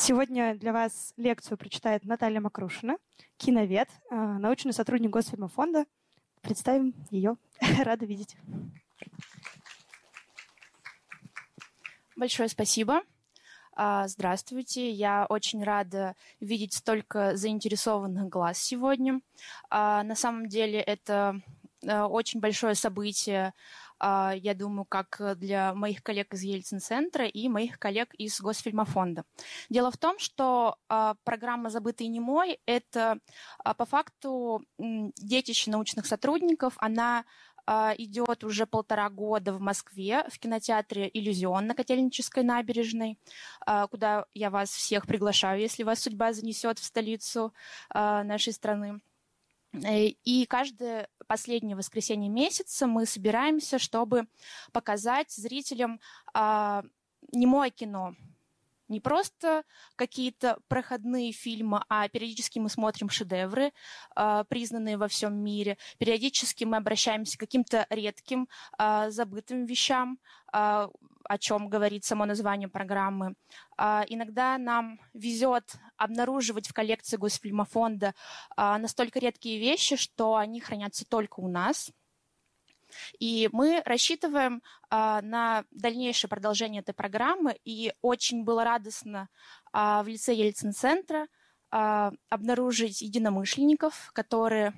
Сегодня 0.00 0.54
для 0.54 0.72
вас 0.72 1.12
лекцию 1.16 1.58
прочитает 1.58 2.04
Наталья 2.04 2.40
Макрушина, 2.40 2.98
киновед, 3.36 3.88
э, 4.10 4.14
научный 4.14 4.72
сотрудник 4.72 5.10
Госфильмофонда. 5.10 5.86
Представим 6.40 6.94
ее. 7.10 7.36
Рада 7.82 8.06
видеть. 8.06 8.36
Большое 12.14 12.48
спасибо. 12.48 13.02
А, 13.72 14.06
здравствуйте. 14.06 14.88
Я 14.88 15.26
очень 15.28 15.64
рада 15.64 16.14
видеть 16.38 16.74
столько 16.74 17.36
заинтересованных 17.36 18.28
глаз 18.28 18.58
сегодня. 18.58 19.20
А, 19.68 20.04
на 20.04 20.14
самом 20.14 20.46
деле 20.46 20.80
это 20.80 21.40
э, 21.82 22.02
очень 22.02 22.38
большое 22.38 22.76
событие 22.76 23.46
а, 23.48 23.52
я 24.00 24.54
думаю, 24.54 24.84
как 24.84 25.20
для 25.36 25.74
моих 25.74 26.02
коллег 26.02 26.34
из 26.34 26.42
Ельцин-центра 26.42 27.26
и 27.26 27.48
моих 27.48 27.78
коллег 27.78 28.14
из 28.14 28.40
Госфильмофонда. 28.40 29.24
Дело 29.68 29.90
в 29.90 29.96
том, 29.96 30.18
что 30.18 30.76
а, 30.88 31.14
программа 31.24 31.70
«Забытый 31.70 32.06
немой»— 32.08 32.60
это 32.66 33.18
а, 33.58 33.74
по 33.74 33.84
факту 33.84 34.64
детище 34.78 35.70
научных 35.70 36.06
сотрудников, 36.06 36.74
она 36.78 37.24
идет 37.98 38.44
уже 38.44 38.64
полтора 38.64 39.10
года 39.10 39.52
в 39.52 39.60
Москве 39.60 40.24
в 40.30 40.38
кинотеатре 40.38 41.10
«Иллюзион» 41.12 41.66
на 41.66 41.74
Котельнической 41.74 42.42
набережной, 42.42 43.18
куда 43.90 44.24
я 44.32 44.48
вас 44.48 44.70
всех 44.70 45.06
приглашаю, 45.06 45.60
если 45.60 45.82
вас 45.82 46.00
судьба 46.00 46.32
занесет 46.32 46.78
в 46.78 46.84
столицу 46.84 47.52
нашей 47.92 48.54
страны. 48.54 49.00
Э, 49.72 50.06
и 50.06 50.46
каждое 50.46 51.08
последнее 51.26 51.76
воскресенье 51.76 52.30
месяца 52.30 52.86
мы 52.86 53.06
собираемся, 53.06 53.78
чтобы 53.78 54.26
показать 54.72 55.30
зрителям 55.30 56.00
а, 56.32 56.82
немое 57.32 57.70
кино. 57.70 58.14
Не 58.88 59.00
просто 59.00 59.64
какие-то 59.96 60.58
проходные 60.68 61.32
фильмы, 61.32 61.82
а 61.88 62.08
периодически 62.08 62.58
мы 62.58 62.70
смотрим 62.70 63.10
шедевры, 63.10 63.72
а, 64.16 64.44
признанные 64.44 64.96
во 64.96 65.08
всем 65.08 65.36
мире. 65.36 65.76
Периодически 65.98 66.64
мы 66.64 66.78
обращаемся 66.78 67.36
к 67.36 67.40
каким-то 67.40 67.86
редким, 67.90 68.48
а, 68.78 69.10
забытым 69.10 69.66
вещам, 69.66 70.18
а, 70.52 70.88
о 71.24 71.38
чем 71.38 71.68
говорит 71.68 72.04
само 72.04 72.24
название 72.24 72.68
программы. 72.68 73.34
Иногда 73.76 74.56
нам 74.56 74.98
везет 75.12 75.74
обнаруживать 75.98 76.66
в 76.66 76.72
коллекции 76.72 77.18
Госфильмофонда 77.18 78.14
настолько 78.56 79.18
редкие 79.18 79.60
вещи, 79.60 79.96
что 79.96 80.36
они 80.36 80.60
хранятся 80.60 81.04
только 81.04 81.40
у 81.40 81.48
нас. 81.48 81.90
И 83.18 83.48
мы 83.52 83.82
рассчитываем 83.84 84.62
а, 84.90 85.20
на 85.22 85.64
дальнейшее 85.70 86.28
продолжение 86.28 86.80
этой 86.80 86.94
программы. 86.94 87.58
И 87.64 87.92
очень 88.02 88.44
было 88.44 88.64
радостно 88.64 89.28
а, 89.72 90.02
в 90.02 90.08
лице 90.08 90.34
Ельцин-центра 90.34 91.28
а, 91.70 92.12
обнаружить 92.28 93.02
единомышленников, 93.02 94.10
которые 94.12 94.72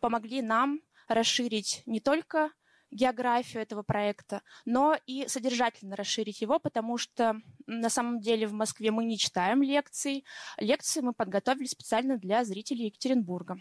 помогли 0.00 0.42
нам 0.42 0.80
расширить 1.08 1.82
не 1.86 2.00
только 2.00 2.50
географию 2.92 3.62
этого 3.62 3.82
проекта, 3.82 4.42
но 4.64 4.96
и 5.06 5.26
содержательно 5.26 5.96
расширить 5.96 6.42
его, 6.42 6.58
потому 6.58 6.98
что 6.98 7.40
на 7.66 7.88
самом 7.88 8.20
деле 8.20 8.46
в 8.46 8.52
Москве 8.52 8.90
мы 8.90 9.04
не 9.04 9.18
читаем 9.18 9.62
лекции. 9.62 10.24
Лекции 10.58 11.00
мы 11.00 11.14
подготовили 11.14 11.66
специально 11.66 12.18
для 12.18 12.44
зрителей 12.44 12.86
Екатеринбурга. 12.86 13.56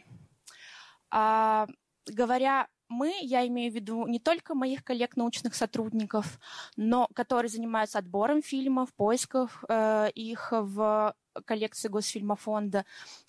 А, 1.09 1.67
говоря 2.05 2.67
мы, 2.91 3.15
я 3.21 3.47
имею 3.47 3.71
в 3.71 3.75
виду 3.75 4.05
не 4.07 4.19
только 4.19 4.53
моих 4.53 4.83
коллег-научных 4.83 5.55
сотрудников, 5.55 6.39
но 6.75 7.07
которые 7.15 7.49
занимаются 7.49 7.97
отбором 7.99 8.41
фильмов, 8.41 8.93
поисков 8.93 9.63
э, 9.67 10.09
их 10.13 10.49
в 10.51 11.15
коллекции 11.45 11.87
Госфильмофонда, 11.87 12.85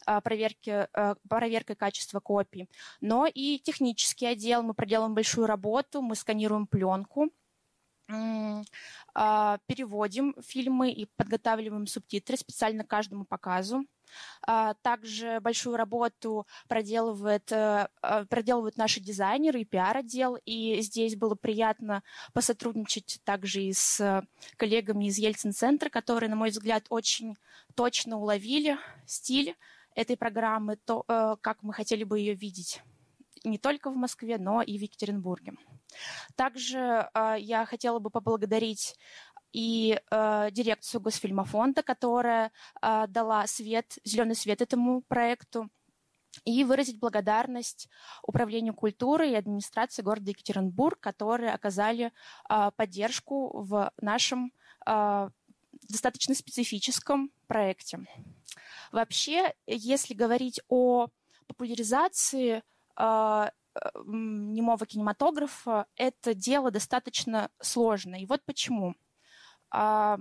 э, 0.06 0.20
проверки, 0.20 0.88
э, 0.92 1.14
проверкой 1.28 1.76
качества 1.76 2.20
копий, 2.20 2.68
но 3.00 3.26
и 3.26 3.58
технический 3.58 4.26
отдел. 4.26 4.62
Мы 4.62 4.74
проделаем 4.74 5.14
большую 5.14 5.46
работу, 5.46 6.02
мы 6.02 6.16
сканируем 6.16 6.66
пленку, 6.66 7.30
переводим 9.14 10.34
фильмы 10.42 10.90
и 10.90 11.06
подготавливаем 11.16 11.86
субтитры 11.86 12.36
специально 12.36 12.84
каждому 12.84 13.24
показу. 13.24 13.84
А, 14.46 14.74
также 14.82 15.40
большую 15.40 15.76
работу 15.76 16.46
проделывает, 16.68 17.50
э, 17.52 17.88
э, 18.02 18.24
проделывают 18.26 18.76
наши 18.76 19.00
дизайнеры 19.00 19.60
и 19.60 19.64
пиар-отдел, 19.64 20.38
и 20.44 20.80
здесь 20.80 21.16
было 21.16 21.34
приятно 21.34 22.02
посотрудничать 22.32 23.20
также 23.24 23.62
и 23.62 23.72
с 23.72 24.22
коллегами 24.56 25.06
из 25.06 25.18
Ельцин-центра, 25.18 25.88
которые, 25.90 26.30
на 26.30 26.36
мой 26.36 26.50
взгляд, 26.50 26.86
очень 26.88 27.36
точно 27.74 28.18
уловили 28.18 28.78
стиль 29.06 29.56
этой 29.94 30.16
программы, 30.16 30.76
то, 30.76 31.04
э, 31.08 31.36
как 31.40 31.62
мы 31.62 31.72
хотели 31.72 32.04
бы 32.04 32.18
ее 32.18 32.34
видеть 32.34 32.82
не 33.44 33.58
только 33.58 33.90
в 33.90 33.96
Москве, 33.96 34.38
но 34.38 34.62
и 34.62 34.78
в 34.78 34.82
Екатеринбурге. 34.82 35.52
Также 36.36 37.08
э, 37.12 37.36
я 37.38 37.66
хотела 37.66 37.98
бы 37.98 38.10
поблагодарить 38.10 38.96
и 39.52 40.00
э, 40.10 40.48
дирекцию 40.50 41.00
Госфильмофонда, 41.00 41.82
которая 41.82 42.52
э, 42.80 43.06
дала 43.08 43.46
свет, 43.46 43.98
зеленый 44.04 44.34
свет 44.34 44.62
этому 44.62 45.02
проекту, 45.02 45.68
и 46.44 46.64
выразить 46.64 46.98
благодарность 46.98 47.88
Управлению 48.22 48.74
культуры 48.74 49.30
и 49.30 49.34
администрации 49.34 50.02
города 50.02 50.30
Екатеринбург, 50.30 50.98
которые 50.98 51.52
оказали 51.52 52.12
э, 52.48 52.70
поддержку 52.74 53.62
в 53.62 53.92
нашем 54.00 54.52
э, 54.86 55.28
достаточно 55.88 56.34
специфическом 56.34 57.30
проекте. 57.46 58.00
Вообще, 58.92 59.54
если 59.66 60.14
говорить 60.14 60.60
о 60.68 61.08
популяризации 61.46 62.62
немого 62.96 64.86
кинематографа, 64.86 65.86
это 65.96 66.34
дело 66.34 66.70
достаточно 66.70 67.50
сложное. 67.60 68.20
И 68.20 68.26
вот 68.26 68.42
почему. 68.44 68.94
А, 69.70 70.18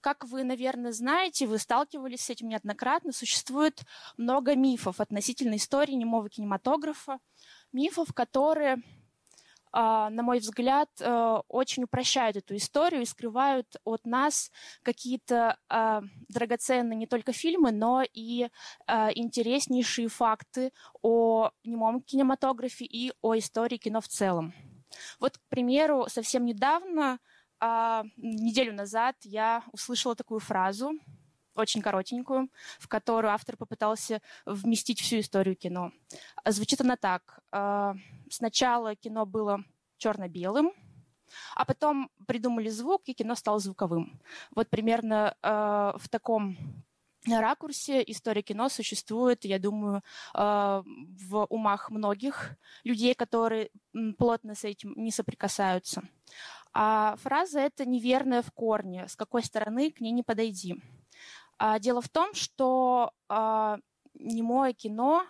как 0.00 0.24
вы, 0.24 0.44
наверное, 0.44 0.92
знаете, 0.92 1.46
вы 1.46 1.58
сталкивались 1.58 2.22
с 2.22 2.30
этим 2.30 2.48
неоднократно, 2.48 3.12
существует 3.12 3.82
много 4.16 4.54
мифов 4.54 5.00
относительно 5.00 5.56
истории 5.56 5.92
немого 5.92 6.28
кинематографа, 6.28 7.18
мифов, 7.72 8.12
которые, 8.14 8.74
а, 8.74 8.80
на 10.10 10.22
мой 10.22 10.38
взгляд, 10.38 10.88
э, 11.00 11.40
очень 11.48 11.84
упрощают 11.84 12.36
эту 12.36 12.54
историю 12.56 13.02
и 13.02 13.06
скрывают 13.06 13.76
от 13.84 14.06
нас 14.06 14.50
какие-то 14.82 15.58
а, 15.68 16.02
драгоценные 16.28 16.96
не 16.96 17.06
только 17.06 17.32
фильмы, 17.32 17.72
но 17.72 18.02
и 18.02 18.48
интереснейшие 18.86 20.08
факты 20.08 20.72
о 21.02 21.50
немом 21.64 22.00
кинематографе 22.00 22.84
и 22.84 23.12
о 23.20 23.36
истории 23.36 23.76
кино 23.76 24.00
в 24.00 24.08
целом. 24.08 24.54
Вот, 25.18 25.38
к 25.38 25.40
примеру, 25.48 26.06
совсем 26.08 26.44
недавно 26.44 27.18
а, 27.60 28.04
неделю 28.16 28.74
назад 28.74 29.16
я 29.22 29.64
услышала 29.72 30.14
такую 30.14 30.40
фразу, 30.40 30.92
очень 31.54 31.82
коротенькую, 31.82 32.50
в 32.78 32.88
которую 32.88 33.32
автор 33.32 33.56
попытался 33.56 34.20
вместить 34.44 35.00
всю 35.00 35.20
историю 35.20 35.56
кино. 35.56 35.92
Звучит 36.44 36.80
она 36.80 36.96
так. 36.96 37.40
Сначала 38.34 38.96
кино 38.96 39.26
было 39.26 39.62
черно-белым, 39.96 40.72
а 41.54 41.64
потом 41.64 42.10
придумали 42.26 42.68
звук, 42.68 43.02
и 43.04 43.14
кино 43.14 43.36
стало 43.36 43.60
звуковым. 43.60 44.20
Вот 44.56 44.68
примерно 44.68 45.36
э, 45.40 45.92
в 45.96 46.08
таком 46.08 46.56
ракурсе 47.24 48.02
история 48.02 48.42
кино 48.42 48.68
существует, 48.68 49.44
я 49.44 49.60
думаю, 49.60 50.02
э, 50.34 50.82
в 51.28 51.46
умах 51.48 51.90
многих 51.90 52.56
людей, 52.82 53.14
которые 53.14 53.70
плотно 54.18 54.56
с 54.56 54.64
этим 54.64 54.94
не 54.96 55.12
соприкасаются. 55.12 56.02
А 56.72 57.14
фраза 57.18 57.60
эта 57.60 57.84
неверная 57.86 58.42
в 58.42 58.50
корне, 58.50 59.06
с 59.06 59.14
какой 59.14 59.44
стороны 59.44 59.92
к 59.92 60.00
ней 60.00 60.10
не 60.10 60.24
подойди. 60.24 60.82
А 61.56 61.78
дело 61.78 62.00
в 62.00 62.08
том, 62.08 62.34
что 62.34 63.12
а, 63.28 63.78
немое 64.14 64.72
кино, 64.72 65.24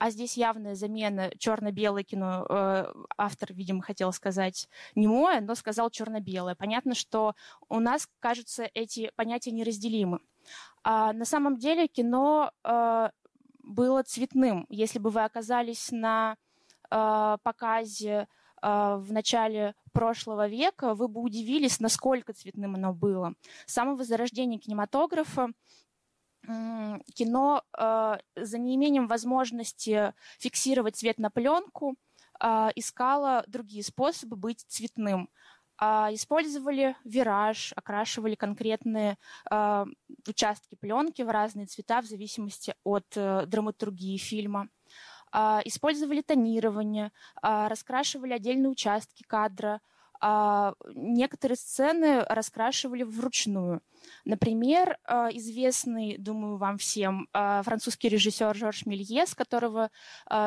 а 0.00 0.08
здесь 0.08 0.38
явная 0.38 0.74
замена 0.74 1.30
черно-белое 1.38 2.04
кино, 2.04 2.46
э, 2.48 2.92
автор, 3.18 3.52
видимо, 3.52 3.82
хотел 3.82 4.12
сказать 4.14 4.66
немое, 4.94 5.42
но 5.42 5.54
сказал 5.54 5.90
черно-белое. 5.90 6.54
Понятно, 6.54 6.94
что 6.94 7.34
у 7.68 7.80
нас, 7.80 8.08
кажется, 8.18 8.66
эти 8.72 9.12
понятия 9.14 9.50
неразделимы. 9.50 10.20
А 10.82 11.12
на 11.12 11.26
самом 11.26 11.58
деле 11.58 11.86
кино 11.86 12.50
э, 12.64 13.10
было 13.62 14.02
цветным. 14.02 14.64
Если 14.70 14.98
бы 14.98 15.10
вы 15.10 15.22
оказались 15.22 15.90
на 15.92 16.36
э, 16.90 17.36
показе 17.42 18.26
в 18.62 19.06
начале 19.08 19.74
прошлого 19.92 20.46
века, 20.46 20.94
вы 20.94 21.08
бы 21.08 21.22
удивились, 21.22 21.80
насколько 21.80 22.34
цветным 22.34 22.74
оно 22.74 22.92
было. 22.92 23.32
С 23.64 23.72
самого 23.72 24.04
зарождения 24.04 24.58
кинематографа 24.58 25.48
кино 26.46 27.62
э, 27.78 28.16
за 28.36 28.58
неимением 28.58 29.06
возможности 29.06 30.14
фиксировать 30.38 30.96
цвет 30.96 31.18
на 31.18 31.30
пленку 31.30 31.96
э, 32.42 32.68
искало 32.76 33.44
другие 33.46 33.84
способы 33.84 34.36
быть 34.36 34.64
цветным. 34.68 35.28
использовали 35.80 36.94
вираж, 37.04 37.72
окрашивали 37.76 38.34
конкретные 38.34 39.16
участки 40.28 40.74
пленки 40.74 41.22
в 41.22 41.30
разные 41.30 41.66
цвета 41.66 42.02
в 42.02 42.06
зависимости 42.06 42.74
от 42.84 43.06
э, 43.16 43.46
драматургии 43.46 44.18
фильма. 44.18 44.68
Использовали 45.64 46.22
тонирование, 46.22 47.12
раскрашивали 47.40 48.32
отдельные 48.32 48.68
участки 48.68 49.22
кадра, 49.22 49.80
а, 50.20 50.74
некоторые 50.94 51.56
сцены 51.56 52.22
раскрашивали 52.24 53.02
вручную. 53.02 53.80
Например, 54.24 54.98
а, 55.04 55.28
известный, 55.32 56.18
думаю, 56.18 56.58
вам 56.58 56.76
всем, 56.76 57.28
а, 57.32 57.62
французский 57.62 58.08
режиссер 58.08 58.54
Жорж 58.54 58.86
Мельес, 58.86 59.34
которого 59.34 59.90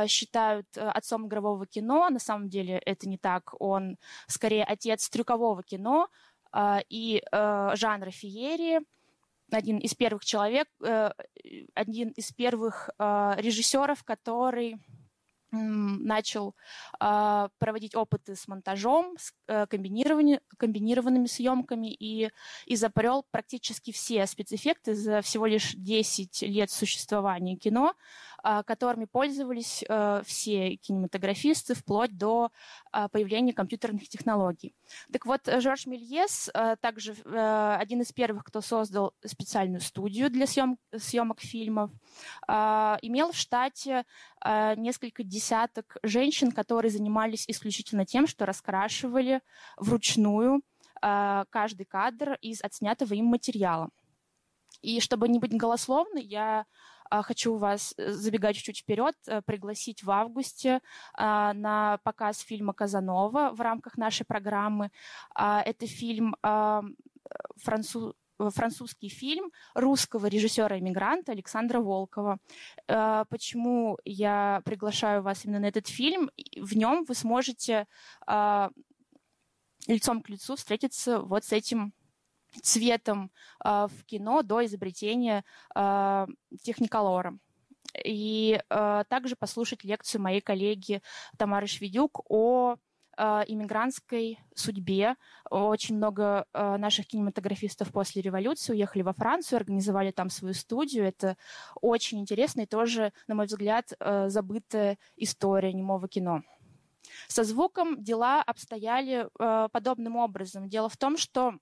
считают 0.07 0.67
э, 0.77 0.81
отцом 0.81 1.27
игрового 1.27 1.65
кино. 1.65 2.09
На 2.09 2.19
самом 2.19 2.49
деле 2.49 2.77
это 2.77 3.07
не 3.07 3.17
так. 3.17 3.53
Он 3.59 3.97
скорее 4.27 4.63
отец 4.63 5.09
трюкового 5.09 5.63
кино 5.63 6.07
и 6.89 7.23
э, 7.31 7.71
жанра 7.75 8.11
феерии 8.11 8.79
один 9.51 9.77
из 9.77 9.93
первых 9.93 10.25
человек, 10.25 10.67
э, 10.83 11.11
один 11.73 12.09
из 12.09 12.31
первых 12.31 12.89
режиссеров, 12.97 14.03
который 14.03 14.77
начал 15.53 16.55
э, 16.99 17.47
проводить 17.59 17.95
опыты 17.95 18.35
с 18.35 18.47
монтажом, 18.47 19.15
с 19.17 19.33
э, 19.47 19.67
комбинированными 19.67 21.27
съемками 21.27 21.93
и 21.93 22.29
изобрел 22.65 23.25
практически 23.31 23.91
все 23.91 24.25
спецэффекты 24.25 24.95
за 24.95 25.21
всего 25.21 25.45
лишь 25.45 25.73
10 25.75 26.41
лет 26.43 26.71
существования 26.71 27.55
кино. 27.55 27.93
А, 28.45 28.61
которыми 28.61 29.05
пользовались 29.05 29.85
э, 29.87 30.21
все 30.25 30.75
кинематографисты 30.75 31.75
вплоть 31.75 32.17
до 32.17 32.51
а, 32.91 33.07
появления 33.07 33.53
компьютерных 33.53 34.09
технологий. 34.09 34.75
Так 35.13 35.25
вот, 35.25 35.47
Жорж 35.47 35.85
Мельес 35.85 36.49
э, 36.53 36.75
также 36.81 37.13
э, 37.23 37.77
один 37.79 38.01
из 38.01 38.11
первых, 38.11 38.43
кто 38.43 38.59
создал 38.59 39.13
специальную 39.25 39.79
студию 39.79 40.29
для 40.29 40.45
съем, 40.45 40.77
съемок 40.93 41.39
фильмов, 41.39 41.89
а, 42.45 42.99
имел 43.01 43.31
в 43.31 43.37
штате 43.37 44.03
несколько 44.75 45.23
десяток 45.23 45.95
женщин, 46.03 46.51
которые 46.51 46.91
занимались 46.91 47.45
исключительно 47.47 48.05
тем, 48.05 48.27
что 48.27 48.45
раскрашивали 48.45 49.39
вручную 49.77 50.61
каждый 50.99 51.85
кадр 51.85 52.37
из 52.41 52.61
отснятого 52.61 53.13
им 53.13 53.27
материала. 53.27 53.89
И 54.81 54.99
чтобы 54.99 55.29
не 55.29 55.39
быть 55.39 55.55
голословной, 55.55 56.23
я 56.23 56.65
хочу 57.21 57.55
вас, 57.55 57.93
э, 57.97 58.11
забегать 58.11 58.55
чуть-чуть 58.55 58.79
вперед, 58.79 59.15
э, 59.27 59.41
пригласить 59.41 60.03
в 60.03 60.11
августе 60.11 60.81
а, 61.13 61.53
на 61.53 61.99
показ 62.03 62.39
фильма 62.39 62.73
«Казанова» 62.73 63.51
в 63.53 63.61
рамках 63.61 63.97
нашей 63.97 64.25
программы. 64.25 64.89
А, 65.35 65.61
это 65.61 65.85
фильм 65.87 66.35
француз 67.57 68.13
французский 68.55 69.09
фильм 69.09 69.51
русского 69.75 70.25
режиссера-иммигранта 70.25 71.31
Александра 71.31 71.79
Волкова. 71.79 72.39
Почему 72.87 73.97
я 74.05 74.61
приглашаю 74.65 75.21
вас 75.21 75.45
именно 75.45 75.59
на 75.59 75.67
этот 75.67 75.87
фильм? 75.87 76.29
В 76.59 76.75
нем 76.75 77.05
вы 77.05 77.15
сможете 77.15 77.85
лицом 79.87 80.21
к 80.21 80.29
лицу 80.29 80.55
встретиться 80.55 81.19
вот 81.19 81.45
с 81.45 81.51
этим 81.51 81.93
цветом 82.61 83.31
э, 83.63 83.87
в 83.89 84.05
кино 84.05 84.41
до 84.41 84.65
изобретения 84.65 85.43
э, 85.75 86.27
техниколора. 86.61 87.37
И 88.03 88.59
э, 88.69 89.03
также 89.07 89.35
послушать 89.35 89.83
лекцию 89.83 90.21
моей 90.21 90.41
коллеги 90.41 91.01
Тамары 91.37 91.67
Шведюк 91.67 92.21
о 92.29 92.75
иммигрантской 93.15 94.39
судьбе. 94.55 95.17
Очень 95.51 95.97
много 95.97 96.47
наших 96.51 97.05
кинематографистов 97.05 97.91
после 97.91 98.23
революции 98.23 98.73
уехали 98.73 99.03
во 99.03 99.13
Францию, 99.13 99.57
организовали 99.57 100.09
там 100.09 100.31
свою 100.31 100.55
студию. 100.55 101.05
Это 101.05 101.37
очень 101.79 102.19
интересно 102.19 102.61
и 102.61 102.65
тоже, 102.65 103.13
на 103.27 103.35
мой 103.35 103.45
взгляд, 103.45 103.93
забытая 103.99 104.97
история 105.15 105.73
немого 105.73 106.07
кино. 106.07 106.41
Со 107.27 107.43
звуком 107.43 108.03
дела 108.03 108.41
обстояли 108.41 109.29
подобным 109.37 110.15
образом. 110.15 110.67
Дело 110.67 110.89
в 110.89 110.97
том, 110.97 111.15
что 111.15 111.59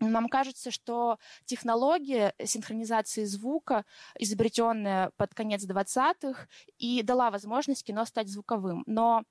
нам 0.00 0.28
кажется, 0.28 0.70
что 0.70 1.18
технология 1.44 2.34
синхронизации 2.42 3.24
звука, 3.24 3.84
изобретенная 4.18 5.10
под 5.16 5.34
конец 5.34 5.64
20-х, 5.64 6.46
и 6.78 7.02
дала 7.02 7.30
возможность 7.30 7.84
кино 7.84 8.04
стать 8.04 8.28
звуковым. 8.28 8.82
Но 8.86 9.24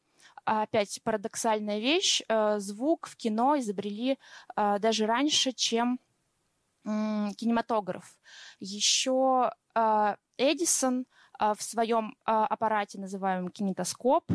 опять 0.45 1.01
парадоксальная 1.04 1.80
вещь, 1.80 2.21
э, 2.27 2.60
звук 2.60 3.07
в 3.07 3.15
кино 3.15 3.57
изобрели 3.60 4.18
э, 4.56 4.80
даже 4.80 5.06
раньше, 5.06 5.51
чем 5.51 6.00
кинематограф. 6.86 8.19
Еще 8.60 9.51
э, 9.74 10.15
Эдисон 10.38 11.06
в 11.39 11.62
своем 11.62 12.15
аппарате, 12.25 13.00
называемом 13.00 13.50
кинетоскоп, 13.50 14.25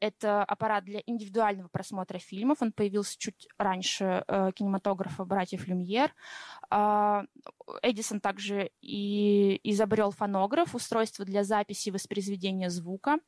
это 0.00 0.44
аппарат 0.44 0.84
для 0.84 1.02
индивидуального 1.06 1.68
просмотра 1.68 2.18
фильмов. 2.18 2.58
Он 2.60 2.72
появился 2.72 3.16
чуть 3.18 3.48
раньше 3.58 4.24
э, 4.26 4.50
кинематографа 4.54 5.24
братьев 5.24 5.66
Люмьер. 5.66 6.14
Э, 6.70 7.22
Эдисон 7.82 8.20
также 8.20 8.70
и 8.80 9.60
изобрел 9.64 10.10
фонограф, 10.10 10.74
устройство 10.74 11.24
для 11.24 11.44
записи 11.44 11.88
и 11.88 11.92
воспроизведения 11.92 12.68
звука. 12.68 13.18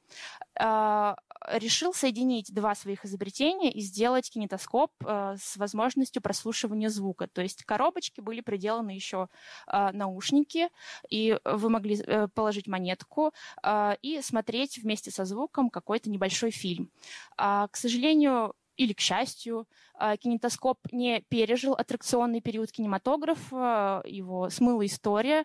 Э, 0.60 1.14
решил 1.48 1.94
соединить 1.94 2.52
два 2.52 2.74
своих 2.74 3.04
изобретения 3.04 3.70
и 3.70 3.80
сделать 3.80 4.30
кинетоскоп 4.30 4.90
э, 5.04 5.36
с 5.40 5.56
возможностью 5.56 6.22
прослушивания 6.22 6.88
звука. 6.88 7.26
То 7.26 7.42
есть 7.42 7.64
коробочки 7.64 8.20
были 8.20 8.40
приделаны 8.40 8.90
еще 8.90 9.28
э, 9.66 9.90
наушники, 9.92 10.68
и 11.08 11.38
вы 11.44 11.70
могли 11.70 11.96
э, 11.96 12.28
положить 12.28 12.66
монетку 12.66 13.32
э, 13.62 13.96
и 14.02 14.20
смотреть 14.22 14.78
вместе 14.78 15.10
со 15.10 15.24
звуком 15.24 15.70
какой-то 15.70 16.10
небольшой 16.10 16.45
фильм. 16.50 16.90
А, 17.36 17.68
к 17.68 17.76
сожалению, 17.76 18.54
или 18.76 18.92
к 18.92 19.00
счастью, 19.00 19.66
а, 19.94 20.16
кинетоскоп 20.16 20.78
не 20.92 21.22
пережил 21.28 21.72
аттракционный 21.72 22.40
период 22.40 22.70
кинематографа, 22.70 24.02
его 24.04 24.50
смыла 24.50 24.84
история. 24.84 25.44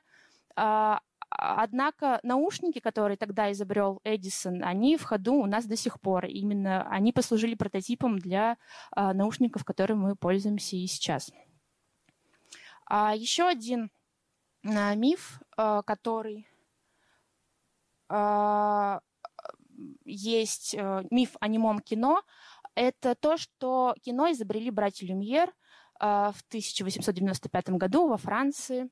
А, 0.56 1.00
однако 1.30 2.20
наушники, 2.24 2.80
которые 2.80 3.16
тогда 3.16 3.52
изобрел 3.52 4.02
Эдисон, 4.04 4.64
они 4.64 4.98
в 4.98 5.04
ходу 5.04 5.36
у 5.36 5.46
нас 5.46 5.66
до 5.66 5.78
сих 5.78 6.02
пор. 6.02 6.26
Именно 6.26 6.88
они 6.90 7.14
послужили 7.14 7.56
прототипом 7.56 8.20
для 8.20 8.58
наушников, 8.96 9.64
которыми 9.64 10.00
мы 10.00 10.16
пользуемся 10.18 10.76
и 10.76 10.86
сейчас. 10.88 11.32
Еще 13.16 13.48
один 13.48 13.90
миф, 14.64 15.42
который 15.56 16.48
есть 20.06 20.74
э, 20.74 21.04
миф 21.10 21.36
о 21.40 21.48
немом 21.48 21.80
кино, 21.80 22.22
это 22.76 23.16
то, 23.16 23.38
что 23.38 23.96
кино 24.02 24.32
изобрели 24.32 24.70
братья 24.70 25.06
Люмьер 25.06 25.50
э, 25.50 25.52
в 26.00 26.42
1895 26.48 27.70
году 27.72 28.08
во 28.08 28.18
Франции. 28.18 28.90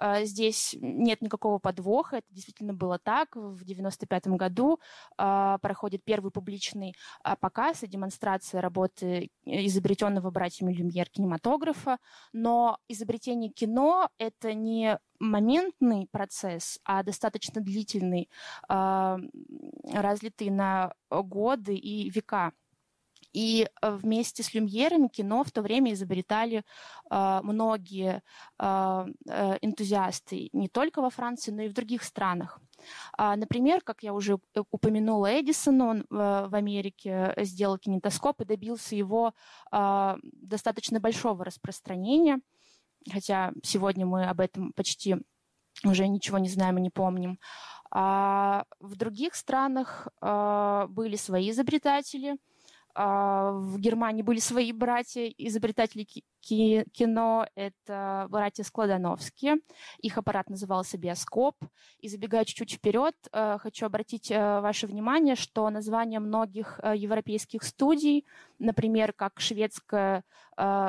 Э, 0.00 0.24
здесь 0.24 0.76
нет 0.80 1.22
никакого 1.22 1.58
подвоха, 1.58 2.16
это 2.16 2.26
действительно 2.30 2.74
было 2.74 2.98
так. 2.98 3.36
В 3.36 3.62
1995 3.62 4.26
году 4.28 4.80
проходит 5.16 6.02
первый 6.04 6.30
публичный 6.30 6.94
показ 7.40 7.82
и 7.82 7.86
демонстрация 7.86 8.60
работы 8.60 9.30
изобретенного 9.44 10.30
братьями 10.30 10.72
Люмьер 10.72 11.08
кинематографа, 11.08 11.98
но 12.32 12.78
изобретение 12.88 13.50
кино— 13.50 14.08
это 14.18 14.54
не 14.54 14.98
моментный 15.20 16.08
процесс, 16.10 16.80
а 16.84 17.02
достаточно 17.02 17.60
длительный, 17.60 18.30
а, 18.68 19.18
разлитый 19.92 20.50
на 20.50 20.92
годы 21.10 21.74
и 21.74 22.10
века. 22.10 22.52
И 23.32 23.68
э, 23.82 23.90
вместе 23.90 24.42
с 24.42 24.54
люмьерами 24.54 25.08
кино 25.08 25.44
в 25.44 25.50
то 25.50 25.62
время 25.62 25.92
изобретали 25.92 26.64
э, 27.10 27.40
многие 27.42 28.22
э, 28.58 29.06
э, 29.28 29.58
энтузиасты 29.62 30.48
не 30.52 30.68
только 30.68 31.00
во 31.00 31.10
Франции, 31.10 31.50
но 31.50 31.62
и 31.62 31.68
в 31.68 31.72
других 31.72 32.02
странах. 32.02 32.60
А, 33.16 33.36
например, 33.36 33.82
как 33.82 34.02
я 34.02 34.14
уже 34.14 34.38
упомянула 34.70 35.40
Эдисон, 35.40 35.80
он 35.82 36.00
э, 36.00 36.04
в 36.10 36.54
Америке 36.54 37.34
сделал 37.38 37.78
кинетоскоп 37.78 38.40
и 38.40 38.44
добился 38.44 38.96
его 38.96 39.34
э, 39.72 40.16
достаточно 40.22 41.00
большого 41.00 41.44
распространения 41.44 42.40
хотя 43.10 43.52
сегодня 43.62 44.06
мы 44.06 44.24
об 44.26 44.40
этом 44.40 44.72
почти 44.72 45.16
уже 45.84 46.08
ничего 46.08 46.38
не 46.38 46.48
знаем 46.48 46.78
и 46.78 46.82
не 46.82 46.90
помним. 46.90 47.38
А 47.90 48.64
в 48.78 48.96
других 48.96 49.34
странах 49.34 50.08
а, 50.20 50.86
были 50.88 51.16
свои 51.16 51.50
изобретатели. 51.50 52.36
А 53.02 53.52
в 53.52 53.78
Германии 53.78 54.20
были 54.20 54.40
свои 54.40 54.72
братья, 54.72 55.26
изобретатели 55.38 56.06
кино— 56.42 57.46
это 57.54 58.26
братья 58.28 58.62
Складановские. 58.62 59.56
Их 60.00 60.18
аппарат 60.18 60.50
назывался 60.50 60.98
«Биоскоп». 60.98 61.56
И 62.00 62.08
забегая 62.08 62.44
чуть-чуть 62.44 62.72
вперед, 62.72 63.14
э, 63.32 63.58
хочу 63.58 63.86
обратить 63.86 64.30
э, 64.30 64.60
ваше 64.60 64.86
внимание, 64.86 65.34
что 65.34 65.68
названия 65.70 66.18
многих 66.18 66.80
э, 66.82 66.96
европейских 66.96 67.62
студий, 67.62 68.26
например, 68.58 69.12
как 69.14 69.40
шведская 69.40 70.24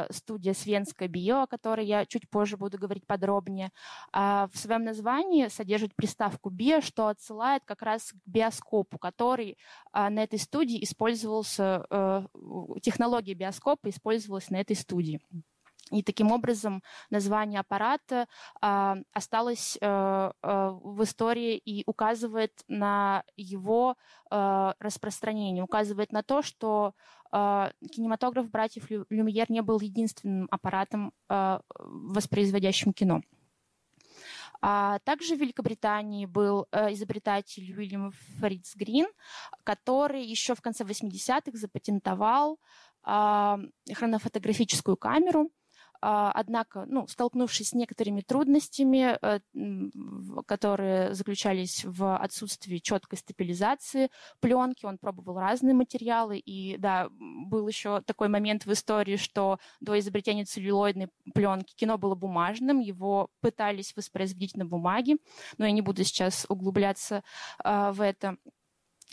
студия 0.09 0.53
«Свенская 0.53 1.07
био», 1.07 1.43
о 1.43 1.47
которой 1.47 1.85
я 1.85 2.05
чуть 2.05 2.29
позже 2.29 2.57
буду 2.57 2.77
говорить 2.77 3.07
подробнее, 3.07 3.69
в 4.11 4.51
своем 4.53 4.83
названии 4.83 5.47
содержит 5.47 5.95
приставку 5.95 6.49
«био», 6.49 6.81
что 6.81 7.07
отсылает 7.07 7.63
как 7.63 7.81
раз 7.81 8.11
к 8.11 8.17
биоскопу, 8.25 8.97
который 8.97 9.57
на 9.93 10.23
этой 10.23 10.39
студии 10.39 10.83
использовался, 10.83 11.85
технология 12.81 13.33
биоскопа 13.33 13.89
использовалась 13.89 14.49
на 14.49 14.57
этой 14.57 14.75
студии. 14.75 15.19
И 15.91 16.03
таким 16.03 16.31
образом 16.31 16.81
название 17.09 17.59
аппарата 17.59 18.27
э, 18.61 18.95
осталось 19.13 19.77
э, 19.81 20.31
э, 20.41 20.69
в 20.83 21.03
истории 21.03 21.57
и 21.57 21.83
указывает 21.85 22.53
на 22.69 23.23
его 23.35 23.97
э, 24.29 24.73
распространение, 24.79 25.63
указывает 25.63 26.13
на 26.13 26.23
то, 26.23 26.41
что 26.41 26.93
э, 27.33 27.71
кинематограф 27.91 28.49
братьев 28.49 28.89
Лю 28.89 29.05
Люмьер 29.09 29.51
не 29.51 29.61
был 29.61 29.81
единственным 29.81 30.47
аппаратом, 30.49 31.13
э, 31.29 31.59
воспроизводящим 31.77 32.93
кино. 32.93 33.21
А 34.61 34.99
также 34.99 35.35
в 35.35 35.39
Великобритании 35.39 36.25
был 36.25 36.67
э, 36.71 36.93
изобретатель 36.93 37.73
Уильям 37.75 38.11
Фридс 38.39 38.75
Грин, 38.75 39.07
который 39.63 40.23
еще 40.23 40.53
в 40.55 40.61
конце 40.61 40.83
80-х 40.83 41.57
запатентовал 41.57 42.59
хронофотографическую 43.03 44.95
камеру, 44.95 45.49
однако, 46.01 46.85
ну, 46.87 47.07
столкнувшись 47.07 47.69
с 47.69 47.73
некоторыми 47.73 48.21
трудностями, 48.21 49.17
э, 49.21 49.39
которые 50.47 51.13
заключались 51.13 51.85
в 51.85 52.17
отсутствии 52.17 52.79
четкой 52.79 53.19
стабилизации 53.19 54.09
пленки, 54.39 54.85
он 54.85 54.97
пробовал 54.97 55.39
разные 55.39 55.75
материалы, 55.75 56.39
и 56.39 56.77
да, 56.77 57.07
был 57.11 57.67
еще 57.67 58.01
такой 58.01 58.29
момент 58.29 58.65
в 58.65 58.71
истории, 58.71 59.15
что 59.15 59.59
до 59.79 59.97
изобретения 59.99 60.45
целлюлоидной 60.45 61.09
пленки 61.35 61.75
кино 61.75 61.99
было 61.99 62.15
бумажным, 62.15 62.79
его 62.79 63.29
пытались 63.39 63.95
воспроизводить 63.95 64.57
на 64.57 64.65
бумаге, 64.65 65.17
но 65.59 65.65
я 65.65 65.71
не 65.71 65.81
буду 65.81 66.03
сейчас 66.03 66.47
углубляться 66.49 67.23
э, 67.63 67.91
в 67.91 68.01
это. 68.01 68.37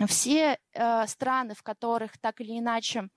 Все 0.07 0.59
э, 0.73 1.07
страны, 1.07 1.55
в 1.55 1.63
которых 1.63 2.19
так 2.19 2.41
или 2.41 2.59
иначе 2.59 3.09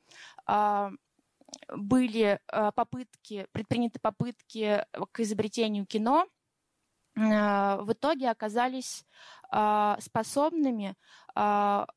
были 1.76 2.40
э, 2.52 2.72
попытки, 2.76 3.48
предприняты 3.52 4.00
попытки 4.00 4.86
к 5.12 5.20
изобретению 5.20 5.86
кино, 5.86 6.26
э, 7.16 7.20
в 7.20 7.94
итоге 7.94 8.30
оказались 8.30 9.06
э, 9.52 9.96
способными 10.00 10.96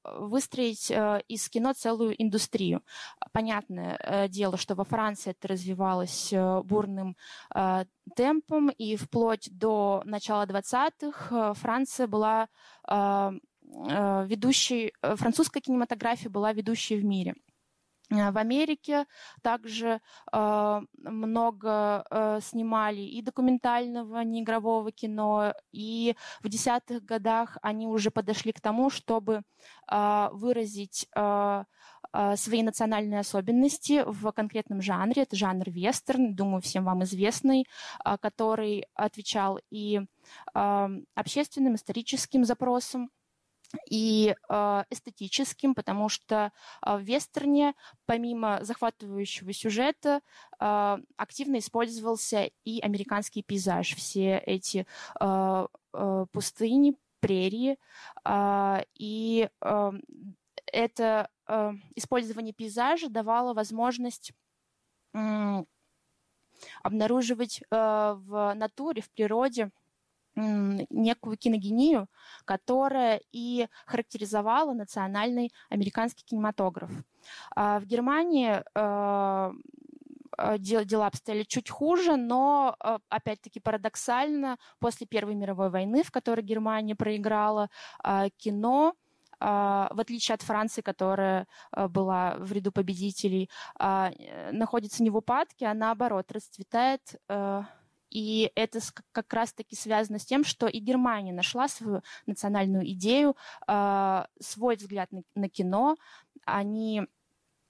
выстроить 0.05 0.93
из 1.27 1.49
кино 1.49 1.73
целую 1.73 2.15
индустрию. 2.23 2.85
Понятное 3.33 4.29
дело, 4.29 4.57
что 4.57 4.77
во 4.77 4.85
Франции 4.85 5.31
это 5.33 5.49
развивалось 5.49 6.33
бурным 6.63 7.17
темпом, 8.15 8.69
и 8.69 8.95
вплоть 8.95 9.49
до 9.51 10.03
начала 10.05 10.47
20-х 10.47 11.55
Франция 11.55 12.07
была 12.07 12.49
ведущей, 13.67 14.93
французская 15.03 15.61
кинематография 15.61 16.31
была 16.31 16.53
ведущей 16.53 16.95
в 16.95 17.05
мире. 17.05 17.35
Э, 18.11 18.31
в 18.31 18.39
Америке 18.39 19.07
также 19.43 20.01
э, 20.33 20.81
много 20.99 22.05
э, 22.11 22.41
снимали 22.43 23.01
и 23.01 23.23
документального, 23.23 24.21
неигрового 24.21 24.93
кино, 24.93 25.55
и 25.73 26.17
в 26.43 26.49
десятых 26.49 27.05
годах 27.05 27.59
они 27.63 27.87
уже 27.87 28.11
подошли 28.11 28.53
к 28.53 28.61
тому, 28.61 28.91
чтобы 28.91 29.43
э, 29.91 30.29
выразить 30.33 31.07
э, 31.17 31.65
э 32.13 32.37
свои 32.37 32.63
национальные 32.63 33.21
особенности 33.21 34.05
в 34.07 34.31
конкретном 34.33 34.83
жанре. 34.83 35.23
Это 35.23 35.37
жанр 35.37 35.71
вестерн, 35.71 36.35
думаю, 36.35 36.61
всем 36.61 36.85
вам 36.85 37.03
известный, 37.05 37.67
э, 38.05 38.17
который 38.19 38.87
отвечал 38.95 39.59
и 39.71 40.01
общественным, 40.55 41.75
историческим 41.75 42.45
запросам, 42.47 43.11
и 43.89 44.35
э, 44.49 44.85
эстетическим, 44.91 45.75
потому 45.75 46.09
что 46.09 46.53
э, 46.85 46.97
в 46.97 47.01
вестерне, 47.01 47.75
помимо 48.07 48.59
захватывающего 48.63 49.53
сюжета, 49.53 50.21
э, 50.61 50.99
активно 51.17 51.59
использовался 51.59 52.51
и 52.65 52.81
американский 52.81 53.43
пейзаж. 53.43 53.95
Все 53.95 54.39
эти 54.39 54.87
пустыни, 56.33 56.97
прерии. 57.21 57.79
И 58.99 59.49
это 60.73 61.29
использование 61.95 62.53
пейзажа 62.53 63.09
давало 63.09 63.55
возможность 63.55 64.33
обнаруживать 66.83 67.63
в 67.71 68.55
натуре, 68.55 69.03
в 69.03 69.11
природе– 69.11 69.71
некую 70.37 71.37
киногению, 71.37 72.09
которая 72.45 73.21
и 73.33 73.69
характеризовала 73.87 74.73
национальный 74.73 75.53
американский 75.71 76.25
кинематограф. 76.25 76.91
А 77.55 77.79
в 77.81 77.87
Германии 77.87 78.63
э, 78.75 79.53
э, 80.39 80.59
дела 80.59 81.07
обстояли 81.07 81.45
чуть 81.45 81.71
хуже, 81.71 82.17
но, 82.17 82.77
э, 82.83 82.99
опять-таки, 83.09 83.61
парадоксально, 83.61 84.59
после 84.81 85.07
Первой 85.07 85.35
мировой 85.35 85.71
войны, 85.71 86.03
в 86.03 86.11
которой 86.11 86.43
Германия 86.43 86.95
проиграла, 86.95 87.71
кино 88.37 88.95
в 89.41 90.01
отличие 90.01 90.37
от 90.37 90.43
Франции, 90.43 90.81
которая 90.81 91.47
была 91.73 92.37
в 92.39 92.53
ряду 92.53 92.73
победителей, 92.73 93.51
находится 93.79 95.03
не 95.03 95.11
в 95.11 95.17
упадке, 95.17 95.67
а 95.67 95.75
наоборот 95.75 96.31
расцветает 96.33 97.01
и 98.15 98.51
это 98.55 98.79
как 99.13 99.33
раз-таки 99.35 99.77
связано 99.77 100.19
с 100.19 100.25
тем, 100.25 100.45
что 100.45 100.69
и 100.69 100.79
Германия 100.79 101.33
нашла 101.33 101.69
свою 101.69 102.03
национальную 102.27 102.89
идею, 102.93 103.37
а, 103.67 104.29
свой 104.41 104.77
взгляд 104.77 105.11
на 105.35 105.49
кино. 105.49 105.97
Они 106.47 107.03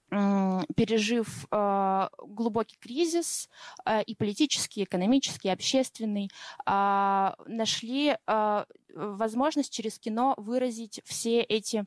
пережив 0.09 1.47
э, 1.51 2.07
глубокий 2.27 2.77
кризис 2.77 3.49
э, 3.85 4.03
и 4.03 4.15
политический, 4.15 4.81
и 4.81 4.83
экономический, 4.83 5.47
и 5.49 5.51
общественный, 5.51 6.29
э, 6.65 7.31
нашли 7.47 8.15
э, 8.15 8.65
возможность 8.93 9.73
через 9.73 9.99
кино 9.99 10.35
выразить 10.37 11.01
все 11.05 11.41
эти 11.41 11.85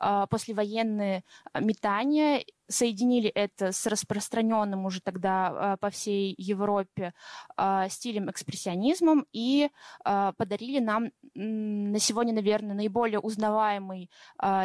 э, 0.00 0.26
послевоенные 0.28 1.24
метания, 1.58 2.44
соединили 2.70 3.28
это 3.28 3.72
с 3.72 3.86
распространенным 3.86 4.86
уже 4.86 5.00
тогда 5.00 5.74
э, 5.74 5.76
по 5.78 5.90
всей 5.90 6.34
Европе 6.38 7.12
э, 7.56 7.86
стилем 7.90 8.30
экспрессионизмом 8.30 9.26
и 9.32 9.70
э, 10.04 10.32
подарили 10.36 10.78
нам 10.78 11.10
на 11.34 11.98
сегодня, 11.98 12.32
наверное, 12.32 12.74
наиболее 12.74 13.18
узнаваемый 13.18 14.10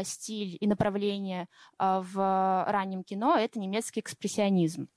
стиль 0.04 0.58
и 0.60 0.68
направление 0.68 1.48
в 1.78 2.66
раннем 2.68 3.04
кино– 3.04 3.36
это 3.38 3.60
немецкий 3.60 4.00
экспрессионизм. 4.00 4.88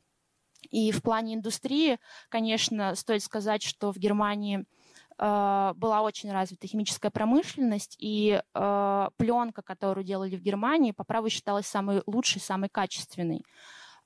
И 0.70 0.90
в 0.92 1.02
плане 1.02 1.34
индустрии, 1.34 1.98
конечно, 2.28 2.94
стоит 2.94 3.22
сказать, 3.22 3.62
что 3.62 3.92
в 3.92 3.98
Германии– 3.98 4.64
была 5.18 6.02
очень 6.02 6.30
развита 6.30 6.68
химическая 6.68 7.10
промышленность, 7.10 7.96
и 7.98 8.40
э, 8.54 9.08
пленка, 9.16 9.62
которую 9.62 10.04
делали 10.04 10.36
в 10.36 10.42
Германии, 10.42 10.92
по 10.92 11.02
праву 11.04 11.28
считалась 11.28 11.66
самой 11.66 12.02
лучшей, 12.06 12.40
самой 12.40 12.68
качественной. 12.68 13.44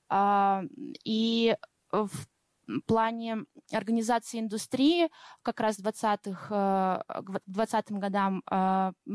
Э, 0.09 0.61
и 1.03 1.55
в 1.91 2.09
плане 2.87 3.43
организации 3.71 4.39
индустрии 4.39 5.09
как 5.43 5.59
раз 5.59 5.77
в 5.77 5.85
20-х, 5.85 7.03
э, 7.07 7.21
к 7.21 7.41
20 7.45 7.91
годам 7.91 8.41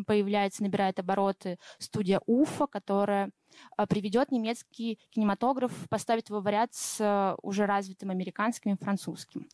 появляется, 0.07 0.63
набирает 0.63 1.01
обороты 1.01 1.59
студия 1.79 2.21
Уфа, 2.27 2.67
которая 2.67 3.31
приведет 3.89 4.31
немецкий 4.31 5.01
кинематограф, 5.11 5.73
поставит 5.89 6.29
его 6.29 6.41
в 6.41 6.47
ряд 6.47 6.75
с 6.75 7.35
уже 7.43 7.67
развитым 7.67 8.11
американским 8.11 8.75
и 8.75 8.77
французским. 8.77 9.49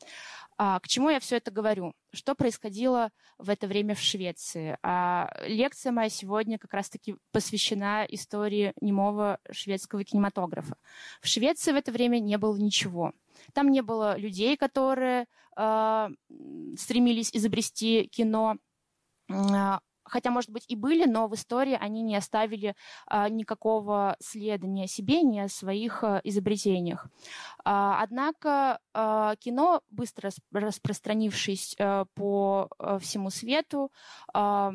А, 0.57 0.79
к 0.81 0.89
чему 0.89 1.11
я 1.11 1.21
все 1.21 1.37
это 1.37 1.51
говорю? 1.51 1.95
Что 2.13 2.35
происходило 2.35 3.11
в 3.39 3.51
это 3.51 3.67
время 3.67 3.95
в 3.95 4.01
Швеции? 4.01 4.79
А, 4.83 5.31
лекция 5.47 5.93
моя 5.93 6.09
сегодня 6.09 6.59
как 6.59 6.73
раз-таки 6.75 7.17
посвящена 7.33 8.05
истории 8.09 8.73
немого 8.81 9.39
шведского 9.51 10.05
кинематографа. 10.05 10.77
В 11.21 11.27
Швеции 11.27 11.73
в 11.73 11.77
это 11.77 11.91
время 11.91 12.21
не 12.21 12.39
было 12.39 12.57
ничего. 12.57 13.13
Там 13.53 13.71
не 13.71 13.83
было 13.83 14.17
людей, 14.17 14.57
которые 14.57 15.27
э, 15.57 16.09
стремились 16.79 17.31
изобрести 17.33 18.07
кино. 18.07 18.57
хотя, 20.05 20.31
может 20.31 20.51
быть, 20.51 20.65
и 20.69 20.77
были, 20.77 21.07
но 21.07 21.27
в 21.29 21.35
истории 21.35 21.77
они 21.81 22.03
не 22.03 22.15
оставили 22.15 22.77
а, 23.07 23.29
никакого 23.31 24.17
следа 24.21 24.67
ни 24.67 24.83
о 24.83 24.87
себе, 24.87 25.23
ни 25.23 25.39
о 25.39 25.49
своих 25.49 26.05
а, 26.05 26.21
изобретениях. 26.23 27.09
А, 27.65 28.03
однако 28.03 28.51
а, 28.51 28.79
кино, 28.95 29.83
быстро 29.91 30.31
распространившись 30.53 31.77
а, 31.79 32.05
по 32.15 32.69
а, 32.79 32.99
всему 32.99 33.31
свету, 33.31 33.91
а, 34.33 34.73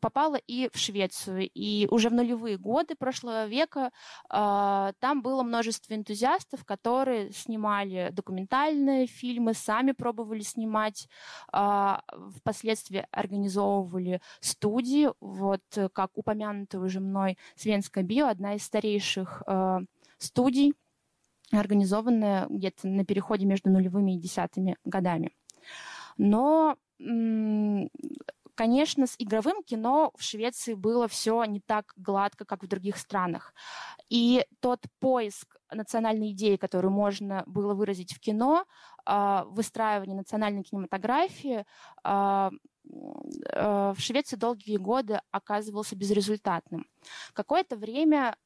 попало 0.00 0.36
и 0.36 0.68
в 0.72 0.78
Швецию. 0.78 1.50
И 1.54 1.86
уже 1.90 2.08
в 2.08 2.14
нулевые 2.14 2.58
годы 2.58 2.94
прошлого 2.94 3.46
века 3.46 3.92
а, 4.28 4.92
там 5.00 5.22
было 5.22 5.42
множество 5.42 5.94
энтузиастов, 5.94 6.64
которые 6.64 7.32
снимали 7.32 8.10
документальные 8.12 9.06
фильмы, 9.06 9.54
сами 9.54 9.92
пробовали 9.92 10.40
снимать, 10.40 11.08
а, 11.52 12.02
впоследствии 12.36 13.06
организовывали 13.10 14.20
студии, 14.40 15.10
вот 15.20 15.62
э, 15.76 15.88
как 15.88 16.10
упомянутая 16.14 16.80
уже 16.80 17.00
мной 17.00 17.38
Свенская 17.54 18.04
био, 18.04 18.28
одна 18.28 18.54
из 18.54 18.64
старейших 18.64 19.42
э, 19.46 19.80
студий, 20.18 20.74
организованная 21.60 22.46
где-то 22.48 22.88
на 22.88 23.04
переходе 23.04 23.46
между 23.46 23.70
нулевыми 23.70 24.16
и 24.16 24.20
десятыми 24.20 24.76
годами. 24.84 25.34
Но 26.16 26.76
Конечно, 28.54 29.06
с 29.06 29.14
игровым 29.18 29.62
кино 29.62 30.12
в 30.14 30.22
Швеции 30.22 30.74
было 30.74 31.08
все 31.08 31.42
не 31.44 31.60
так 31.60 31.94
гладко, 31.96 32.44
как 32.44 32.62
в 32.62 32.68
других 32.68 32.98
странах. 32.98 33.54
И 34.10 34.44
тот 34.60 34.84
поиск 35.00 35.56
национальной 35.72 36.32
идеи, 36.32 36.56
которую 36.56 36.92
можно 36.92 37.44
было 37.46 37.74
выразить 37.74 38.12
в 38.12 38.20
кино, 38.20 38.66
а, 39.06 39.44
выстраивание 39.46 40.14
национальной 40.14 40.62
кинематографии 40.62 41.64
а, 42.04 42.50
в 42.92 43.96
Швеции 43.98 44.36
долгие 44.36 44.76
годы 44.76 45.20
оказывался 45.30 45.96
безрезультатным. 45.96 46.86
Какое-то 47.32 47.76
время 47.76 48.36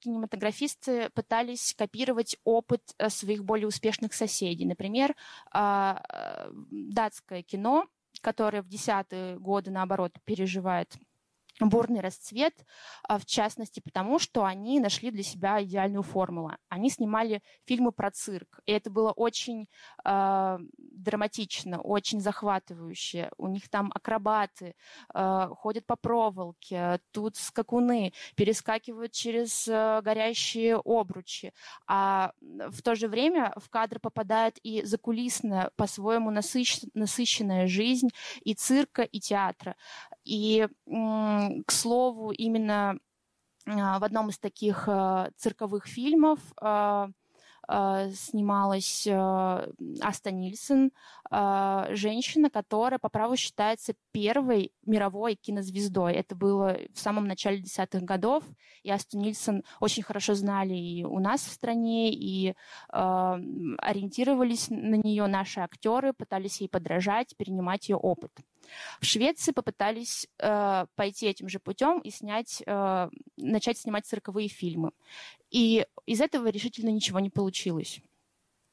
кинематографисты 0.00 1.10
пытались 1.10 1.74
копировать 1.76 2.36
опыт 2.44 2.82
э, 2.98 3.10
своих 3.10 3.44
более 3.44 3.68
успешных 3.68 4.14
соседей. 4.14 4.64
Например, 4.64 5.14
датское 5.52 7.42
кино 7.42 7.86
которая 8.22 8.62
в 8.62 8.68
десятые 8.68 9.38
годы, 9.38 9.70
наоборот, 9.70 10.12
переживает 10.24 10.96
бурный 11.60 12.00
расцвет, 12.00 12.54
а, 13.02 13.18
в 13.18 13.24
частности 13.24 13.80
потому, 13.80 14.18
что 14.18 14.44
они 14.44 14.80
нашли 14.80 15.10
для 15.10 15.22
себя 15.22 15.62
идеальную 15.62 16.02
формулу. 16.02 16.52
Они 16.68 16.90
снимали 16.90 17.42
фильмы 17.64 17.92
про 17.92 18.10
цирк, 18.10 18.60
и 18.66 18.72
это 18.72 18.90
было 18.90 19.12
очень 19.12 19.68
э, 20.04 20.58
драматично, 20.76 21.80
очень 21.80 22.20
захватывающе. 22.20 23.30
У 23.38 23.48
них 23.48 23.68
там 23.68 23.90
акробаты 23.94 24.74
э, 25.14 25.48
ходят 25.52 25.86
по 25.86 25.96
проволоке, 25.96 27.00
тут 27.12 27.36
скакуны 27.36 28.12
перескакивают 28.34 29.12
через 29.12 29.66
э, 29.68 30.00
горящие 30.02 30.80
обручи, 30.84 31.52
а 31.86 32.32
в 32.40 32.82
то 32.82 32.94
же 32.94 33.08
время 33.08 33.52
в 33.56 33.70
кадр 33.70 33.98
попадает 34.00 34.58
и 34.62 34.82
закулисная, 34.82 35.70
по-своему 35.76 36.30
насыщ... 36.30 36.80
насыщенная 36.94 37.66
жизнь 37.66 38.08
и 38.42 38.54
цирка, 38.54 39.02
и 39.02 39.20
театра. 39.20 39.76
И 40.24 40.68
к 41.66 41.72
слову, 41.72 42.30
именно 42.30 42.98
а, 43.66 43.98
в 43.98 44.04
одном 44.04 44.30
из 44.30 44.38
таких 44.38 44.84
а, 44.88 45.30
цирковых 45.36 45.86
фильмов 45.86 46.38
а, 46.60 47.08
снималась 48.14 49.08
Аста 49.08 50.30
Нильсон, 50.30 50.92
женщина, 51.32 52.48
которая 52.48 53.00
по 53.00 53.08
праву 53.08 53.34
считается 53.34 53.94
первой 54.12 54.70
мировой 54.84 55.34
кинозвездой. 55.34 56.12
Это 56.12 56.36
было 56.36 56.78
в 56.94 57.00
самом 57.00 57.26
начале 57.26 57.58
десятых 57.58 58.04
годов, 58.04 58.44
и 58.84 58.90
Асту 58.92 59.18
Нильсон 59.18 59.64
очень 59.80 60.04
хорошо 60.04 60.34
знали 60.34 60.74
и 60.74 61.02
у 61.02 61.18
нас 61.18 61.40
в 61.40 61.50
стране, 61.50 62.12
и 62.12 62.54
ориентировались 62.88 64.70
на 64.70 64.94
нее 64.94 65.26
наши 65.26 65.58
актеры, 65.58 66.12
пытались 66.12 66.60
ей 66.60 66.68
подражать, 66.68 67.36
перенимать 67.36 67.88
ее 67.88 67.96
опыт. 67.96 68.30
В 69.00 69.06
Швеции 69.06 69.52
попытались 69.52 70.26
э, 70.38 70.86
пойти 70.94 71.26
этим 71.26 71.48
же 71.48 71.58
путем 71.58 71.98
и 72.00 72.10
снять, 72.10 72.62
э, 72.66 73.08
начать 73.36 73.78
снимать 73.78 74.06
цирковые 74.06 74.48
фильмы. 74.48 74.92
И 75.50 75.86
из 76.06 76.20
этого 76.20 76.48
решительно 76.48 76.90
ничего 76.90 77.20
не 77.20 77.30
получилось. 77.30 78.00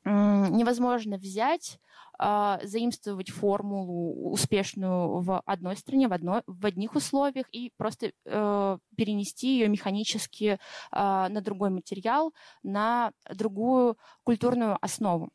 Невозможно 0.05 1.17
взять, 1.17 1.79
э, 2.19 2.57
заимствовать 2.63 3.29
формулу 3.29 4.31
успешную 4.31 5.21
в 5.21 5.39
одной 5.45 5.77
стране, 5.77 6.09
в, 6.09 6.13
одной, 6.13 6.41
в 6.45 6.65
одних 6.65 6.95
условиях 6.95 7.47
и 7.53 7.71
просто 7.77 8.11
э, 8.25 8.77
перенести 8.97 9.59
ее 9.59 9.69
механически 9.69 10.45
э, 10.45 10.57
на 10.91 11.41
другой 11.41 11.69
материал, 11.69 12.33
на 12.63 13.13
другую 13.29 13.97
культурную 14.23 14.77
основу. 14.81 15.29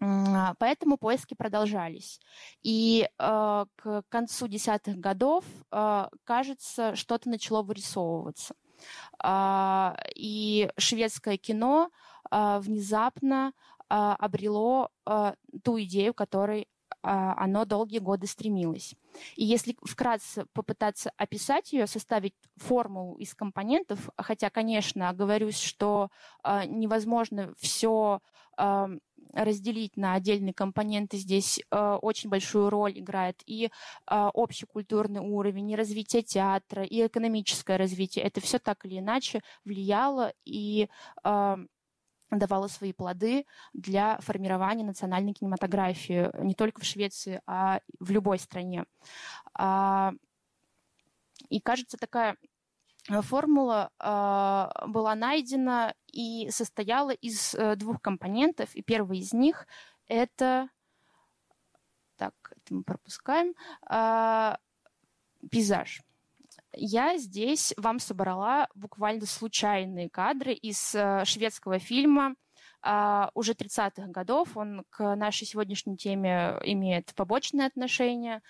Поэтому 0.00 0.96
поиски 0.96 1.34
продолжались. 1.34 2.20
И 2.62 3.08
э, 3.18 3.64
к 3.76 4.02
концу 4.08 4.46
десятых 4.46 4.96
годов, 4.96 5.44
э, 5.72 6.08
кажется, 6.24 6.94
что-то 6.94 7.28
начало 7.28 7.62
вырисовываться. 7.62 8.54
Э, 9.22 9.94
и 10.14 10.70
шведское 10.76 11.36
кино 11.36 11.90
э, 12.30 12.58
внезапно 12.60 13.52
э, 13.52 13.94
обрело 13.94 14.90
э, 15.04 15.34
ту 15.64 15.80
идею, 15.80 16.14
которой 16.14 16.68
оно 17.02 17.64
долгие 17.64 17.98
годы 17.98 18.26
стремилось. 18.26 18.94
И 19.36 19.44
если 19.44 19.76
вкратце 19.82 20.46
попытаться 20.52 21.10
описать 21.16 21.72
ее, 21.72 21.86
составить 21.86 22.34
формулу 22.56 23.16
из 23.16 23.34
компонентов, 23.34 24.10
хотя, 24.16 24.50
конечно, 24.50 25.12
говорюсь, 25.12 25.58
что 25.58 26.10
э, 26.44 26.64
невозможно 26.66 27.54
все 27.58 28.20
э, 28.56 28.86
разделить 29.32 29.96
на 29.96 30.14
отдельные 30.14 30.54
компоненты, 30.54 31.16
здесь 31.18 31.60
очень 31.70 32.30
большую 32.30 32.70
роль 32.70 32.98
играет 32.98 33.42
и 33.46 33.66
э, 33.66 33.68
общекультурный 34.06 35.20
уровень, 35.20 35.70
и 35.70 35.76
развитие 35.76 36.22
театра, 36.22 36.82
и 36.84 37.06
экономическое 37.06 37.76
развитие. 37.76 38.24
Это 38.24 38.40
все 38.40 38.58
так 38.58 38.84
или 38.84 38.98
иначе 38.98 39.42
влияло 39.64 40.32
и 40.44 40.88
давала 42.30 42.68
свои 42.68 42.92
плоды 42.92 43.46
для 43.72 44.18
формирования 44.20 44.84
национальной 44.84 45.32
кинематографии 45.32 46.30
не 46.42 46.54
только 46.54 46.80
в 46.80 46.84
Швеции, 46.84 47.40
а 47.46 47.80
в 47.98 48.10
любой 48.10 48.38
стране. 48.38 48.84
А, 49.54 50.12
и 51.48 51.60
кажется, 51.60 51.96
такая 51.96 52.36
формула 53.22 53.90
а, 53.98 54.84
была 54.86 55.14
найдена 55.14 55.94
и 56.12 56.50
состояла 56.50 57.10
из 57.10 57.54
э, 57.54 57.76
двух 57.76 58.02
компонентов. 58.02 58.74
И 58.74 58.82
первый 58.82 59.18
из 59.18 59.32
них 59.32 59.66
это... 60.06 60.68
Так, 62.16 62.34
это 62.50 62.74
мы 62.74 62.82
пропускаем. 62.82 63.54
А, 63.86 64.58
пейзаж 65.50 66.02
я 66.78 67.18
здесь 67.18 67.74
вам 67.76 67.98
собрала 67.98 68.68
буквально 68.74 69.26
случайные 69.26 70.08
кадры 70.08 70.52
из 70.52 70.94
э, 70.94 71.24
шведского 71.24 71.78
фильма 71.78 72.34
Uh, 72.80 73.28
уже 73.34 73.54
30-х 73.54 74.06
годов. 74.12 74.56
Он 74.56 74.84
к 74.90 75.16
нашей 75.16 75.48
сегодняшней 75.48 75.96
теме 75.96 76.56
имеет 76.62 77.12
побочное 77.16 77.66
отношение. 77.66 78.40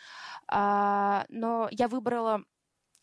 Uh, 0.52 1.24
но 1.30 1.68
я 1.70 1.88
выбрала 1.88 2.42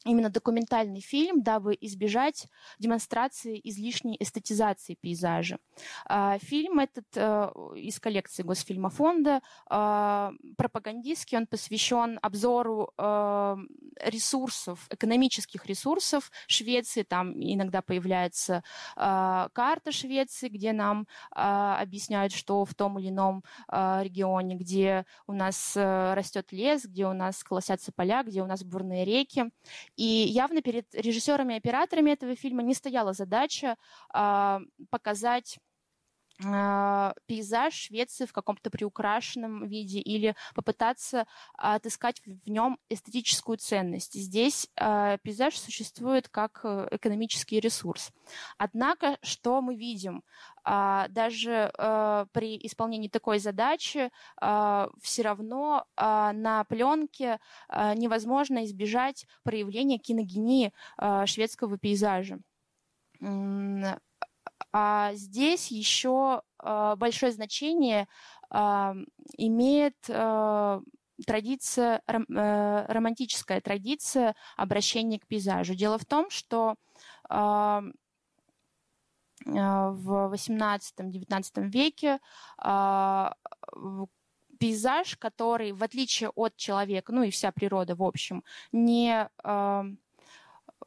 именно 0.06 0.30
документальный 0.30 1.02
фильм, 1.02 1.44
дабы 1.44 1.78
избежать 1.82 2.48
демонстрации 2.80 3.60
излишней 3.64 4.16
эстетизации 4.20 4.96
пейзажа. 5.00 5.58
А, 6.06 6.38
фильм 6.40 6.80
этот 6.80 7.06
э, 7.16 7.50
из 7.76 8.00
коллекции 8.00 8.44
Госфильмофонда 8.44 9.42
а, 9.70 10.32
пропагандистский, 10.58 11.38
он 11.38 11.48
посвящен 11.48 12.20
обзору 12.22 12.92
э, 12.98 13.58
ресурсов, 14.02 14.88
экономических 14.90 15.66
ресурсов 15.66 16.32
Швеции. 16.48 17.04
Там 17.04 17.34
иногда 17.34 17.82
появляется 17.82 18.64
а, 18.96 19.50
карта 19.54 19.92
Швеции, 19.92 20.50
где 20.50 20.74
нам 20.74 21.08
объясняют, 21.32 22.34
что 22.34 22.66
в 22.66 22.74
том 22.74 23.00
или 23.00 23.10
ином 23.10 23.44
регионе, 23.70 24.56
где 24.56 25.06
у 25.28 25.34
нас 25.34 25.76
э, 25.76 26.14
растет 26.14 26.52
лес, 26.52 26.86
где 26.86 27.06
у 27.08 27.14
нас 27.14 27.44
колосятся 27.44 27.92
поля, 27.92 28.24
где 28.24 28.42
у 28.42 28.46
нас 28.46 28.64
бурные 28.64 29.06
реки. 29.06 29.46
И 29.96 30.04
явно 30.04 30.62
перед 30.62 30.94
режиссерами 30.94 31.54
и 31.54 31.58
операторами 31.58 32.12
этого 32.12 32.36
фильма 32.36 32.64
не 32.64 32.74
стояла 32.74 33.14
задача 33.14 33.78
э, 34.14 34.60
показать 34.90 35.58
пейзаж 36.38 37.74
Швеции 37.74 38.26
в 38.26 38.34
каком-то 38.34 38.70
приукрашенном 38.70 39.68
виде 39.68 40.00
или 40.00 40.36
попытаться 40.54 41.28
отыскать 41.54 42.22
в 42.26 42.50
нем 42.50 42.78
эстетическую 42.90 43.58
ценность. 43.58 44.14
Здесь 44.14 44.68
э, 44.76 45.18
пейзаж 45.24 45.58
существует 45.58 46.28
как 46.28 46.62
э, 46.64 46.90
экономический 46.92 47.60
ресурс. 47.60 48.12
Однако, 48.58 49.18
что 49.22 49.62
мы 49.62 49.76
видим? 49.76 50.24
Э, 50.66 51.06
даже 51.10 51.72
э, 51.78 52.26
при 52.34 52.58
исполнении 52.66 53.08
такой 53.08 53.40
задачи 53.40 54.12
все 55.02 55.22
равно 55.22 55.86
на 55.98 56.66
пленке 56.68 57.40
невозможно 57.70 58.66
избежать 58.66 59.26
проявления 59.44 59.98
киногении 59.98 60.74
шведского 61.26 61.78
пейзажа. 61.78 62.40
А 64.78 65.14
здесь 65.14 65.72
еще 65.72 66.42
а, 66.60 66.98
большое 66.98 67.32
значение 67.32 68.10
а, 68.50 68.94
имеет 69.38 69.96
а, 70.10 70.82
традиция, 71.26 72.02
романтическая 72.06 73.62
традиция 73.62 74.36
обращения 74.58 75.18
к 75.18 75.28
пейзажу. 75.28 75.76
Дело 75.76 75.98
в 75.98 76.04
том, 76.04 76.30
что 76.30 76.76
в 77.30 77.94
XVIII-XIX 79.46 81.70
веке 81.70 82.20
пейзаж, 84.60 85.16
который, 85.16 85.72
в 85.72 85.84
отличие 85.84 86.32
от 86.32 86.58
человека, 86.58 87.14
ну 87.14 87.24
и 87.24 87.32
вся 87.32 87.54
природа, 87.54 87.96
в 87.96 88.04
общем, 88.04 88.44
не 88.74 89.30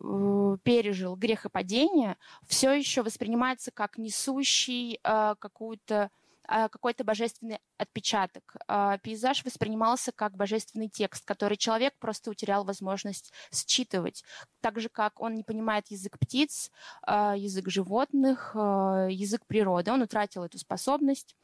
Пережил 0.01 1.17
грехопадение, 1.17 2.17
все 2.47 2.73
еще 2.73 3.03
воспринимается 3.03 3.73
как 3.73 3.99
несущий 3.99 5.01
э, 5.03 5.35
какую-то 5.41 6.11
э, 6.49 6.69
какой-то 6.69 7.03
божественный 7.03 7.59
отпечаток. 7.79 8.57
Пейзаж 9.03 9.45
воспринимался 9.45 10.13
как 10.13 10.37
божественный 10.37 10.89
текст, 10.89 11.25
который 11.25 11.57
человек 11.57 11.95
просто 11.99 12.31
утерял 12.31 12.65
возможность 12.65 13.33
считывать. 13.53 14.23
Так 14.61 14.79
же, 14.81 14.89
как 14.89 15.21
он 15.21 15.35
не 15.35 15.43
понимает 15.43 15.89
язык 15.89 16.17
птиц, 16.19 16.71
язык 17.07 17.69
животных, 17.69 18.53
язык 18.55 19.47
природы. 19.47 19.91
Он 19.93 20.03
утратил 20.03 20.45
эту 20.45 20.59
способность. 20.59 21.37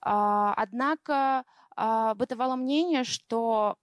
Однако 0.00 1.44
бытовало 1.76 2.56
мнение, 2.56 3.04
что 3.04 3.78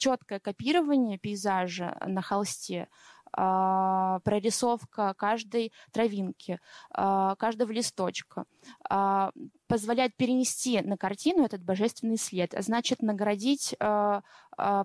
четкое 0.00 0.40
копирование 0.40 1.18
пейзажа 1.18 1.96
на 2.06 2.22
холсте, 2.22 2.88
а, 3.32 4.18
прорисовка 4.24 5.14
каждой 5.14 5.72
травинки, 5.92 6.58
а, 6.90 7.36
каждого 7.36 7.70
листочка 7.70 8.46
а, 8.88 9.30
позволяет 9.68 10.16
перенести 10.16 10.80
на 10.80 10.96
картину 10.96 11.44
этот 11.44 11.62
божественный 11.62 12.16
след, 12.16 12.54
а 12.54 12.62
значит 12.62 13.02
наградить 13.02 13.76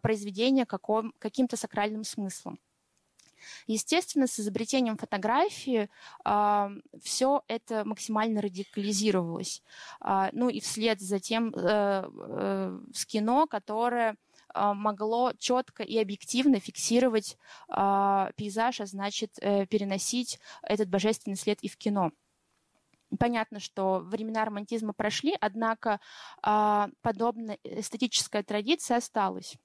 произведение 0.01 0.65
каким-то 0.65 1.57
сакральным 1.57 2.03
смыслом. 2.03 2.59
Естественно, 3.67 4.27
с 4.27 4.39
изобретением 4.39 4.97
фотографии 4.97 5.89
э, 6.23 6.69
все 7.01 7.43
это 7.47 7.83
максимально 7.85 8.41
радикализировалось. 8.41 9.61
Э, 10.01 10.29
ну 10.31 10.49
и 10.49 10.59
вслед 10.59 10.99
за 10.99 11.19
тем 11.19 11.53
э, 11.53 12.09
э, 12.09 12.79
с 12.93 13.05
кино, 13.05 13.47
которое 13.47 14.15
могло 14.55 15.33
четко 15.37 15.83
и 15.83 15.97
объективно 15.97 16.59
фиксировать 16.59 17.37
а, 17.67 18.31
пейзаж, 18.35 18.81
а 18.81 18.85
значит 18.85 19.31
э, 19.41 19.65
переносить 19.65 20.39
этот 20.61 20.89
божественный 20.89 21.37
след 21.37 21.59
и 21.61 21.67
в 21.67 21.77
кино. 21.77 22.11
Понятно, 23.19 23.59
что 23.59 23.99
времена 23.99 24.45
романтизма 24.45 24.93
прошли, 24.93 25.35
однако 25.39 25.99
а, 26.41 26.89
подобная 27.01 27.57
эстетическая 27.63 28.43
традиция 28.43 28.97
осталась. 28.97 29.55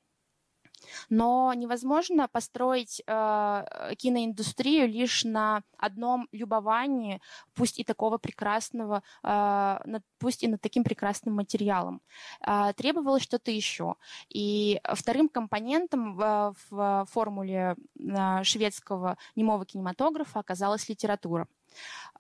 Но 1.08 1.52
невозможно 1.54 2.28
построить 2.28 3.02
э, 3.06 3.64
киноиндустрию 3.96 4.88
лишь 4.88 5.24
на 5.24 5.62
одном 5.76 6.28
любовании, 6.32 7.20
пусть 7.54 7.78
и 7.78 7.84
такого 7.84 8.18
прекрасного, 8.18 9.02
э, 9.22 9.78
над, 9.84 10.02
пусть 10.18 10.42
и 10.42 10.48
над 10.48 10.60
таким 10.60 10.84
прекрасным 10.84 11.34
материалом. 11.34 12.00
Э, 12.46 12.72
требовалось 12.76 13.22
что-то 13.22 13.50
еще. 13.50 13.96
И 14.28 14.80
вторым 14.94 15.28
компонентом 15.28 16.16
в, 16.16 16.54
в 16.70 17.06
формуле 17.10 17.76
э, 17.98 18.42
шведского 18.44 19.16
немого 19.36 19.64
кинематографа 19.64 20.40
оказалась 20.40 20.88
литература 20.88 21.46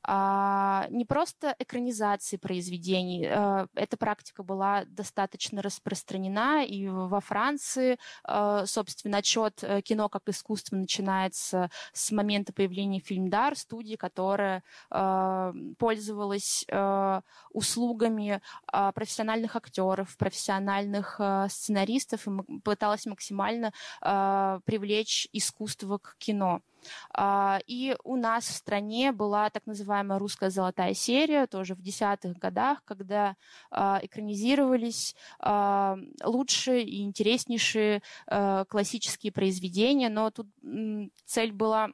не 0.06 1.04
просто 1.04 1.54
экранизации 1.58 2.36
произведений. 2.36 3.26
А, 3.26 3.66
эта 3.74 3.96
практика 3.96 4.42
была 4.42 4.84
достаточно 4.86 5.60
распространена, 5.62 6.64
и 6.64 6.88
во 6.88 7.20
Франции, 7.20 7.98
а, 8.24 8.64
собственно, 8.66 9.18
отчет 9.18 9.62
э, 9.62 9.82
кино 9.82 10.08
как 10.08 10.28
искусство 10.28 10.76
начинается 10.76 11.70
с 11.92 12.10
момента 12.12 12.52
появления 12.52 13.00
фильмдар, 13.00 13.56
студии, 13.56 13.96
которая 13.96 14.62
а, 14.90 15.52
пользовалась 15.78 16.64
а, 16.70 17.22
услугами 17.52 18.40
а, 18.66 18.92
профессиональных 18.92 19.54
актеров, 19.56 20.16
профессиональных 20.16 21.16
а, 21.18 21.48
сценаристов 21.48 22.26
и 22.26 22.60
пыталась 22.60 23.06
максимально 23.06 23.72
а, 24.00 24.60
привлечь 24.64 25.28
искусство 25.32 25.98
к 25.98 26.16
кино. 26.18 26.62
А, 27.12 27.60
и 27.66 27.96
у 28.04 28.16
нас 28.16 28.44
в 28.44 28.52
стране 28.52 29.12
была 29.12 29.50
так 29.50 29.66
называемая 29.66 30.18
русская 30.18 30.50
золотая 30.50 30.94
серия, 30.94 31.46
тоже 31.46 31.74
в 31.74 31.82
десятых 31.82 32.38
годах, 32.38 32.82
когда 32.84 33.36
а, 33.70 34.00
экранизировались 34.02 35.14
а, 35.38 35.96
лучшие 36.22 36.84
и 36.84 37.02
интереснейшие 37.02 38.02
классические 38.68 39.32
произведения, 39.32 40.08
но 40.08 40.30
тут 40.30 40.46
цель 41.24 41.52
была 41.52 41.90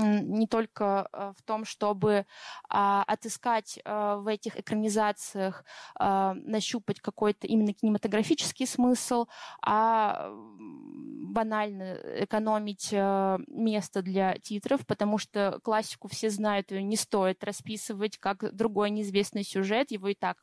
не 0.00 0.46
только 0.46 1.08
э, 1.12 1.32
в 1.36 1.42
том, 1.42 1.64
чтобы 1.64 2.26
а, 2.68 3.02
отыскать 3.06 3.78
а, 3.84 4.16
в 4.16 4.26
этих 4.26 4.58
экранизациях, 4.58 5.64
а, 5.98 6.34
нащупать 6.34 7.00
какой-то 7.00 7.46
именно 7.46 7.72
кинематографический 7.72 8.66
смысл, 8.66 9.26
а 9.62 10.30
банально 10.32 11.96
экономить 12.24 12.92
место 12.92 14.02
для 14.02 14.36
титров, 14.38 14.86
потому 14.86 15.18
что 15.18 15.60
классику 15.62 16.08
все 16.08 16.28
знают, 16.30 16.72
ее 16.72 16.82
не 16.82 16.96
стоит 16.96 17.44
расписывать 17.44 18.18
как 18.18 18.54
другой 18.54 18.90
неизвестный 18.90 19.44
сюжет, 19.44 19.92
его 19.92 20.08
и 20.08 20.14
так 20.14 20.38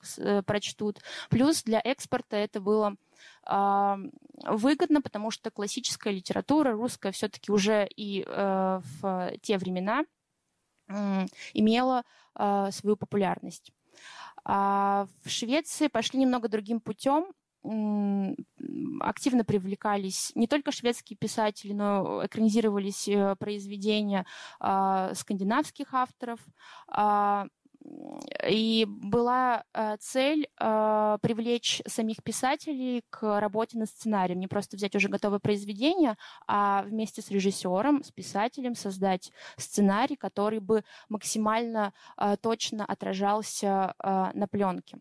прочтут. 0.46 1.00
Плюс 1.30 1.64
для 1.64 1.82
экспорта 1.84 2.38
это 2.38 2.62
было 2.62 2.96
выгодно, 4.44 5.02
потому 5.02 5.32
что 5.32 5.52
классическая 5.52 6.14
литература 6.14 6.72
русская 6.72 7.12
все-таки 7.12 7.52
уже 7.52 7.88
и 7.96 8.24
э, 8.26 8.82
в 9.02 9.32
те 9.42 9.58
времена 9.58 10.04
имела 11.54 12.04
э, 12.36 12.70
свою 12.72 12.96
популярность. 12.96 13.72
А 14.46 15.08
в 15.24 15.30
Швеции 15.30 15.88
пошли 15.88 16.20
немного 16.20 16.48
другим 16.48 16.80
путем. 16.80 17.34
Активно 19.02 19.44
привлекались 19.44 20.32
не 20.36 20.48
только 20.48 20.72
шведские 20.72 21.18
писатели, 21.18 21.74
но 21.74 22.26
экранизировались 22.26 23.10
э, 23.10 23.36
произведения 23.38 24.26
а, 24.60 25.14
скандинавских 25.16 25.94
авторов. 25.94 26.40
И 28.48 28.86
была 28.88 29.64
э, 29.74 29.98
цель 30.00 30.48
э, 30.60 31.18
привлечь 31.22 31.82
самих 31.88 32.24
писателей 32.24 33.04
к 33.10 33.40
работе 33.40 33.78
над 33.78 33.90
сценарием, 33.90 34.40
не 34.40 34.48
просто 34.48 34.76
взять 34.78 34.96
уже 34.96 35.10
готовое 35.10 35.40
произведение, 35.40 36.18
а 36.48 36.84
вместе 36.84 37.22
с 37.22 37.30
режиссером, 37.32 38.04
с 38.04 38.12
писателем 38.12 38.76
создать 38.76 39.32
сценарий, 39.58 40.16
который 40.16 40.60
бы 40.60 40.84
максимально 41.10 41.94
э, 42.18 42.36
точно 42.42 42.86
отражался 42.86 43.94
на 44.04 44.48
пленке. 44.50 45.00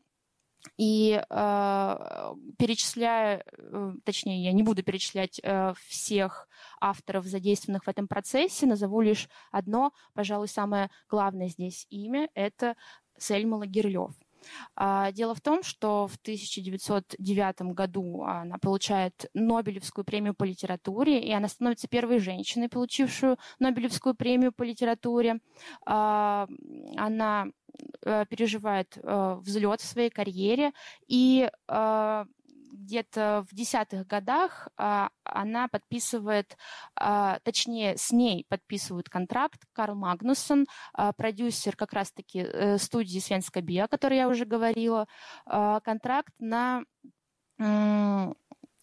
И 0.76 1.22
э, 1.28 1.96
перечисляя, 2.58 3.44
точнее, 4.04 4.44
я 4.44 4.52
не 4.52 4.62
буду 4.62 4.82
перечислять 4.82 5.40
э, 5.42 5.74
всех 5.86 6.48
авторов, 6.80 7.24
задействованных 7.26 7.84
в 7.84 7.88
этом 7.88 8.08
процессе, 8.08 8.66
назову 8.66 9.00
лишь 9.00 9.28
одно, 9.50 9.92
пожалуй, 10.14 10.48
самое 10.48 10.90
главное 11.08 11.48
здесь 11.48 11.86
имя, 11.90 12.28
это 12.34 12.76
Сельма 13.18 13.56
Лагерлёв. 13.56 14.12
А, 14.74 15.12
дело 15.12 15.34
в 15.34 15.40
том, 15.40 15.62
что 15.62 16.06
в 16.06 16.16
1909 16.16 17.74
году 17.74 18.22
она 18.22 18.58
получает 18.58 19.28
Нобелевскую 19.34 20.04
премию 20.04 20.34
по 20.34 20.44
литературе, 20.44 21.20
и 21.20 21.32
она 21.32 21.48
становится 21.48 21.88
первой 21.88 22.18
женщиной, 22.18 22.68
получившую 22.68 23.38
Нобелевскую 23.58 24.14
премию 24.14 24.52
по 24.52 24.62
литературе. 24.62 25.40
А, 25.84 26.46
она 26.96 27.46
э, 28.02 28.24
переживает 28.26 28.96
э, 28.96 29.36
взлет 29.40 29.80
в 29.80 29.86
своей 29.86 30.10
карьере 30.10 30.72
и 31.06 31.50
э, 31.68 32.24
где-то 32.76 33.44
в 33.50 33.54
десятых 33.54 34.06
годах 34.06 34.68
она 34.76 35.68
подписывает, 35.68 36.56
точнее, 36.94 37.96
с 37.96 38.12
ней 38.12 38.46
подписывают 38.48 39.08
контракт 39.08 39.62
Карл 39.72 39.96
Магнусон, 39.96 40.66
продюсер 41.16 41.76
как 41.76 41.92
раз-таки 41.92 42.40
э, 42.40 42.78
студии 42.78 43.18
Свенска 43.18 43.60
Биа, 43.60 43.84
о 43.84 43.88
которой 43.88 44.18
я 44.18 44.28
уже 44.28 44.44
говорила, 44.44 45.06
контракт 45.44 46.32
на 46.38 46.84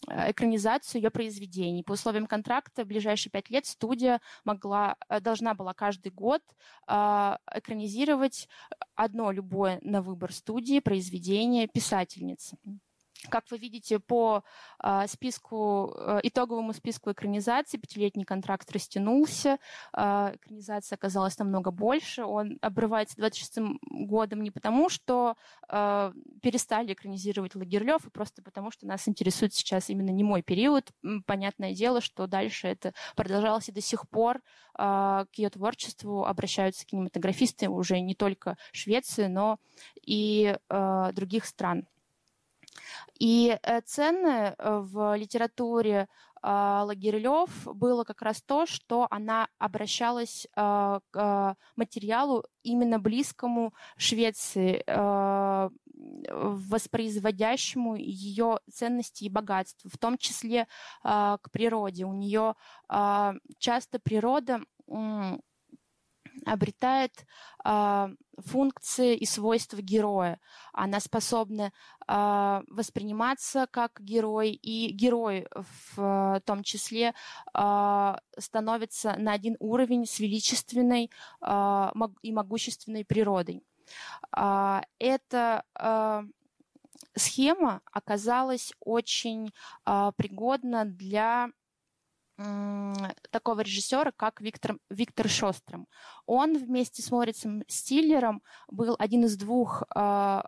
экранизацию 0.05 1.01
ее 1.01 1.09
произведений. 1.11 1.81
По 1.83 1.93
условиям 1.93 2.27
контракта 2.27 2.83
в 2.83 2.87
ближайшие 2.87 3.31
пять 3.31 3.49
лет 3.49 3.65
студия 3.65 4.19
могла, 4.43 4.97
э, 5.07 5.21
должна 5.21 5.53
была 5.53 5.73
каждый 5.73 6.11
год 6.11 6.41
экранизировать 6.85 8.49
одно 8.95 9.31
любое 9.31 9.79
на 9.81 10.01
выбор 10.01 10.33
студии 10.33 10.81
произведение 10.81 11.67
писательницы. 11.67 12.57
Как 13.29 13.49
вы 13.51 13.57
видите, 13.57 13.99
по 13.99 14.43
э, 14.83 15.07
списку, 15.07 15.93
э, 15.97 16.19
итоговому 16.23 16.73
списку 16.73 17.11
экранизации 17.11 17.77
пятилетний 17.77 18.25
контракт 18.25 18.71
растянулся, 18.71 19.57
э, 19.95 20.35
экранизация 20.35 20.95
оказалась 20.95 21.37
намного 21.37 21.71
больше, 21.71 22.23
он 22.23 22.57
обрывается 22.61 23.15
26 23.17 23.59
годом 23.89 24.43
не 24.43 24.51
потому, 24.51 24.89
что 24.89 25.35
э, 25.69 26.13
перестали 26.41 26.93
экранизировать 26.93 27.55
Лагерлёв, 27.55 28.05
и 28.05 28.09
просто 28.09 28.41
потому, 28.41 28.71
что 28.71 28.87
нас 28.87 29.07
интересует 29.07 29.53
сейчас 29.53 29.89
именно 29.89 30.09
не 30.09 30.23
мой 30.23 30.41
период. 30.41 30.91
Понятное 31.25 31.73
дело, 31.73 32.01
что 32.01 32.27
дальше 32.27 32.67
это 32.67 32.93
продолжалось 33.15 33.69
и 33.69 33.71
до 33.71 33.81
сих 33.81 34.07
пор 34.09 34.41
к 34.75 35.27
ее 35.35 35.51
творчеству 35.51 36.25
обращаются 36.25 36.83
кинематографисты 36.83 37.69
уже 37.69 37.99
не 37.99 38.15
только 38.15 38.57
Швеции, 38.71 39.27
но 39.27 39.59
и 40.01 40.57
э, 40.69 41.09
других 41.13 41.45
стран. 41.45 41.87
И 43.19 43.57
э, 43.61 43.81
ценное 43.81 44.55
э, 44.57 44.79
в 44.79 45.15
литературе 45.15 46.07
а, 46.45 46.83
Лагерлёв 46.83 47.49
было 47.65 48.03
как 48.03 48.21
раз 48.21 48.41
то, 48.41 48.65
что 48.65 49.07
она 49.09 49.47
обращалась 49.59 50.45
а, 50.55 50.99
к 51.09 51.55
материалу 51.77 52.43
именно 52.63 52.99
близкому 52.99 53.73
Швеции, 53.95 54.83
а, 54.87 55.69
воспроизводящему 55.95 57.95
ее 57.95 58.59
ценности 58.69 59.23
и 59.23 59.29
богатства, 59.29 59.89
в 59.89 59.97
том 59.97 60.17
числе 60.17 60.67
к 61.01 61.39
природе. 61.51 62.03
У 62.03 62.11
нее 62.11 62.55
часто 63.57 63.99
природа 63.99 64.59
обретает 66.45 67.25
функции 68.37 69.15
и 69.15 69.25
свойства 69.25 69.81
героя. 69.81 70.39
Она 70.71 70.99
способна 70.99 71.71
э, 72.07 72.61
восприниматься 72.67 73.67
как 73.69 73.99
герой, 73.99 74.51
и 74.51 74.91
герой 74.91 75.47
в 75.95 76.41
том 76.45 76.63
числе 76.63 77.13
э, 77.53 78.15
становится 78.37 79.15
на 79.17 79.33
один 79.33 79.55
уровень 79.59 80.05
с 80.05 80.19
величественной 80.19 81.11
э, 81.41 81.91
и 82.21 82.31
могущественной 82.31 83.05
природой. 83.05 83.63
Э, 84.35 84.81
это 84.99 85.63
э, 85.79 86.23
схема 87.15 87.81
оказалась 87.91 88.73
очень 88.79 89.53
э, 89.85 90.11
пригодна 90.17 90.85
для 90.85 91.49
такого 93.29 93.61
режиссера, 93.61 94.11
как 94.15 94.41
Виктор, 94.41 94.77
Виктор 94.89 95.29
Шостром. 95.29 95.87
Он 96.25 96.57
вместе 96.57 97.01
с 97.01 97.11
Морицем 97.11 97.63
Стиллером 97.67 98.41
был 98.67 98.95
один 98.97 99.25
из 99.25 99.37
двух 99.37 99.83
э, 99.95 100.41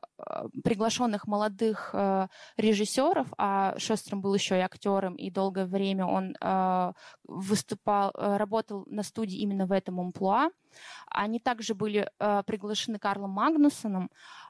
приглашенных 0.64 1.28
молодых 1.28 1.92
э, 1.94 2.28
режиссеров, 2.58 3.28
а 3.38 3.78
Шостром 3.78 4.22
был 4.22 4.34
еще 4.34 4.58
и 4.58 4.62
актером, 4.62 5.16
и 5.16 5.30
долгое 5.30 5.66
время 5.66 6.06
он 6.06 6.36
э, 6.40 6.94
выступал, 7.24 8.12
работал 8.16 8.86
на 8.88 9.04
студии 9.04 9.38
именно 9.38 9.68
в 9.68 9.72
этом 9.72 10.00
амплуа. 10.00 10.50
Они 11.08 11.40
также 11.40 11.76
были 11.76 12.10
э, 12.20 12.44
приглашены 12.46 13.00
Карлом 13.00 13.32
Магнусоном, 13.32 14.10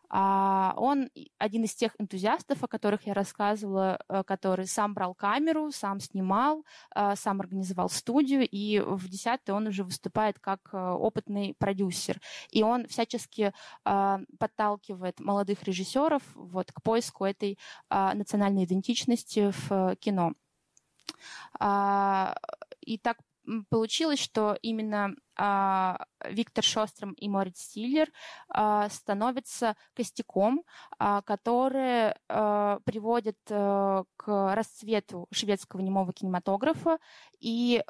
он 0.09 1.09
один 1.37 1.63
из 1.63 1.75
тех 1.75 1.93
энтузиастов, 1.99 2.63
о 2.63 2.67
которых 2.67 3.05
я 3.07 3.13
рассказывала, 3.13 3.99
э, 4.07 4.23
который 4.23 4.67
сам 4.67 4.93
брал 4.93 5.13
камеру, 5.13 5.71
сам 5.71 5.99
снимал, 5.99 6.65
э, 6.95 7.15
сам 7.15 7.41
организовал 7.41 7.89
студию, 7.89 8.47
и 8.49 8.79
в 8.79 9.07
десятый 9.09 9.53
он 9.55 9.67
уже 9.67 9.83
выступает 9.83 10.39
как 10.39 10.59
э, 10.73 10.77
опытный 10.77 11.55
продюсер. 11.57 12.19
И 12.49 12.63
он 12.63 12.87
всячески 12.87 13.53
подталкивает 13.83 15.19
молодых 15.19 15.63
режиссеров 15.63 16.21
вот, 16.35 16.71
к 16.71 16.81
поиску 16.81 17.25
этой 17.25 17.57
национальной 17.89 18.65
идентичности 18.65 19.51
в 19.67 19.95
кино. 19.97 20.33
А, 21.59 22.35
и 22.81 22.97
так 22.97 23.17
получилось, 23.69 24.19
что 24.19 24.57
именно 24.61 25.05
а, 25.05 25.09
Виктор 25.37 26.63
Шостром 26.63 27.13
и 27.13 27.27
Морит 27.27 27.57
Стиллер 27.57 28.11
а, 28.49 28.89
становятся 28.89 29.75
костяком, 29.93 30.63
а, 30.97 31.21
которые 31.21 32.15
приводят 32.27 33.37
э, 33.49 34.03
к 34.17 34.55
расцвету 34.55 35.27
шведского 35.31 35.81
немого 35.81 36.13
кинематографа 36.13 36.97
и 37.39 37.83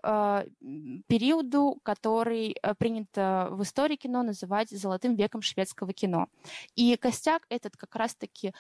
периоду, 1.07 1.79
который 1.83 2.55
э, 2.61 2.75
принято 2.75 3.47
в 3.51 3.63
истории 3.63 3.95
кино 3.95 4.23
называть 4.23 4.69
золотым 4.69 5.15
веком 5.15 5.41
шведского 5.41 5.93
кино. 5.93 6.27
И 6.75 6.95
костяк 6.97 7.45
этот 7.49 7.77
как 7.77 7.95
раз-таки 7.95 8.53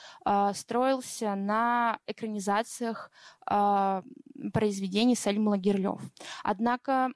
строился 0.53 1.35
на 1.35 1.99
экранизациях 2.07 3.11
произведений 4.53 5.15
Сальма 5.15 5.57
Герлёв. 5.57 6.01
Однако 6.43 7.11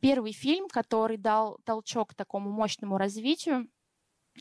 первый 0.00 0.32
фильм, 0.32 0.68
который 0.68 1.16
дал 1.16 1.58
толчок 1.64 2.14
такому 2.14 2.50
мощному 2.50 2.98
развитию 2.98 3.68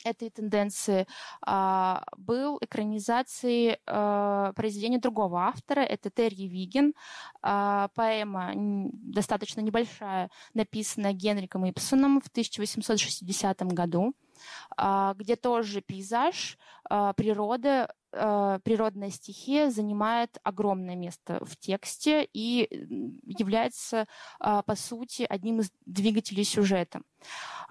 этой 0.04 0.30
тенденции 0.30 1.08
а, 1.46 2.04
был 2.18 2.58
экранизацией 2.62 3.78
а, 3.86 4.54
произведения 4.54 5.00
другого 5.00 5.46
автора. 5.46 5.82
Это 5.82 6.10
Терри 6.10 6.48
Виген. 6.48 6.94
А, 7.42 7.90
поэма 7.96 8.54
достаточно 8.56 9.62
небольшая, 9.62 10.30
написанная 10.54 11.14
Генриком 11.14 11.70
Ипсоном 11.70 12.22
в 12.22 12.28
1860 12.28 13.62
году, 13.74 14.14
где 15.16 15.36
тоже 15.36 15.82
пейзаж, 15.82 16.58
природа 16.90 17.94
э, 18.14 18.60
природная 18.64 19.10
стихия 19.10 19.70
занимает 19.70 20.38
огромное 20.44 20.96
место 20.96 21.44
в 21.44 21.58
тексте 21.58 22.28
и 22.34 22.68
является, 23.26 24.08
э, 24.40 24.62
по 24.66 24.76
сути, 24.76 25.26
одним 25.30 25.60
из 25.60 25.72
двигателей 25.86 26.44
сюжета. 26.44 27.02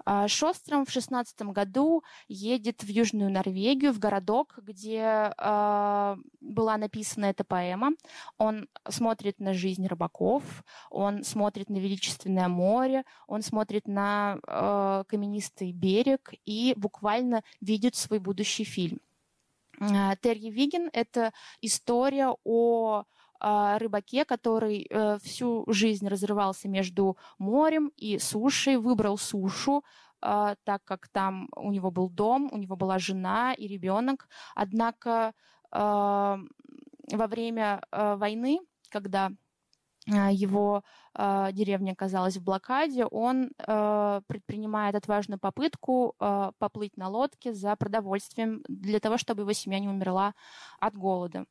Э, 0.05 0.27
Шостром 0.27 0.85
в 0.85 0.91
шестнадцатом 0.91 1.53
году 1.53 2.03
едет 2.27 2.83
в 2.83 2.87
Южную 2.89 3.31
Норвегию, 3.31 3.93
в 3.93 3.99
городок, 3.99 4.59
где 4.61 5.33
э, 5.37 6.15
была 6.41 6.77
написана 6.77 7.25
эта 7.25 7.43
поэма. 7.43 7.91
Он 8.37 8.67
смотрит 8.89 9.39
на 9.39 9.53
жизнь 9.53 9.87
рыбаков, 9.87 10.43
он 10.89 11.23
смотрит 11.23 11.69
на 11.69 11.77
величественное 11.77 12.47
море, 12.47 13.03
он 13.27 13.41
смотрит 13.41 13.87
на 13.87 14.37
э, 14.45 15.03
каменистый 15.07 15.71
берег 15.71 16.33
и 16.45 16.73
буквально 16.77 17.43
видит 17.61 17.95
свой 17.95 18.19
будущий 18.19 18.63
фильм. 18.63 18.99
А, 19.91 20.15
Терри 20.15 20.49
Виген— 20.49 20.89
это 20.93 21.33
история 21.61 22.35
о 22.43 23.03
а, 23.39 23.77
рыбаке, 23.77 24.23
который 24.23 24.87
э, 24.89 25.17
всю 25.21 25.65
жизнь 25.67 26.07
разрывался 26.07 26.69
между 26.69 27.17
морем 27.37 27.91
и 27.97 28.17
сушей, 28.17 28.77
выбрал 28.77 29.17
сушу, 29.17 29.83
а, 30.21 30.55
так 30.63 30.83
как 30.85 31.09
там 31.09 31.49
у 31.55 31.71
него 31.71 31.91
был 31.91 32.09
дом, 32.09 32.49
у 32.53 32.57
него 32.57 32.75
была 32.75 32.99
жена 32.99 33.53
и 33.53 33.67
ребенок. 33.67 34.27
Однако 34.55 35.33
во 35.71 36.37
время 37.27 37.81
войны, 37.91 38.59
когда 38.89 39.25
а, 39.25 39.31
его 40.05 40.83
э, 41.15 41.49
деревня 41.53 41.93
оказалась 41.93 42.37
в 42.37 42.43
блокаде, 42.43 43.05
он 43.05 43.51
э, 43.57 44.21
предпринимает 44.27 44.95
отважную 44.95 45.39
попытку 45.39 46.15
э, 46.19 46.51
поплыть 46.57 46.97
на 46.97 47.07
лодке 47.07 47.53
за 47.53 47.75
продовольствием 47.75 48.63
для 48.67 48.99
того, 48.99 49.17
чтобы 49.17 49.43
его 49.43 49.53
семья 49.53 49.79
не 49.79 49.87
умерла 49.87 50.33
от 50.79 50.95
голода. 50.95 51.45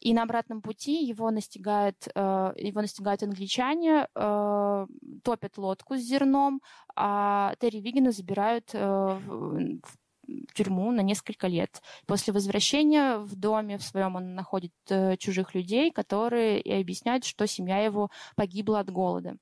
И 0.00 0.14
на 0.14 0.22
обратном 0.22 0.62
пути 0.62 1.04
его 1.04 1.30
настигают, 1.30 2.08
э, 2.14 2.52
его 2.56 2.80
настигают 2.80 3.22
англичане, 3.22 4.06
э, 4.14 4.86
топят 5.24 5.58
лодку 5.58 5.96
с 5.96 6.00
зерном, 6.00 6.60
а 6.94 7.54
Терри 7.58 7.78
Вигена 7.78 8.12
забирают 8.12 8.70
э, 8.72 9.18
в 9.26 10.05
тюрьму 10.54 10.90
на 10.92 11.00
несколько 11.00 11.46
лет. 11.46 11.82
После 12.06 12.32
возвращения 12.32 13.18
в 13.18 13.36
доме 13.36 13.78
в 13.78 13.82
своем 13.82 14.16
он 14.16 14.34
находит 14.34 14.72
э, 14.88 15.16
чужих 15.16 15.54
людей, 15.54 15.90
которые 15.90 16.60
и 16.60 16.72
объясняют, 16.72 17.24
что 17.24 17.46
семья 17.46 17.78
его 17.78 18.10
погибла 18.34 18.80
от 18.80 18.90
голода. 18.90 19.36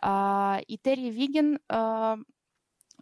А, 0.00 0.60
и 0.66 0.78
Терри 0.78 1.10
Виген 1.10 1.58
а, 1.68 2.18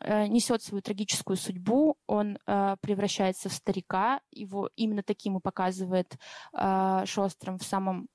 э, 0.00 0.26
несет 0.26 0.62
свою 0.62 0.82
трагическую 0.82 1.36
судьбу, 1.36 1.96
он 2.06 2.38
э, 2.46 2.76
превращается 2.80 3.48
в 3.48 3.52
старика, 3.52 4.20
его 4.30 4.70
именно 4.76 5.02
таким 5.02 5.38
и 5.38 5.40
показывает 5.40 6.16
э, 6.52 7.02
Шостром 7.06 7.58
в 7.58 7.64
самом 7.64 8.08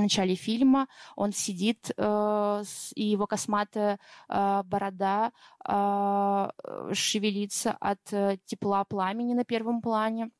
начале 0.00 0.34
фильма 0.34 0.88
он 1.16 1.32
сидит, 1.32 1.90
э, 1.96 2.64
и 2.94 3.04
его 3.04 3.26
косматая 3.26 3.98
э, 4.28 4.62
борода 4.64 5.32
э, 5.66 6.48
шевелится 6.92 7.72
от 7.72 8.12
э, 8.12 8.38
тепла 8.44 8.84
пламени 8.84 9.34
на 9.34 9.44
первом 9.44 9.80
плане, 9.80 10.30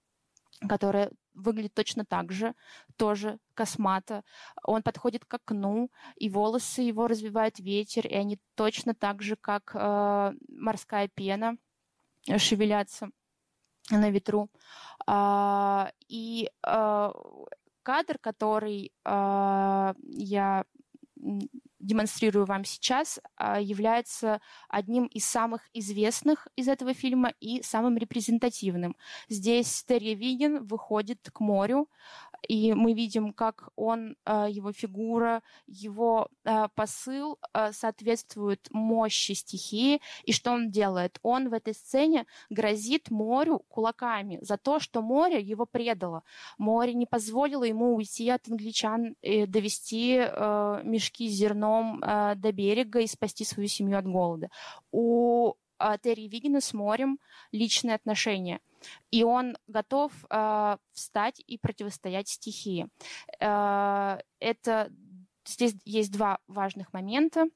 которое 0.68 1.10
выглядит 1.34 1.74
точно 1.74 2.04
так 2.04 2.32
же, 2.32 2.54
тоже 2.96 3.38
космато. 3.54 4.22
Он 4.62 4.82
подходит 4.82 5.24
к 5.24 5.34
окну, 5.34 5.90
и 6.16 6.28
волосы 6.28 6.82
его 6.82 7.06
развивает 7.06 7.58
ветер, 7.58 8.06
и 8.06 8.14
они 8.14 8.38
точно 8.54 8.94
так 8.94 9.22
же, 9.22 9.36
как 9.36 9.72
э, 9.74 10.32
морская 10.48 11.08
пена, 11.08 11.56
шевелятся 12.38 13.10
на 13.90 14.10
ветру. 14.10 14.48
А, 15.06 15.90
и 16.08 16.48
а, 16.62 17.12
кадр, 17.84 18.18
который 18.18 18.90
а, 19.04 19.94
я 20.08 20.64
демонстрирую 21.84 22.46
вам 22.46 22.64
сейчас, 22.64 23.20
а, 23.36 23.60
является 23.60 24.40
одним 24.68 25.06
из 25.06 25.24
самых 25.26 25.68
известных 25.74 26.48
из 26.56 26.68
этого 26.68 26.94
фильма 26.94 27.32
и 27.40 27.62
самым 27.62 27.96
репрезентативным. 27.98 28.96
Здесь 29.28 29.84
Терри 29.84 30.14
Виген 30.14 30.64
выходит 30.64 31.28
к 31.32 31.40
морю, 31.40 31.88
и 32.48 32.72
мы 32.74 32.94
видим, 32.94 33.32
как 33.32 33.68
он, 33.76 34.16
а, 34.24 34.48
его 34.48 34.72
фигура, 34.72 35.42
его 35.66 36.28
а, 36.44 36.68
посыл 36.68 37.38
соответствует 37.72 38.68
мощи 38.70 39.32
стихии, 39.32 40.00
и 40.24 40.32
что 40.32 40.52
он 40.52 40.70
делает? 40.70 41.18
Он 41.22 41.48
в 41.48 41.52
этой 41.52 41.74
сцене 41.74 42.26
грозит 42.50 43.10
морю 43.10 43.60
кулаками 43.68 44.38
за 44.40 44.56
то, 44.56 44.80
что 44.80 45.02
море 45.02 45.40
его 45.40 45.66
предало. 45.66 46.22
Море 46.58 46.94
не 46.94 47.06
позволило 47.06 47.64
ему 47.64 47.94
уйти 47.94 48.28
от 48.30 48.48
англичан 48.48 49.16
и 49.22 49.46
довести 49.46 50.18
мешки 50.84 51.28
с 51.28 51.32
зерном 51.32 52.02
э, 52.02 52.34
до 52.36 52.52
берега 52.52 53.00
и 53.00 53.06
спасти 53.06 53.44
свою 53.44 53.68
семью 53.68 53.98
от 53.98 54.06
голода. 54.06 54.50
У 54.92 55.54
э, 55.78 55.96
Терри 56.02 56.28
Вигина 56.28 56.60
с 56.60 56.72
морем 56.72 57.18
личные 57.52 57.94
отношения. 57.94 58.60
И 59.10 59.24
он 59.24 59.56
готов 59.66 60.12
э, 60.30 60.76
встать 60.92 61.40
и 61.46 61.58
противостоять 61.58 62.28
стихии. 62.28 62.88
Э, 63.40 64.18
это 64.40 64.92
здесь 65.46 65.74
есть 65.84 66.12
два 66.12 66.38
важных 66.46 66.92
момента 66.92 67.46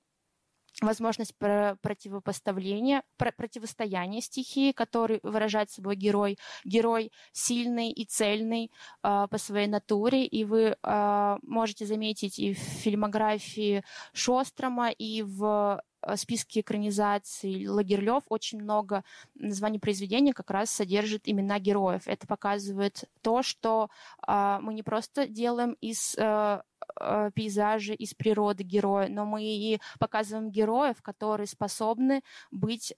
возможность 0.81 1.35
противопоставления, 1.37 3.03
противостояния 3.17 4.21
стихии, 4.21 4.73
который 4.73 5.21
выражает 5.23 5.71
собой 5.71 5.97
герой. 5.97 6.39
Герой 6.65 7.11
сильный 7.33 7.91
и 7.91 8.05
цельный 8.05 8.71
э, 9.03 9.27
по 9.31 9.39
своей 9.39 9.67
натуре, 9.67 10.25
и 10.25 10.45
вы 10.45 10.77
э, 10.81 11.37
можете 11.43 11.87
заметить 11.87 12.39
и 12.39 12.55
в 12.55 12.59
фильмографии 12.59 13.83
Шострома, 14.13 14.91
и 14.91 15.23
в 15.23 15.83
списке 16.17 16.61
экранизаций 16.61 17.67
Лагерлев 17.67 18.23
очень 18.29 18.61
много 18.61 19.05
названий 19.35 19.79
произведения 19.79 20.33
как 20.33 20.51
раз 20.51 20.71
содержит 20.71 21.23
имена 21.29 21.59
героев. 21.59 22.03
Это 22.07 22.27
показывает 22.27 23.05
то, 23.23 23.43
что 23.43 23.91
э, 24.27 24.59
мы 24.61 24.75
не 24.75 24.83
просто 24.83 25.27
делаем 25.27 25.77
из 25.81 26.15
э, 26.17 26.63
э, 27.01 27.31
пейзажа, 27.35 27.95
из 27.95 28.15
природы 28.15 28.65
героя, 28.65 29.09
но 29.09 29.25
мы 29.25 29.43
и 29.43 29.81
показываем 29.99 30.51
героев, 30.51 31.03
которые 31.03 31.47
способны 31.47 32.23
быть 32.51 32.93
э, 32.93 32.95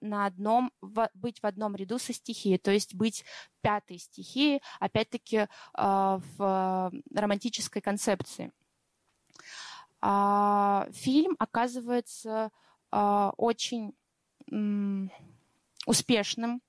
на 0.00 0.26
одном, 0.26 0.72
в, 0.80 1.08
быть 1.14 1.40
в 1.40 1.46
одном 1.46 1.76
ряду 1.76 1.98
со 1.98 2.12
стихией, 2.12 2.58
то 2.58 2.70
есть 2.70 2.94
быть 2.94 3.24
пятой 3.60 3.98
стихией, 3.98 4.62
опять-таки 4.78 5.36
э, 5.36 5.46
в 5.74 6.92
романтической 7.14 7.82
концепции. 7.82 8.52
А, 10.00 10.88
фильм 10.92 11.36
оказывается 11.38 12.50
а, 12.90 13.32
очень 13.36 13.94
успешным. 15.86 16.62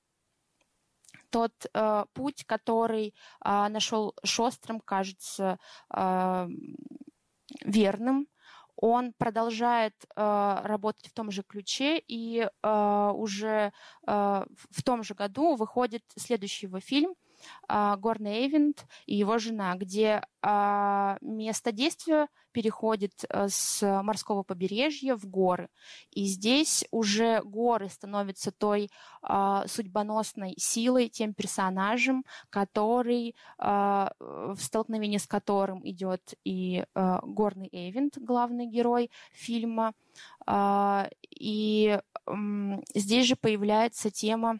Тот 1.29 1.53
а, 1.73 2.05
путь, 2.13 2.45
который 2.45 3.15
а, 3.39 3.69
нашел 3.69 4.13
Шостром, 4.23 4.79
кажется 4.79 5.59
а, 5.89 6.47
верным. 7.63 8.27
Он 8.77 9.13
продолжает 9.13 9.93
э, 10.15 10.61
работать 10.63 11.07
в 11.07 11.13
том 11.13 11.29
же 11.29 11.43
ключе, 11.43 12.01
и 12.07 12.39
э, 12.39 13.11
уже 13.13 13.73
э, 14.07 14.45
в 14.71 14.83
том 14.83 15.03
же 15.03 15.13
году 15.13 15.55
выходит 15.55 16.03
следующий 16.15 16.65
его 16.65 16.79
фильм 16.79 17.13
э, 17.69 17.95
Горный 17.97 18.43
Эйвент 18.43 18.85
и 19.05 19.15
его 19.15 19.37
жена, 19.37 19.75
где 19.75 20.23
э, 20.41 21.17
место 21.21 21.71
действия 21.71 22.27
переходит 22.51 23.25
э, 23.29 23.47
с 23.49 24.01
морского 24.03 24.43
побережья 24.43 25.15
в 25.15 25.25
горы. 25.27 25.69
И 26.11 26.25
здесь 26.25 26.85
уже 26.91 27.41
горы 27.43 27.89
становятся 27.89 28.51
той 28.51 28.89
э, 29.23 29.63
судьбоносной 29.67 30.55
силой, 30.57 31.09
тем 31.09 31.33
персонажем, 31.33 32.25
который, 32.49 33.35
в 33.57 34.57
столкновении 34.57 35.17
с 35.17 35.27
которым 35.27 35.87
идет 35.87 36.33
и 36.43 36.85
горный 36.93 37.69
Эвент, 37.71 38.17
главный 38.17 38.65
герой 38.65 39.11
фильма. 39.31 39.93
И 41.29 41.99
здесь 42.95 43.27
же 43.27 43.35
появляется 43.35 44.11
тема 44.11 44.59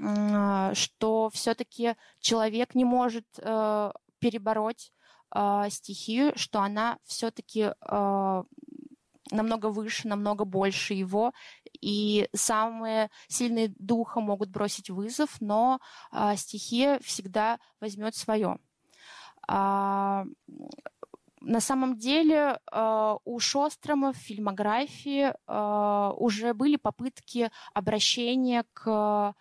что 0.00 1.30
все-таки 1.32 1.94
человек 2.20 2.74
не 2.74 2.84
может 2.84 3.26
э, 3.38 3.92
перебороть 4.18 4.92
э, 5.34 5.64
стихию, 5.70 6.32
что 6.36 6.60
она 6.60 6.98
все-таки 7.04 7.72
э, 7.72 8.42
намного 9.30 9.66
выше, 9.66 10.08
намного 10.08 10.44
больше 10.44 10.94
его, 10.94 11.32
и 11.80 12.28
самые 12.34 13.10
сильные 13.28 13.74
духа 13.78 14.20
могут 14.20 14.50
бросить 14.50 14.90
вызов, 14.90 15.40
но 15.40 15.80
э, 16.12 16.36
стихия 16.36 16.98
всегда 17.00 17.58
возьмет 17.80 18.14
свое. 18.14 18.58
А, 19.48 20.24
на 21.40 21.60
самом 21.60 21.96
деле 21.96 22.60
у 23.24 23.38
Шострома 23.40 24.12
в 24.12 24.16
фильмографии 24.16 25.32
уже 26.20 26.52
были 26.52 26.76
попытки 26.76 27.50
обращения 27.72 28.66
к 28.74 29.34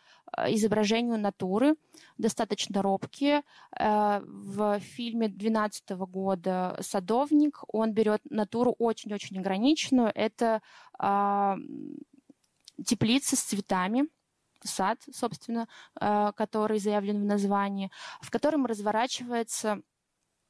изображению 0.48 1.20
натуры, 1.20 1.76
достаточно 2.18 2.82
робкие. 2.82 3.44
Э, 3.78 4.22
в 4.24 4.80
фильме 4.80 5.28
2012 5.28 5.90
года 5.92 6.78
«Садовник» 6.82 7.64
он 7.68 7.94
берет 7.94 8.22
натуру 8.30 8.76
очень-очень 8.78 9.40
ограниченную. 9.40 10.12
Это 10.14 10.62
а, 10.98 11.58
теплица 12.86 13.36
с 13.36 13.42
цветами, 13.42 14.08
сад, 14.64 15.00
собственно, 15.12 15.68
э, 16.00 16.32
который 16.36 16.80
заявлен 16.80 17.22
в 17.22 17.26
названии, 17.26 17.92
в 18.22 18.30
котором 18.30 18.66
разворачивается 18.66 19.82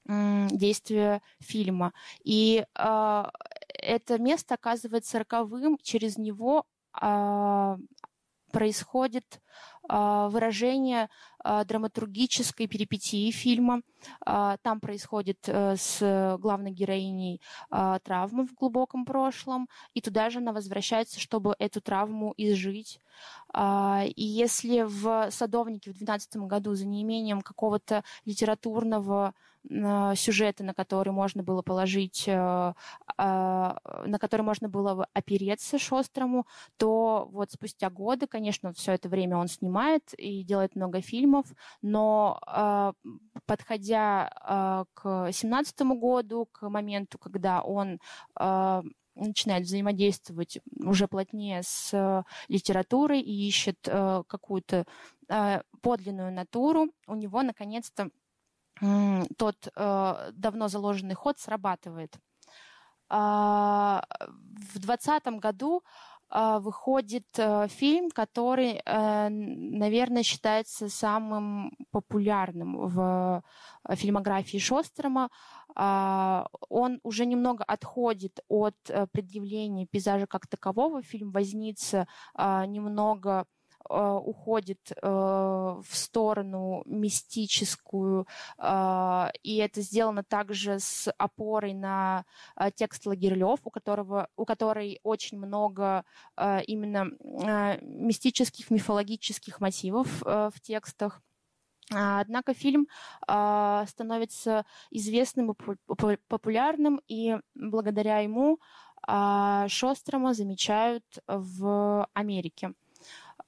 действие 0.06 1.22
фильма. 1.39 1.94
И 2.24 2.65
это 2.74 4.18
место 4.18 4.56
оказывается 4.56 5.20
роковым, 5.20 5.78
через 5.78 6.18
него 6.18 6.65
а, 6.94 7.78
происходит 8.50 9.42
выражение 9.89 11.10
а, 11.43 11.63
драматургической 11.63 12.67
перипетии 12.67 13.32
фильма. 13.32 13.82
А, 14.25 14.58
там 14.58 14.80
происходит 14.80 15.39
э, 15.47 15.75
с 15.78 16.38
главной 16.39 16.71
героиней 16.71 17.41
травма 18.04 18.45
в 18.45 18.54
глубоком 18.54 19.06
прошлом, 19.06 19.67
и 19.93 20.02
туда 20.02 20.30
же 20.30 20.39
она 20.39 20.54
возвращается, 20.54 21.19
чтобы 21.19 21.56
эту 21.60 21.82
травму 21.82 22.34
изжить. 22.38 22.99
И 23.58 24.23
если 24.23 24.84
в 24.84 25.32
«Садовнике» 25.32 25.91
в 25.91 25.97
2012 25.97 26.38
году 26.47 26.75
за 26.75 26.86
неимением 26.86 27.41
какого-то 27.41 28.04
литературного 28.25 29.34
сюжета, 30.15 30.63
на 30.63 30.74
который 30.74 31.12
можно 31.12 31.43
было 31.43 31.62
положить, 31.62 32.28
э, 32.28 32.74
на 33.17 34.17
который 34.19 34.41
можно 34.41 34.69
было 34.69 35.08
опереться 35.13 35.78
Шострому, 35.78 36.48
то 36.78 37.28
вот 37.32 37.52
спустя 37.52 37.89
годы, 37.89 38.28
конечно, 38.28 38.74
все 38.74 38.93
это 38.93 39.10
время 39.10 39.38
он 39.38 39.48
снимает 39.48 40.13
и 40.17 40.43
делает 40.43 40.76
много 40.76 41.02
фильмов, 41.02 41.45
но 41.82 42.39
э, 42.48 42.93
подходя 43.45 44.32
э, 44.48 44.86
к 44.93 45.32
семнадцатому 45.32 46.00
году, 46.00 46.48
к 46.52 46.67
моменту, 46.69 47.17
когда 47.17 47.62
он 47.62 48.00
э, 48.39 48.82
начинает 49.15 49.65
взаимодействовать 49.65 50.60
уже 50.84 51.08
плотнее 51.08 51.62
с 51.63 52.26
литературой 52.48 53.22
и 53.22 53.48
ищет 53.48 53.78
э, 53.88 54.24
какую-то 54.28 54.86
э, 55.28 55.62
подлинную 55.82 56.32
натуру, 56.32 56.88
у 57.08 57.15
него 57.15 57.41
наконец-то 57.43 58.04
э, 58.04 58.10
тот 59.38 59.68
э, 59.76 60.32
давно 60.34 60.68
заложенный 60.68 61.15
ход 61.15 61.39
срабатывает. 61.39 62.15
Э, 63.10 64.02
в 64.74 64.80
двадцатом 64.80 65.39
году 65.39 65.84
выходит 66.32 67.26
фильм, 67.70 68.12
который, 68.12 68.84
наверное, 68.86 70.22
считается 70.22 70.88
самым 70.88 71.72
популярным 71.89 72.78
в 72.88 73.42
фильмографии 73.96 74.60
Шострома. 74.60 75.32
Он 75.76 77.00
уже 77.02 77.26
немного 77.26 77.63
отходит 77.63 78.42
от 78.48 78.76
предъявления 79.12 79.88
пейзажа 79.88 80.28
как 80.28 80.46
такового. 80.46 81.02
Фильм 81.02 81.32
«Возница» 81.32 82.06
немного 82.38 83.39
Э, 83.39 83.59
уходит 83.89 84.92
э, 84.92 85.08
в 85.08 85.87
сторону 85.92 86.83
мистическую, 86.85 88.27
э, 88.58 89.27
и 89.44 89.58
это 89.58 89.81
сделано 89.81 90.23
также 90.23 90.79
с 90.79 91.12
опорой 91.17 91.73
на 91.73 92.25
текст 92.75 93.06
Лагерлёв, 93.06 93.60
у 93.63 93.69
которого, 93.69 94.29
у 94.35 94.46
которой 94.46 95.00
очень 95.04 95.37
много 95.37 96.04
именно 96.67 97.12
мистических, 97.81 98.69
мифологических 98.69 99.60
мотивов 99.60 100.21
в 100.21 100.54
текстах. 100.62 101.21
Однако 101.92 102.54
фильм 102.54 102.87
э, 103.27 103.85
становится 103.87 104.65
известным 104.92 105.52
и 105.52 105.56
популярным, 106.27 107.02
и 107.08 107.37
благодаря 107.56 108.19
ему 108.19 108.60
э, 109.08 109.65
Шострома 109.67 110.33
замечают 110.33 111.04
в 111.27 112.08
Америке. 112.13 112.73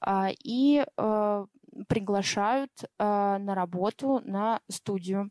А, 0.04 0.30
и 0.42 0.84
э, 0.84 1.46
приглашают 1.86 2.72
э, 2.82 2.86
на 3.38 3.54
работу 3.54 4.20
на 4.24 4.60
студию. 4.68 5.30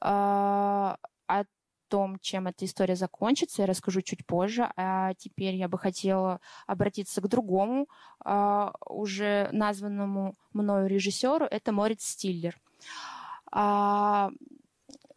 А, 0.00 0.96
о 1.28 1.44
том, 1.88 2.18
чем 2.18 2.48
эта 2.48 2.64
история 2.64 2.96
закончится, 2.96 3.62
я 3.62 3.66
расскажу 3.66 4.02
чуть 4.02 4.26
позже. 4.26 4.68
А 4.76 5.14
теперь 5.14 5.54
я 5.54 5.68
бы 5.68 5.78
хотела 5.78 6.40
обратиться 6.66 7.20
к 7.20 7.28
другому, 7.28 7.88
а, 8.24 8.72
уже 8.88 9.48
названному 9.52 10.36
мною 10.52 10.88
режиссеру. 10.88 11.46
Это 11.46 11.72
Морец 11.72 12.02
Стиллер. 12.02 12.60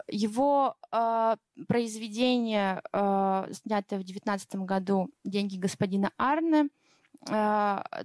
Его 0.09 0.75
э, 0.91 1.35
произведение, 1.67 2.81
э, 2.91 3.47
снятое 3.53 3.99
в 3.99 4.03
2019 4.03 4.55
году 4.57 5.09
«Деньги 5.23 5.57
господина 5.57 6.11
Арне», 6.17 6.63
а, 6.63 6.82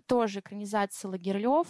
тоже 0.06 0.40
экранизация 0.40 1.10
Лагерлёв, 1.10 1.66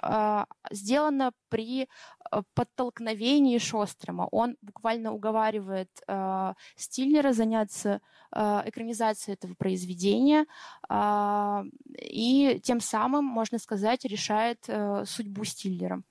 а, 0.00 0.46
сделана 0.70 1.32
при 1.48 1.88
а, 2.30 2.42
подтолкновении 2.54 3.58
Шострома. 3.58 4.28
Он 4.30 4.56
буквально 4.60 5.12
уговаривает 5.12 5.90
э, 6.06 6.52
Стиллера 6.76 7.32
заняться 7.32 8.00
э, 8.32 8.62
экранизацией 8.66 9.34
этого 9.34 9.54
произведения 9.54 10.46
э, 10.88 11.62
и 12.02 12.60
тем 12.62 12.80
самым, 12.80 13.24
можно 13.24 13.58
сказать, 13.58 14.04
решает 14.04 14.64
э, 14.68 15.04
судьбу 15.06 15.44
Стиллера. 15.44 16.02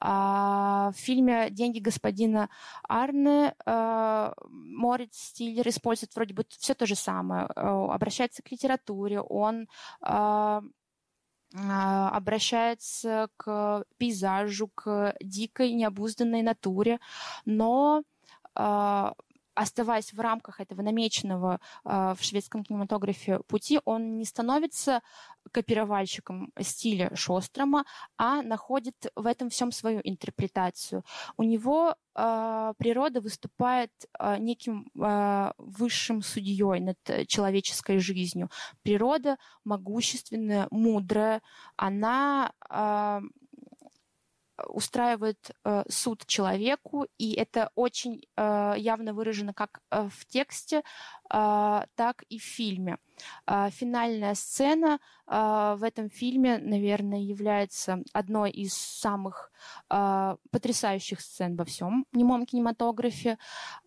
А 0.00 0.92
в 0.92 0.96
фильме 0.96 1.50
«Деньги 1.50 1.78
господина 1.78 2.48
Арне» 2.88 3.54
э, 3.66 4.32
Морец 4.48 5.14
Стиллер 5.14 5.68
использует 5.68 6.14
вроде 6.14 6.32
бы 6.32 6.44
все 6.48 6.74
то 6.74 6.86
же 6.86 6.94
самое. 6.94 7.48
Э, 7.54 7.60
обращается 7.90 8.42
к 8.42 8.50
литературе, 8.50 9.20
он 9.20 9.68
э, 10.06 10.60
обращается 11.52 13.28
к 13.36 13.84
пейзажу, 13.98 14.68
к 14.68 15.14
дикой, 15.20 15.72
необузданной 15.72 16.42
натуре, 16.42 17.00
но 17.44 18.04
оставаясь 19.60 20.14
в 20.14 20.20
рамках 20.20 20.58
этого 20.60 20.80
намеченного 20.80 21.60
э, 21.84 22.14
в 22.18 22.22
шведском 22.22 22.64
кинематографе 22.64 23.40
пути, 23.40 23.78
он 23.84 24.16
не 24.16 24.24
становится 24.24 25.02
копировальщиком 25.52 26.50
стиля 26.60 27.14
Шострома, 27.14 27.84
а 28.16 28.42
находит 28.42 28.94
в 29.14 29.26
этом 29.26 29.50
всем 29.50 29.70
свою 29.70 30.00
интерпретацию. 30.02 31.04
У 31.36 31.42
него 31.42 31.94
э, 32.14 32.72
природа 32.78 33.20
выступает 33.20 33.92
э, 34.18 34.38
неким 34.38 34.90
высшим 35.58 36.22
судьей 36.22 36.80
над 36.80 37.28
человеческой 37.28 37.98
жизнью. 37.98 38.48
Природа 38.82 39.36
могущественная, 39.64 40.68
мудрая, 40.70 41.42
она 41.76 42.52
устраивает 44.68 45.50
э, 45.64 45.84
суд 45.88 46.26
человеку, 46.26 47.06
и 47.18 47.32
это 47.34 47.70
очень 47.74 48.22
э, 48.36 48.74
явно 48.76 49.14
выражено 49.14 49.52
как 49.54 49.80
э, 49.90 50.08
в 50.08 50.26
тексте, 50.26 50.78
э, 50.78 50.82
так 51.94 52.22
и 52.28 52.38
в 52.38 52.42
фильме. 52.42 52.98
Э, 53.46 53.70
финальная 53.70 54.34
сцена 54.34 54.98
э, 55.26 55.74
в 55.78 55.84
этом 55.84 56.10
фильме, 56.10 56.58
наверное, 56.58 57.20
является 57.20 58.02
одной 58.12 58.50
из 58.50 58.74
самых 58.74 59.52
э, 59.90 60.36
потрясающих 60.50 61.20
сцен 61.20 61.56
во 61.56 61.64
всем 61.64 62.06
немом 62.12 62.46
кинематографе. 62.46 63.38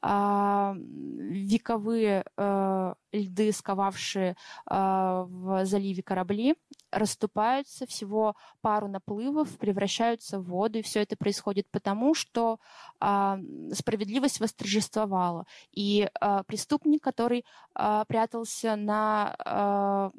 Э, 0.01 0.73
вековые 0.75 2.25
э, 2.37 2.93
льды, 3.11 3.51
сковавшие 3.51 4.31
э, 4.31 4.35
в 4.69 5.65
заливе 5.65 6.03
корабли, 6.03 6.55
расступаются, 6.93 7.85
всего 7.85 8.35
пару 8.61 8.87
наплывов 8.87 9.57
превращаются 9.57 10.39
в 10.39 10.45
воду, 10.45 10.79
и 10.79 10.81
все 10.81 11.01
это 11.01 11.15
происходит 11.17 11.67
потому, 11.71 12.13
что 12.13 12.59
э, 13.01 13.37
справедливость 13.73 14.39
восторжествовала. 14.39 15.45
И 15.71 16.09
э, 16.09 16.43
преступник, 16.45 17.03
который 17.03 17.45
э, 17.75 18.03
прятался 18.07 18.75
на 18.75 20.11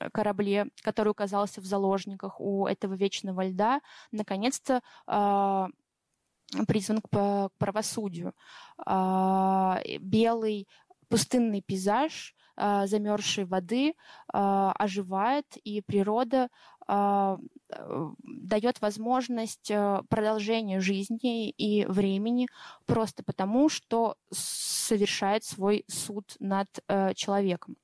э, 0.00 0.08
корабле, 0.12 0.68
который 0.82 1.10
оказался 1.10 1.60
в 1.60 1.64
заложниках 1.64 2.40
у 2.40 2.66
этого 2.66 2.94
вечного 2.94 3.46
льда, 3.46 3.80
наконец-то 4.10 4.82
э, 5.06 5.66
призван 6.66 7.00
к, 7.00 7.50
правосудию. 7.58 8.34
Э, 8.86 9.76
белый 10.00 10.68
пустынный 11.08 11.62
пейзаж 11.62 12.34
замерзшей 12.56 13.44
воды 13.44 13.90
э, 13.90 13.92
оживает, 14.32 15.56
и 15.64 15.80
природа 15.80 16.48
э, 16.86 17.36
дает 18.22 18.80
возможность 18.80 19.70
э, 19.70 20.02
продолжения 20.08 20.80
жизни 20.80 21.50
и 21.50 21.84
времени 21.86 22.48
просто 22.86 23.22
потому, 23.24 23.68
что 23.68 24.16
совершает 24.30 25.44
свой 25.44 25.84
суд 25.88 26.36
над 26.38 26.68
э, 26.88 27.14
человеком. 27.14 27.76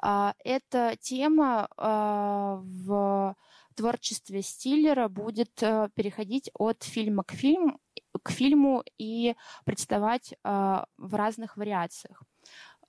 Эта 0.00 0.96
тема 1.00 1.68
в 1.76 3.34
творчестве 3.74 4.40
Стиллера 4.40 5.08
будет 5.08 5.52
переходить 5.56 6.52
от 6.54 6.84
фильма 6.84 7.24
к 7.24 7.32
фильму, 7.32 7.80
к 8.22 8.30
фильму 8.30 8.84
и 8.96 9.34
представать 9.64 10.34
в 10.44 10.86
разных 10.98 11.56
вариациях. 11.56 12.22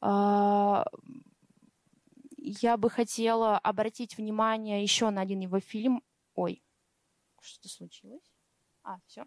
Э, 0.01 0.83
я 2.37 2.77
бы 2.77 2.89
хотела 2.89 3.57
обратить 3.57 4.17
внимание 4.17 4.81
еще 4.81 5.09
на 5.09 5.21
один 5.21 5.39
его 5.39 5.59
фильм. 5.59 6.03
Ой, 6.33 6.63
что 7.41 7.67
случилось? 7.67 8.31
А, 8.83 8.99
все. 9.05 9.25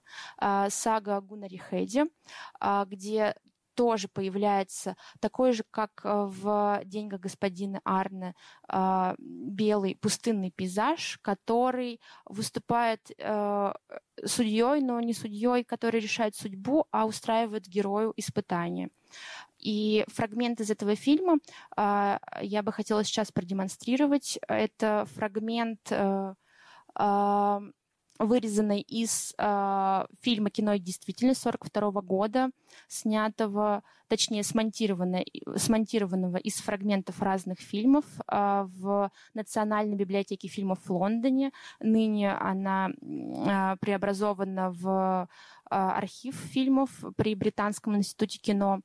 Сага 0.70 1.16
о 1.16 1.20
Гунаре 1.20 1.58
Хеде, 1.58 2.06
где 2.86 3.34
тоже 3.80 4.08
появляется 4.08 4.94
такой 5.20 5.52
же, 5.52 5.64
как 5.70 6.02
э, 6.04 6.24
в 6.26 6.82
«Деньгах 6.84 7.20
господина 7.20 7.80
Арне», 7.82 8.34
э, 8.68 9.14
белый 9.18 9.96
пустынный 9.96 10.52
пейзаж, 10.54 11.18
который 11.22 11.98
выступает 12.26 13.00
э, 13.16 13.72
судьей, 14.22 14.82
но 14.82 15.00
не 15.00 15.14
судьей, 15.14 15.64
который 15.64 15.98
решает 15.98 16.36
судьбу, 16.36 16.84
а 16.90 17.06
устраивает 17.06 17.68
герою 17.68 18.12
испытания. 18.16 18.90
И 19.58 20.04
фрагмент 20.08 20.60
из 20.60 20.70
этого 20.70 20.94
фильма 20.94 21.38
я 21.76 22.62
бы 22.62 22.72
хотела 22.72 23.02
сейчас 23.02 23.32
продемонстрировать. 23.32 24.38
Это 24.46 25.06
фрагмент 25.14 25.92
вырезанной 28.20 28.82
из 28.82 29.34
э, 29.38 30.06
фильма 30.20 30.50
«Кино 30.50 30.74
и 30.74 30.78
действительность» 30.78 31.40
42 31.40 32.02
года, 32.02 32.50
снятого, 32.86 33.82
точнее, 34.08 34.44
смонтированного, 34.44 35.24
смонтированного 35.56 36.36
из 36.36 36.56
фрагментов 36.56 37.22
разных 37.22 37.58
фильмов 37.58 38.04
э, 38.28 38.66
в 38.78 39.10
Национальной 39.32 39.96
библиотеке 39.96 40.48
фильмов 40.48 40.80
в 40.84 40.90
Лондоне. 40.92 41.50
Ныне 41.80 42.32
она 42.32 42.90
э, 42.90 43.76
преобразована 43.80 44.70
в 44.70 45.26
э, 45.26 45.74
архив 45.74 46.34
фильмов 46.34 46.90
при 47.16 47.34
Британском 47.34 47.96
институте 47.96 48.38
кино. 48.38 48.80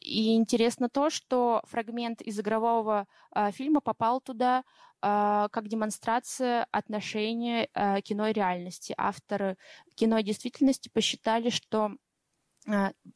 И 0.00 0.34
интересно 0.36 0.88
то, 0.88 1.10
что 1.10 1.62
фрагмент 1.66 2.22
из 2.22 2.40
игрового 2.40 3.06
э, 3.34 3.50
фильма 3.52 3.80
попал 3.82 4.22
туда 4.22 4.64
как 5.00 5.68
демонстрация 5.68 6.66
отношения 6.70 7.68
а, 7.74 8.00
кино 8.00 8.28
и 8.28 8.32
реальности. 8.32 8.94
Авторы 8.96 9.56
кино 9.94 10.18
и 10.18 10.22
действительности 10.22 10.88
посчитали, 10.88 11.50
что 11.50 11.92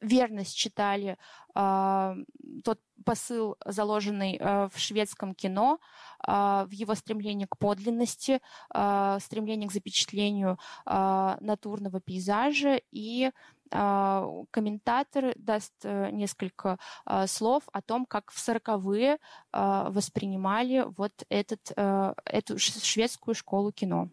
верно 0.00 0.42
считали 0.42 1.18
тот 1.52 2.80
посыл, 3.04 3.56
заложенный 3.66 4.38
в 4.40 4.72
шведском 4.76 5.34
кино, 5.34 5.78
в 6.26 6.68
его 6.70 6.94
стремлении 6.94 7.44
к 7.44 7.58
подлинности, 7.58 8.40
стремлении 8.70 9.66
к 9.66 9.72
запечатлению 9.72 10.58
натурного 10.86 12.00
пейзажа 12.00 12.80
и 12.90 13.26
а, 13.26 13.30
комментатор 13.70 15.32
даст 15.36 15.72
э, 15.82 16.10
несколько 16.10 16.78
а, 17.04 17.26
слов 17.26 17.64
о 17.72 17.82
том, 17.82 18.06
как 18.06 18.30
в 18.30 18.38
сороковые 18.38 19.18
а, 19.52 19.90
воспринимали 19.90 20.84
вот 20.96 21.12
этот, 21.28 21.72
э, 21.76 22.14
эту 22.24 22.58
шведскую 22.58 23.34
школу 23.34 23.72
кино. 23.72 24.08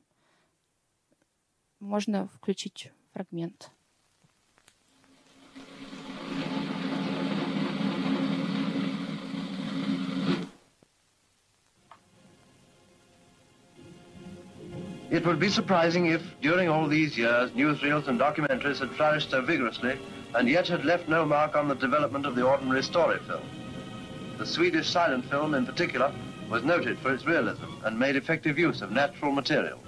Можно 1.80 2.28
включить 2.30 2.92
фрагмент. 3.14 3.72
It 15.12 15.26
would 15.26 15.40
be 15.40 15.50
surprising 15.50 16.06
if, 16.06 16.22
during 16.40 16.70
all 16.70 16.88
these 16.88 17.18
years, 17.18 17.52
newsreels 17.52 18.08
and 18.08 18.18
documentaries 18.18 18.80
had 18.80 18.92
flourished 18.92 19.32
so 19.32 19.42
vigorously 19.42 20.00
and 20.34 20.48
yet 20.48 20.70
had 20.70 20.86
left 20.86 21.10
no 21.10 21.26
mark 21.26 21.54
on 21.54 21.68
the 21.68 21.76
development 21.76 22.26
of 22.26 22.34
the 22.34 22.46
ordinary 22.46 22.82
story 22.82 23.20
film. 23.28 23.44
The 24.38 24.46
Swedish 24.46 24.90
silent 24.90 25.30
film, 25.30 25.54
in 25.54 25.66
particular, 25.66 26.14
was 26.50 26.64
noted 26.64 26.98
for 27.00 27.14
its 27.14 27.26
realism 27.26 27.66
and 27.84 28.00
made 28.00 28.16
effective 28.16 28.58
use 28.58 28.82
of 28.82 28.92
natural 28.92 29.34
material. 29.34 29.80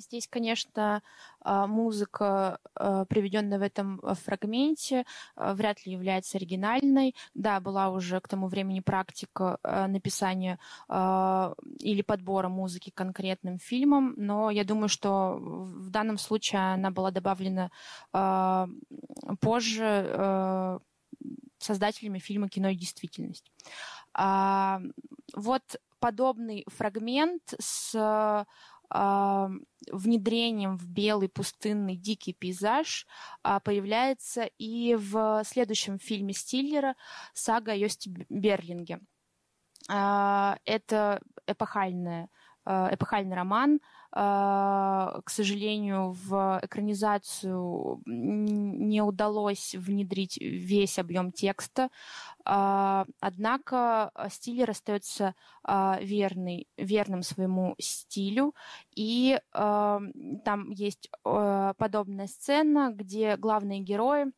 Здесь, 0.00 0.26
конечно, 0.28 1.02
а, 1.42 1.66
музыка, 1.66 2.58
а, 2.74 3.04
приведенная 3.04 3.58
в 3.58 3.62
этом 3.62 4.00
а, 4.02 4.14
фрагменте, 4.14 5.04
вряд 5.36 5.84
ли 5.84 5.92
является 5.92 6.38
оригинальной. 6.38 7.14
Да, 7.34 7.60
была 7.60 7.90
уже 7.90 8.20
к 8.20 8.28
тому 8.28 8.48
времени 8.48 8.80
практика 8.80 9.58
написания 9.62 10.58
или 10.88 12.02
подбора 12.02 12.48
музыки 12.48 12.90
конкретным 12.90 13.58
фильмам, 13.58 14.14
но 14.16 14.50
я 14.50 14.64
думаю, 14.64 14.88
что 14.88 15.36
в 15.38 15.90
данном 15.90 16.18
случае 16.18 16.74
она 16.74 16.90
была 16.90 17.10
добавлена 17.10 17.70
позже 19.40 20.80
создателями 21.58 22.18
фильма 22.18 22.48
«Кино 22.48 22.68
и 22.68 22.76
действительность». 22.76 23.50
Вот 24.14 25.62
подобный 26.00 26.64
фрагмент 26.68 27.54
с 27.58 28.46
внедрением 28.90 30.76
в 30.76 30.86
белый 30.88 31.28
пустынный 31.28 31.96
дикий 31.96 32.32
пейзаж 32.32 33.06
а, 33.42 33.60
появляется 33.60 34.44
и 34.58 34.94
в 34.96 35.42
следующем 35.44 35.98
фильме 35.98 36.32
Стиллера 36.32 36.96
«Сага 37.32 37.72
о 37.72 37.76
Йости 37.76 38.10
Берлинге». 38.28 39.00
А, 39.88 40.58
это 40.64 41.20
эпохальная 41.46 42.28
эпохальный 42.92 43.36
роман. 43.36 43.80
Э, 44.12 45.20
к 45.24 45.30
сожалению, 45.30 46.12
в 46.12 46.60
экранизацию 46.62 48.02
не 48.06 49.02
удалось 49.02 49.74
внедрить 49.74 50.36
весь 50.40 50.98
объем 50.98 51.30
текста, 51.30 51.90
э, 52.44 53.04
однако 53.20 54.12
Стиллер 54.30 54.70
остается 54.70 55.34
верный, 55.66 56.66
верным 56.76 57.22
своему 57.22 57.76
стилю, 57.78 58.54
и 58.96 59.38
там 59.52 60.70
есть 60.70 61.10
подобная 61.22 62.26
сцена, 62.26 62.92
где 62.92 63.36
главные 63.36 63.80
герои 63.80 64.32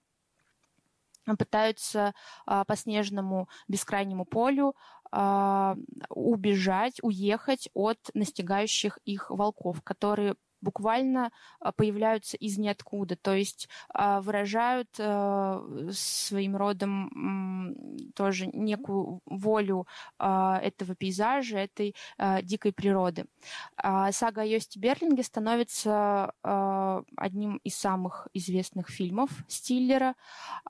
пытаются 1.39 2.13
по 2.45 2.77
снежному 2.77 3.49
бескрайнему 3.69 4.25
полю 4.25 4.75
убежать, 5.13 6.99
уехать 7.03 7.69
от 7.75 7.99
настигающих 8.15 8.99
их 9.05 9.31
волков, 9.31 9.83
которые 9.83 10.37
буквально 10.63 11.31
а, 11.61 11.73
появляются 11.73 12.37
из 12.39 12.57
ниоткуда, 12.57 13.17
то 13.17 13.35
есть 13.35 13.69
а, 13.93 14.21
выражают 14.23 14.89
э, 14.99 15.91
своим 15.93 16.57
родом 16.57 17.97
тоже 18.15 18.47
некую 18.47 19.21
волю 19.27 19.87
а, 20.19 20.59
этого 20.63 20.95
пейзажа, 20.95 21.59
этой 21.59 21.95
дикой 22.43 22.73
природы. 22.73 23.27
Сага 23.77 24.43
о 24.43 24.45
Йости 24.45 24.79
Берлинге 24.79 25.23
становится 25.23 26.33
одним 27.17 27.57
из 27.65 27.75
самых 27.75 28.29
известных 28.33 28.89
фильмов 28.89 29.31
Стиллера, 29.49 30.15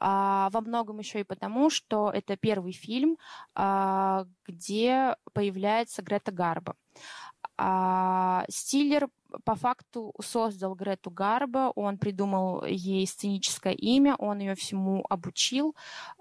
во 0.01 0.61
многом 0.61 0.99
еще 0.99 1.21
и 1.21 1.25
потому, 1.25 1.69
что 1.69 2.11
это 2.11 2.37
первый 2.37 2.73
фильм, 2.73 3.19
где 4.47 5.17
появляется 5.33 6.03
Грета 6.03 6.33
Гарба. 6.33 6.77
Стиллер 8.49 9.09
по 9.45 9.55
факту 9.55 10.15
создал 10.21 10.75
Грету 10.75 11.11
Гарба, 11.11 11.73
он 11.75 11.99
придумал 11.99 12.65
ей 12.65 13.07
сценическое 13.07 13.73
имя, 13.73 14.17
он 14.17 14.39
ее 14.39 14.55
всему 14.55 15.05
обучил, 15.09 15.75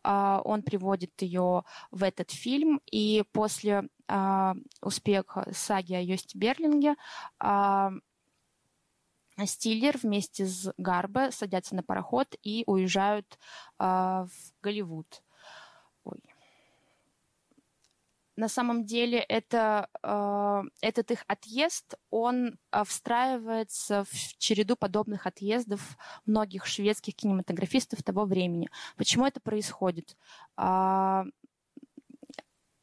а, 0.03 0.41
он 0.43 0.64
приводит 0.64 1.22
ее 1.22 1.64
в 1.91 2.03
этот 2.03 2.32
фильм, 2.32 2.82
и 2.91 3.24
после 3.32 3.89
успех 4.82 5.38
саги 5.53 5.93
о 5.93 6.01
Йосте 6.01 6.38
Берлинге, 6.38 6.95
Стиллер 9.45 9.97
вместе 9.97 10.45
с 10.45 10.74
Гарбо 10.78 11.30
садятся 11.32 11.76
на 11.76 11.84
пароход 11.84 12.36
и 12.43 12.66
уезжают 12.68 13.39
в 13.80 14.30
Голливуд. 14.62 15.24
На 18.36 18.47
самом 18.47 18.86
деле 18.86 19.19
это, 19.19 19.88
э, 20.03 20.61
этот 20.82 21.11
их 21.11 21.23
отъезд, 21.27 21.95
он 22.09 22.57
э, 22.71 22.84
встраивается 22.86 24.03
в 24.05 24.38
череду 24.38 24.75
подобных 24.75 25.27
отъездов 25.27 25.97
многих 26.25 26.65
шведских 26.65 27.15
кинематографистов 27.15 28.03
того 28.03 28.25
времени. 28.25 28.69
Почему 28.95 29.25
это 29.25 29.39
происходит? 29.41 30.17
Э, 30.57 31.23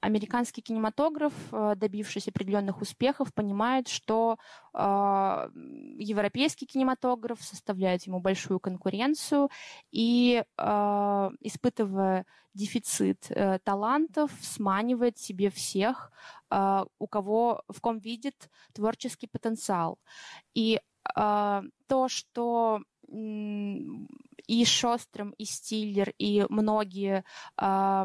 американский 0.00 0.62
кинематограф, 0.62 1.32
э, 1.52 1.74
добившись 1.76 2.28
определенных 2.28 2.80
успехов, 2.80 3.32
понимает, 3.34 3.88
что 3.88 4.38
э, 4.74 4.78
европейский 5.98 6.66
кинематограф 6.66 7.42
составляет 7.42 8.04
ему 8.04 8.20
большую 8.20 8.60
конкуренцию 8.60 9.50
и, 9.90 10.44
э, 10.56 11.30
испытывая 11.40 12.26
дефицит 12.54 13.30
э, 13.30 13.58
талантов, 13.64 14.30
сманивает 14.40 15.18
себе 15.18 15.50
всех, 15.50 16.12
э, 16.50 16.84
у 16.98 17.06
кого, 17.06 17.62
в 17.68 17.80
ком 17.80 17.98
видит 17.98 18.50
творческий 18.72 19.26
потенциал. 19.26 19.98
И 20.54 20.80
э, 21.16 21.62
то, 21.86 22.08
что 22.08 22.82
и 23.10 24.64
Шостром, 24.64 25.30
и 25.38 25.44
Стиллер, 25.44 26.12
и 26.18 26.44
многие 26.48 27.24
э, 27.56 28.04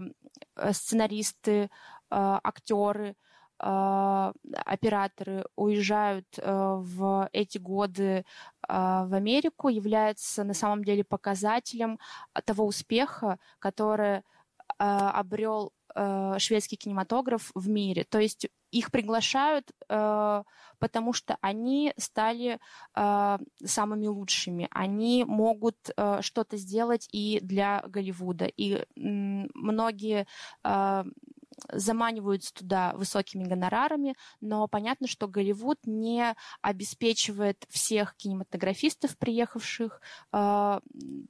сценаристы, 0.72 1.64
э, 1.64 1.70
актеры, 2.10 3.16
э, 3.60 4.34
операторы 4.66 5.46
уезжают 5.56 6.28
э, 6.38 6.42
в 6.46 7.30
эти 7.34 7.58
годы 7.58 8.04
э, 8.04 8.24
в 8.68 9.14
Америку, 9.14 9.70
является 9.70 10.44
на 10.44 10.54
самом 10.54 10.84
деле 10.84 11.04
показателем 11.04 12.00
того 12.46 12.66
успеха, 12.66 13.40
который 13.60 14.18
э, 14.18 14.22
обрел 14.78 15.72
э, 15.96 16.36
шведский 16.40 16.78
кинематограф 16.78 17.52
в 17.56 17.70
мире. 17.70 18.04
То 18.04 18.20
есть 18.20 18.48
их 18.74 18.92
приглашают, 18.92 19.72
э, 19.90 20.44
потому 20.80 21.14
что 21.14 21.38
они 21.42 21.94
стали 21.98 22.60
э, 22.96 23.38
самыми 23.64 24.08
лучшими. 24.08 24.68
Они 24.72 25.24
могут 25.26 25.78
э, 25.96 26.22
что-то 26.22 26.58
сделать 26.58 27.08
и 27.12 27.40
для 27.42 27.84
Голливуда. 27.88 28.46
И 28.46 28.74
э, 28.74 28.86
многие 28.96 30.26
э, 30.64 31.04
заманиваются 31.72 32.53
туда 32.53 32.93
высокими 32.95 33.43
гонорарами, 33.43 34.16
но 34.41 34.68
понятно, 34.68 35.07
что 35.07 35.28
Голливуд 35.28 35.80
не 35.86 36.36
обеспечивает 36.61 37.66
всех 37.70 38.16
кинематографистов, 38.16 39.18
приехавших 39.18 40.01
э, 40.32 40.80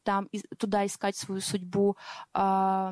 там 0.03 0.25
и, 0.31 0.41
туда 0.57 0.85
искать 0.85 1.15
свою 1.15 1.41
судьбу 1.41 1.97
э, 2.33 2.91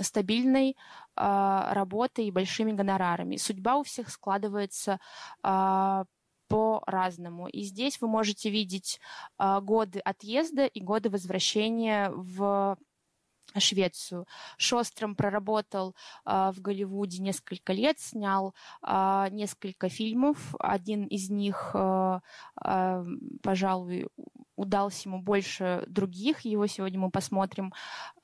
стабильной 0.00 0.70
э, 0.70 1.68
работой 1.72 2.26
и 2.26 2.32
большими 2.32 2.72
гонорарами. 2.72 3.36
Судьба 3.36 3.76
у 3.76 3.82
всех 3.82 4.10
складывается 4.10 5.00
э, 5.42 6.04
по-разному. 6.48 7.46
И 7.48 7.62
здесь 7.62 8.00
вы 8.00 8.08
можете 8.08 8.50
видеть 8.50 9.00
э, 9.38 9.60
годы 9.60 10.00
отъезда 10.00 10.64
и 10.64 10.80
годы 10.80 11.10
возвращения 11.10 12.10
в 12.10 12.76
Швецию. 13.56 14.26
Шостром 14.56 15.14
проработал 15.14 15.94
э, 16.24 16.50
в 16.54 16.60
Голливуде 16.60 17.22
несколько 17.22 17.72
лет, 17.72 17.98
снял 17.98 18.54
э, 18.86 19.26
несколько 19.30 19.88
фильмов. 19.88 20.54
Один 20.58 21.04
из 21.04 21.30
них, 21.30 21.70
э, 21.74 22.20
э, 22.64 23.04
пожалуй, 23.42 24.08
удался 24.56 25.08
ему 25.08 25.22
больше 25.22 25.84
других. 25.86 26.40
Его 26.40 26.66
сегодня 26.66 26.98
мы 26.98 27.10
посмотрим. 27.10 27.72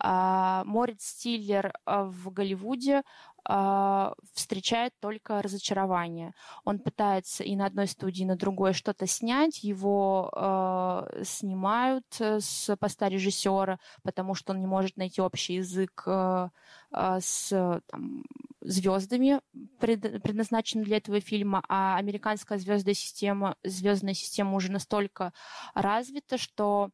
Э, 0.02 0.62
Морец 0.64 1.04
Стиллер 1.04 1.72
в 1.86 2.30
Голливуде 2.30 2.98
э, 2.98 3.02
встречает 3.44 4.92
только 5.00 5.42
разочарование. 5.42 6.32
Он 6.64 6.78
пытается 6.78 7.44
и 7.44 7.56
на 7.56 7.66
одной 7.66 7.86
студии, 7.86 8.22
и 8.22 8.26
на 8.26 8.36
другой 8.36 8.72
что-то 8.72 9.06
снять, 9.06 9.62
его 9.62 10.30
э, 10.34 11.22
снимают 11.24 12.06
с 12.18 12.74
поста 12.76 13.08
режиссера, 13.08 13.78
потому 14.02 14.34
что 14.34 14.52
он 14.52 14.60
не 14.60 14.66
может 14.66 14.96
найти 14.96 15.20
общий 15.20 15.54
язык 15.54 16.04
э, 16.06 16.48
э, 16.92 17.18
с 17.20 17.82
там, 17.86 18.24
звездами, 18.60 19.40
пред, 19.78 20.22
предназначенными 20.22 20.86
для 20.86 20.96
этого 20.96 21.20
фильма, 21.20 21.62
а 21.68 21.96
американская 21.96 22.58
звездная 22.58 22.94
система, 22.94 23.56
звездная 23.62 24.14
система 24.14 24.54
уже 24.54 24.72
настолько 24.72 25.32
развита, 25.74 26.38
что 26.38 26.90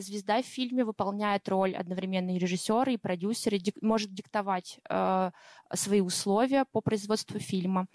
звезда 0.00 0.42
в 0.42 0.46
фильме 0.46 0.84
выполняет 0.84 1.48
роль 1.48 1.74
одновременно 1.74 2.34
и 2.34 2.38
режиссера, 2.38 2.92
и 2.92 2.96
продюсера, 2.96 3.56
и 3.56 3.72
может 3.80 4.12
диктовать 4.12 4.78
э, 4.88 5.30
свои 5.74 6.00
условия 6.00 6.64
по 6.72 6.80
производству 6.80 7.38
фильма. 7.38 7.86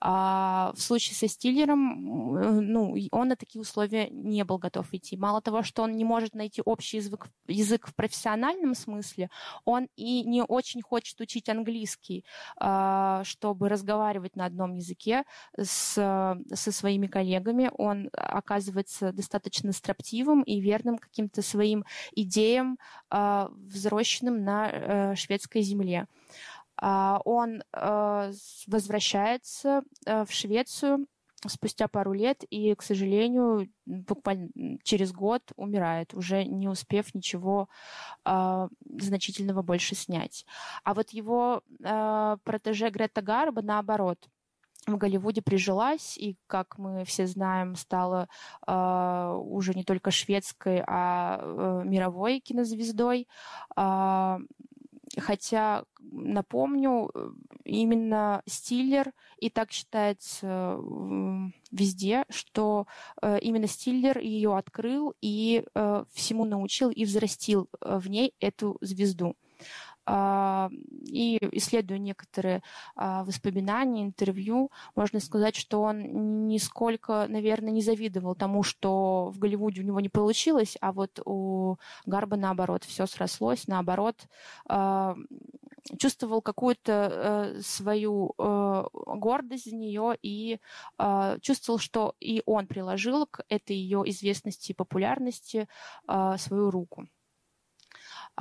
А 0.00 0.72
в 0.74 0.80
случае 0.80 1.14
со 1.14 1.28
Стиллером, 1.28 2.36
э, 2.36 2.60
ну, 2.60 2.96
он 3.12 3.28
на 3.28 3.36
такие 3.36 3.60
условия 3.60 4.08
не 4.10 4.44
был 4.44 4.58
готов 4.58 4.92
идти. 4.92 5.16
Мало 5.16 5.40
того, 5.42 5.62
что 5.62 5.82
он 5.82 5.92
не 5.92 6.04
может 6.04 6.34
найти 6.34 6.62
общий 6.64 6.96
язык, 6.98 7.28
язык 7.46 7.86
в 7.86 7.94
профессиональном 7.94 8.74
смысле, 8.74 9.30
он 9.64 9.88
и 9.96 10.24
не 10.24 10.42
очень 10.42 10.82
хочет 10.82 11.20
учить 11.20 11.48
английский, 11.48 12.24
а, 12.56 13.22
чтобы 13.24 13.68
разговаривать 13.68 14.36
на 14.36 14.46
одном 14.46 14.74
языке 14.74 15.24
с, 15.56 15.94
со 15.94 16.72
своими 16.72 17.06
коллегами. 17.06 17.70
Он 17.76 18.08
оказывается 18.12 19.12
достаточно 19.12 19.72
строптивым 19.72 20.42
и 20.42 20.60
верным 20.60 20.98
каким-то 21.00 21.42
своим 21.42 21.84
идеям, 22.12 22.78
а, 23.10 23.50
взросшенным 23.52 24.44
на 24.44 24.70
э, 24.70 25.14
шведской 25.16 25.62
земле. 25.62 26.06
А, 26.76 27.20
он 27.24 27.62
э, 27.72 28.32
возвращается 28.66 29.82
э, 30.06 30.24
в 30.24 30.32
Швецию 30.32 31.06
спустя 31.46 31.88
пару 31.88 32.12
лет 32.12 32.44
и, 32.50 32.74
к 32.74 32.82
сожалению, 32.82 33.70
буквально 33.86 34.48
через 34.82 35.12
год 35.12 35.42
умирает, 35.56 36.12
уже 36.14 36.44
не 36.44 36.68
успев 36.68 37.14
ничего 37.14 37.68
э, 38.24 38.68
значительного 38.98 39.62
больше 39.62 39.94
снять. 39.94 40.44
А 40.84 40.94
вот 40.94 41.10
его 41.10 41.62
э, 41.82 42.36
протеже 42.44 42.90
Грета 42.90 43.22
Гарба, 43.22 43.62
наоборот, 43.62 44.18
в 44.94 44.98
Голливуде 44.98 45.42
прижилась 45.42 46.16
и, 46.18 46.36
как 46.46 46.78
мы 46.78 47.04
все 47.04 47.26
знаем, 47.26 47.76
стала 47.76 48.28
э, 48.66 49.40
уже 49.44 49.74
не 49.74 49.84
только 49.84 50.10
шведской, 50.10 50.82
а 50.86 51.40
э, 51.40 51.82
мировой 51.84 52.40
кинозвездой. 52.40 53.28
Э, 53.76 54.38
Хотя, 55.18 55.84
напомню, 55.98 57.10
именно 57.64 58.42
Стиллер, 58.46 59.12
и 59.38 59.50
так 59.50 59.72
считается 59.72 60.78
везде, 61.72 62.24
что 62.28 62.86
э, 63.20 63.38
именно 63.40 63.66
Стиллер 63.66 64.18
ее 64.18 64.56
открыл 64.56 65.14
и 65.20 65.64
э, 65.74 66.04
всему 66.12 66.44
научил 66.44 66.90
и 66.90 67.04
взрастил 67.04 67.68
э, 67.80 67.98
в 67.98 68.08
ней 68.08 68.34
эту 68.38 68.78
звезду. 68.80 69.36
А, 70.12 70.70
и 71.06 71.38
исследуя 71.52 71.98
некоторые 71.98 72.64
а, 72.96 73.22
воспоминания, 73.22 74.02
интервью, 74.02 74.72
можно 74.96 75.20
сказать, 75.20 75.54
что 75.54 75.82
он 75.82 76.48
нисколько, 76.48 77.26
наверное, 77.28 77.70
не 77.70 77.80
завидовал 77.80 78.34
тому, 78.34 78.64
что 78.64 79.30
в 79.30 79.38
Голливуде 79.38 79.82
у 79.82 79.84
него 79.84 80.00
не 80.00 80.08
получилось, 80.08 80.76
а 80.80 80.90
вот 80.90 81.20
у 81.24 81.76
Гарба 82.06 82.36
наоборот, 82.36 82.82
все 82.82 83.06
срослось, 83.06 83.68
наоборот, 83.68 84.16
а, 84.68 85.14
чувствовал 85.96 86.42
какую-то 86.42 87.54
э, 87.56 87.60
свою 87.62 88.34
э, 88.36 88.84
гордость 88.92 89.70
за 89.70 89.76
нее 89.76 90.14
и 90.22 90.58
чувствовал, 91.40 91.78
что 91.78 92.14
и 92.20 92.42
он 92.46 92.66
приложил 92.66 93.26
к 93.26 93.44
этой 93.48 93.76
ее 93.76 94.02
известности 94.06 94.72
и 94.72 94.74
популярности 94.74 95.68
свою 96.36 96.70
руку. 96.70 97.06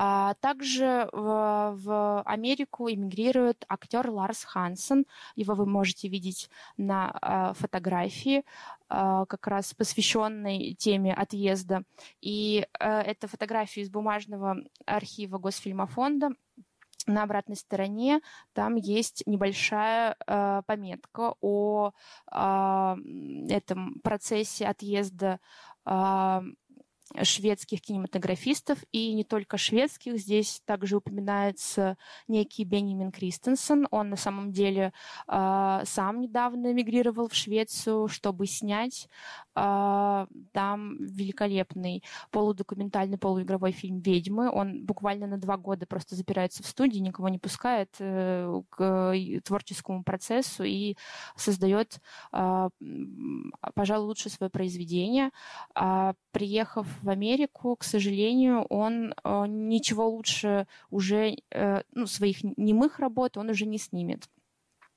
А 0.02 0.34
также 0.36 1.10
в, 1.12 1.74
в 1.76 2.22
Америку 2.22 2.90
эмигрирует 2.90 3.66
актер 3.68 4.10
Ларс 4.10 4.46
Хансен. 4.46 5.06
Его 5.36 5.56
вы 5.56 5.66
можете 5.66 6.08
видеть 6.08 6.50
на 6.78 7.12
а, 7.22 7.54
фотографии, 7.54 8.46
а, 8.88 9.26
как 9.26 9.46
раз 9.48 9.74
посвященной 9.74 10.74
теме 10.76 11.14
отъезда. 11.14 11.84
И 12.22 12.66
это 12.80 13.28
фотография 13.28 13.82
из 13.82 13.90
бумажного 13.90 14.56
архива 14.86 15.38
Госфильмофонда 15.38 16.30
на 17.06 17.24
обратной 17.24 17.58
стороне 17.58 18.22
там 18.54 18.76
есть 18.76 19.24
небольшая 19.26 20.16
э, 20.28 20.62
пометка 20.66 21.34
о 21.42 21.92
э, 22.32 22.96
этом 23.50 24.00
процессе 24.02 24.66
отъезда 24.66 25.40
э, 25.86 26.42
шведских 27.24 27.82
кинематографистов, 27.82 28.80
и 28.92 29.14
не 29.14 29.24
только 29.24 29.58
шведских. 29.58 30.18
Здесь 30.18 30.62
также 30.66 30.98
упоминается 30.98 31.98
некий 32.28 32.66
Бенjamin 32.66 33.12
Кристенсен. 33.12 33.88
Он 33.92 34.10
на 34.10 34.16
самом 34.16 34.52
деле 34.52 34.94
э, 35.28 35.82
сам 35.86 36.22
недавно 36.22 36.72
эмигрировал 36.72 37.28
в 37.28 37.34
Швецию, 37.34 38.08
чтобы 38.08 38.46
снять 38.46 39.08
э, 39.56 40.28
там 40.52 40.98
великолепный 41.00 42.04
полудокументальный, 42.32 43.18
полуигровой 43.18 43.72
фильм 43.72 44.00
«Ведьмы». 44.00 44.52
Он 44.52 44.86
буквально 44.86 45.28
на 45.28 45.38
два 45.38 45.58
года 45.58 45.86
просто 45.86 46.16
запирается 46.16 46.64
в 46.64 46.68
студии, 46.68 47.00
никого 47.00 47.30
не 47.30 47.40
пускает 47.40 47.96
э, 48.00 48.62
к 48.70 49.14
творческому 49.44 50.04
процессу 50.04 50.64
и 50.64 50.96
создает, 51.36 52.00
э, 52.34 52.70
пожалуй, 53.74 54.08
лучше 54.08 54.30
свое 54.30 54.50
произведение. 54.50 55.32
А 55.74 56.14
приехав 56.32 56.88
в 57.02 57.10
Америку, 57.10 57.76
к 57.76 57.84
сожалению, 57.84 58.62
он 58.70 59.14
э, 59.24 59.46
ничего 59.48 60.10
лучше 60.10 60.68
уже, 60.90 61.38
э, 61.52 61.82
ну, 61.94 62.08
своих 62.08 62.44
немых 62.58 63.00
работ 63.00 63.38
он 63.38 63.50
уже 63.50 63.66
не 63.66 63.78
снимет. 63.78 64.30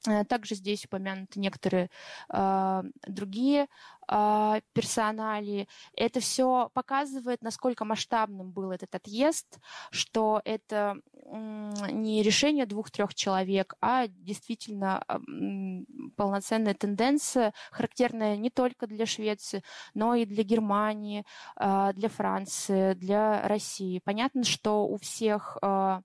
Э, 0.09 0.24
также 0.24 0.55
здесь 0.55 0.84
упомянуты 0.84 1.38
некоторые 1.38 1.88
э, 2.32 2.82
другие 3.07 3.68
э, 4.09 4.61
персонали. 4.72 5.68
Это 5.96 6.20
все 6.20 6.70
показывает, 6.74 7.42
насколько 7.42 7.84
масштабным 7.84 8.50
был 8.50 8.72
этот 8.72 8.94
отъезд, 8.94 9.61
что 9.90 10.40
это 10.44 10.96
э, 11.14 11.70
не 11.92 12.22
решение 12.22 12.66
двух-трех 12.66 13.14
человек, 13.14 13.74
а 13.80 14.09
действительно 14.09 15.05
э, 15.07 15.18
полноценная 16.16 16.74
тенденция, 16.74 17.55
характерная 17.70 18.36
не 18.36 18.50
только 18.50 18.86
для 18.86 19.07
Швеции, 19.07 19.62
но 19.94 20.14
и 20.16 20.24
для 20.24 20.42
Германии, 20.42 21.24
э, 21.57 21.92
для 21.94 22.09
Франции, 22.09 22.94
для 22.94 23.46
России. 23.46 24.00
Понятно, 24.05 24.42
что 24.42 24.84
у 24.86 24.96
всех 24.98 25.59
э, 25.62 26.00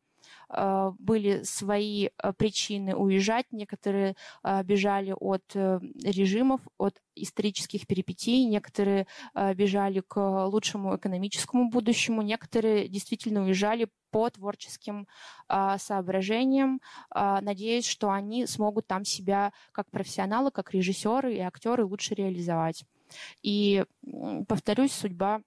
были 0.49 1.43
свои 1.43 2.07
э, 2.07 2.33
причины 2.33 2.95
уезжать. 2.95 3.45
Некоторые 3.51 4.15
э, 4.43 4.63
бежали 4.63 5.13
от 5.17 5.43
режимов, 5.53 6.61
от 6.77 7.01
исторических 7.15 7.87
перипетий, 7.87 8.45
некоторые 8.45 9.07
бежали 9.55 10.01
к 10.01 10.45
лучшему 10.47 10.95
экономическому 10.95 11.69
будущему, 11.69 12.21
некоторые 12.21 12.87
действительно 12.87 13.43
уезжали 13.43 13.87
по 14.11 14.29
творческим 14.29 15.07
соображениям, 15.47 16.79
надеясь, 17.13 17.87
что 17.87 18.11
они 18.11 18.45
смогут 18.45 18.85
там 18.85 19.03
себя 19.03 19.51
как 19.71 19.89
профессионалы, 19.89 20.51
как 20.51 20.73
режиссеры 20.73 21.35
и 21.35 21.39
актеры 21.39 21.85
лучше 21.85 22.13
реализовать. 22.13 22.85
И, 23.41 23.83
повторюсь, 24.47 24.91
судьба 24.91 25.35
а, 25.35 25.41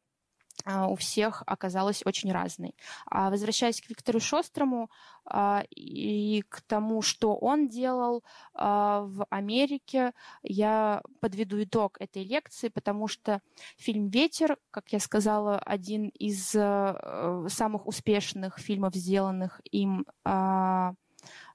у 0.67 0.97
всех 0.97 1.43
оказалась 1.47 2.03
очень 2.05 2.33
разной. 2.33 2.75
А 3.07 3.31
возвращаясь 3.31 3.81
к 3.81 3.89
Виктору 3.89 4.21
Шострому 4.21 4.91
а, 5.25 5.65
и 5.71 6.43
к 6.49 6.61
тому, 6.63 7.03
что 7.03 7.35
он 7.37 7.69
делал 7.69 8.23
в 8.55 9.27
Америке, 9.31 10.13
я 10.43 11.03
подведу 11.21 11.63
итог 11.63 11.97
этой 12.01 12.25
лекции, 12.25 12.69
потому 12.69 13.09
что 13.09 13.41
фильм 13.77 14.09
«Ветер», 14.09 14.59
как 14.71 14.93
я 14.93 14.99
сказала, 15.01 15.59
один 15.59 16.09
из 16.09 16.55
э, 16.55 17.47
самых 17.49 17.87
успешных 17.87 18.59
фильмов, 18.59 18.95
сделанных 18.95 19.61
им 19.71 20.07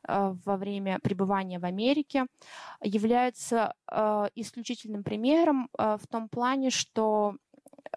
во 0.08 0.58
время 0.58 1.00
пребывания 1.00 1.58
в 1.58 1.66
Америке, 1.66 2.28
является 2.82 3.74
исключительным 4.36 5.04
примером 5.04 5.70
в 5.74 6.02
том 6.08 6.30
плане, 6.30 6.70
что 6.70 7.38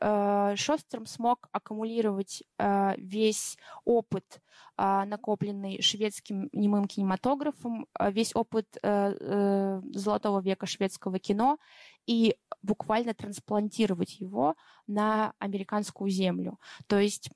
Э, 0.00 0.54
Шостром 0.56 1.06
смог 1.06 1.48
аккумулировать 1.52 2.42
э, 2.58 2.94
весь 2.96 3.56
опыт, 3.84 4.40
э, 4.76 5.04
накопленный 5.04 5.82
шведским 5.82 6.48
немым 6.52 6.86
кинематографом, 6.86 7.86
весь 7.98 8.34
опыт 8.34 8.66
золотого 8.82 10.40
века 10.40 10.66
шведского 10.66 11.18
кино 11.18 11.58
и 12.06 12.36
буквально 12.62 13.14
трансплантировать 13.14 14.20
его 14.20 14.54
на 14.86 15.32
американскую 15.38 16.10
землю. 16.10 16.58
То 16.86 16.98
есть 16.98 17.30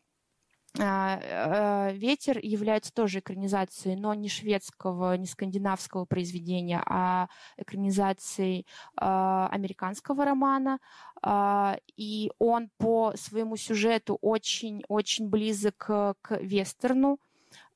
Ветер 0.74 2.38
является 2.42 2.92
тоже 2.94 3.18
экранизацией, 3.18 3.96
но 3.96 4.14
не 4.14 4.28
шведского, 4.28 5.16
не 5.16 5.26
скандинавского 5.26 6.06
произведения, 6.06 6.82
а 6.86 7.28
экранизацией 7.58 8.66
а, 8.96 9.48
американского 9.48 10.24
романа. 10.24 10.78
А, 11.22 11.76
и 11.96 12.32
он 12.38 12.70
по 12.78 13.12
своему 13.16 13.56
сюжету 13.56 14.18
очень-очень 14.22 15.28
близок 15.28 15.76
к 15.76 16.16
вестерну. 16.40 17.18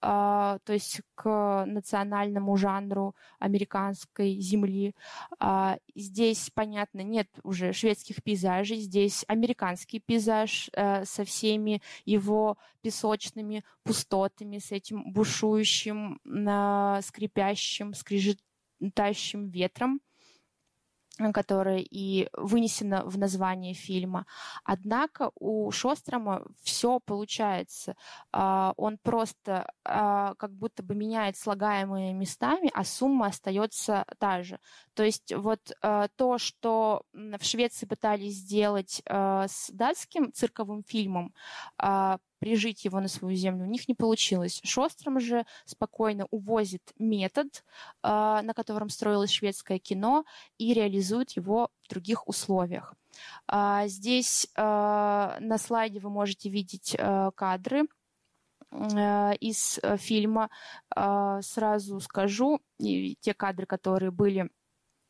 А, 0.01 0.59
то 0.64 0.72
есть 0.72 1.01
к 1.14 1.64
национальному 1.66 2.57
жанру 2.57 3.14
американской 3.38 4.38
земли. 4.38 4.94
А, 5.38 5.78
здесь, 5.94 6.51
понятно, 6.55 7.01
нет 7.01 7.28
уже 7.42 7.72
шведских 7.72 8.22
пейзажей, 8.22 8.78
здесь 8.78 9.24
американский 9.28 10.01
пейзаж 10.01 10.70
э, 10.72 11.05
со 11.05 11.24
всеми 11.24 11.82
его 12.05 12.59
песочными 12.82 13.64
пустотами, 13.82 14.59
с 14.59 14.70
этим 14.72 15.12
бушующим, 15.12 16.20
скрипящим, 17.03 17.94
скрежетающим 17.94 19.49
ветром 19.49 20.01
которое 21.33 21.79
и 21.79 22.29
вынесено 22.33 23.03
в 23.05 23.19
название 23.19 23.75
фильма. 23.75 24.27
Однако 24.64 25.31
у 25.35 25.71
Шострома 25.71 26.45
все 26.62 27.01
получается. 27.01 27.97
А, 28.33 28.75
он 28.77 28.99
просто 28.99 29.71
а, 29.85 30.35
как 30.35 30.53
будто 30.53 30.83
бы 30.83 30.95
меняет 30.95 31.37
слагаемые 31.37 32.12
местами, 32.12 32.71
а 32.75 32.85
сумма 32.85 33.27
остается 33.27 34.05
та 34.19 34.43
же. 34.43 34.59
То 34.95 35.05
есть 35.05 35.33
вот 35.35 35.73
а, 35.83 36.09
то, 36.17 36.39
что 36.39 37.03
в 37.12 37.43
Швеции 37.43 37.87
пытались 37.87 38.37
сделать 38.37 39.03
с 39.07 39.71
датским 39.71 40.33
цирковым 40.33 40.85
фильмом, 40.85 41.33
прижить 42.39 42.84
его 42.84 43.01
на 43.01 43.09
свою 43.09 43.37
землю, 43.37 43.64
у 43.64 43.70
них 43.70 43.89
не 43.89 43.95
получилось. 43.95 44.61
Шостром 44.64 45.20
же 45.20 45.47
спокойно 45.64 46.26
увозит 46.30 46.82
метод, 46.99 47.64
а, 48.03 48.43
на 48.43 48.55
котором 48.55 48.89
строилось 48.89 49.30
шведское 49.30 49.78
кино, 49.78 50.24
и 50.59 50.72
реализует 50.74 51.32
его 51.32 51.70
в 51.82 51.89
других 51.89 52.28
условиях. 52.28 52.95
А, 53.47 53.87
здесь 53.89 54.49
а, 54.57 55.39
на 55.41 55.59
слайде 55.59 56.01
вы 56.01 56.11
можете 56.11 56.49
видеть 56.51 56.97
кадры 57.34 57.84
из 59.41 59.78
фильма. 59.99 60.51
Сразу 60.95 62.01
скажу, 62.01 62.61
те 62.78 63.32
кадры, 63.34 63.64
которые 63.64 64.11
были 64.11 64.51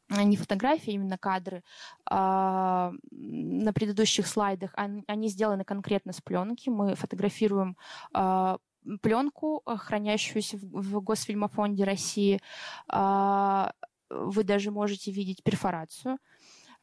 не 0.08 0.36
фотографии, 0.36 0.92
именно 0.92 1.18
кадры. 1.18 1.62
А, 2.08 2.92
на 3.10 3.72
предыдущих 3.72 4.26
слайдах 4.26 4.72
они, 4.76 5.28
сделаны 5.28 5.64
конкретно 5.64 6.12
с 6.12 6.20
пленки. 6.20 6.68
Мы 6.68 6.94
фотографируем 6.94 7.76
а, 8.12 8.58
пленку, 9.02 9.62
хранящуюся 9.66 10.58
в, 10.58 10.80
в 10.80 11.00
Госфильмофонде 11.00 11.84
России. 11.84 12.40
А, 12.88 13.72
вы 14.08 14.44
даже 14.44 14.70
можете 14.70 15.10
видеть 15.10 15.42
перфорацию. 15.42 16.18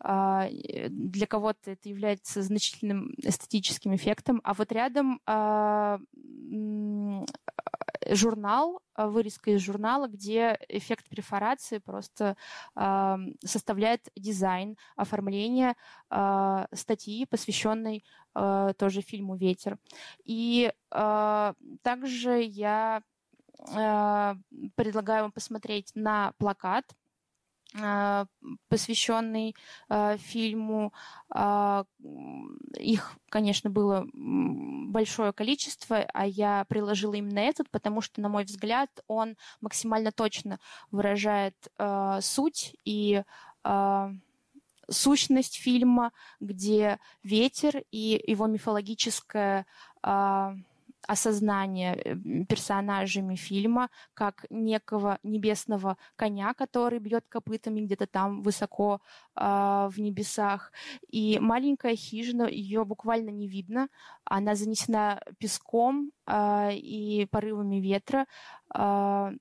А, 0.06 0.50
для 0.90 1.26
кого-то 1.28 1.72
это 1.72 1.88
является 1.88 2.42
значительным 2.42 3.14
эстетическим 3.18 3.96
эффектом. 3.96 4.42
А 4.44 4.54
вот 4.54 4.72
рядом 4.74 5.22
а, 5.26 5.98
журнал, 8.10 8.82
а, 8.96 9.08
вырезка 9.08 9.52
из 9.52 9.62
журнала, 9.62 10.10
где 10.10 10.60
эффект 10.68 11.08
перфорации 11.08 11.78
просто 11.78 12.36
составляет 13.46 14.10
дизайн, 14.16 14.78
оформление 14.96 15.76
э, 16.10 16.66
статьи, 16.74 17.26
посвященной 17.26 18.04
тоже 18.34 19.02
фильму 19.02 19.36
«Ветер». 19.36 19.78
И 20.26 20.74
также 20.90 22.42
я 22.42 23.04
предлагаю 24.76 25.24
вам 25.24 25.32
посмотреть 25.32 25.92
на 25.94 26.34
плакат, 26.40 26.86
посвященный 28.70 29.56
э, 29.90 30.18
фильму. 30.18 30.94
Э, 31.34 31.84
их, 32.78 33.18
конечно, 33.30 33.70
было 33.70 34.06
большое 34.14 35.34
количество, 35.34 36.06
а 36.14 36.26
я 36.26 36.66
приложила 36.70 37.16
именно 37.16 37.40
этот, 37.40 37.70
потому 37.70 38.02
что, 38.02 38.22
на 38.22 38.30
мой 38.30 38.44
взгляд, 38.44 38.90
он 39.08 39.36
максимально 39.62 40.12
точно 40.12 40.60
выражает 40.92 41.56
суть 42.22 42.76
и 42.86 43.24
сущность 44.90 45.56
фильма, 45.56 46.12
где 46.42 47.00
ветер 47.24 47.84
и 47.92 48.22
его 48.28 48.48
мифологическая 48.48 49.66
осознание 51.08 52.46
персонажами 52.48 53.36
фильма 53.36 53.90
как 54.14 54.46
некого 54.50 55.20
небесного 55.24 55.98
коня, 56.16 56.54
который 56.54 57.00
бьет 57.00 57.26
копытами 57.28 57.82
где-то 57.82 58.08
там 58.08 58.42
высоко 58.42 59.02
э, 59.36 59.42
в 59.44 59.94
небесах. 59.98 60.72
И 61.10 61.40
маленькая 61.40 61.96
хижина, 61.96 62.44
ее 62.44 62.86
буквально 62.86 63.30
не 63.30 63.48
видно. 63.48 63.90
Она 64.26 64.56
занесена 64.56 65.22
песком 65.40 66.12
э, 66.26 66.74
и 66.76 67.28
порывами 67.32 67.78
ветра. 67.78 68.26
Э, 68.74 69.32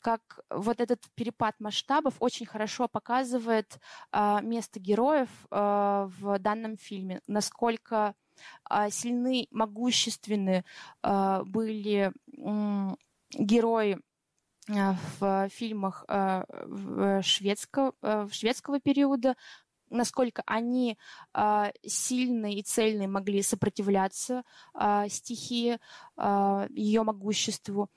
как 0.00 0.40
вот 0.50 0.80
этот 0.80 1.00
перепад 1.14 1.58
масштабов 1.60 2.14
очень 2.20 2.46
хорошо 2.46 2.88
показывает 2.88 3.78
э, 4.12 4.38
место 4.42 4.80
героев 4.80 5.28
э, 5.50 6.08
в 6.20 6.38
данном 6.38 6.76
фильме, 6.76 7.20
насколько 7.26 8.14
э, 8.14 8.21
сильны, 8.90 9.48
могущественны 9.50 10.64
э, 11.02 11.42
были 11.44 12.12
э, 12.12 12.96
герои 13.32 13.98
в 14.68 15.48
фильмах 15.48 16.04
шведского, 17.22 17.94
шведского 18.30 18.78
периода, 18.78 19.34
насколько 19.92 20.42
они 20.46 20.98
э, 21.34 21.70
сильны 21.86 22.54
и 22.54 22.62
цельны 22.62 23.06
могли 23.06 23.42
сопротивляться 23.42 24.42
э, 24.74 25.06
стихии, 25.08 25.78
э, 26.16 26.66
ее 26.70 27.02
могуществу, 27.02 27.88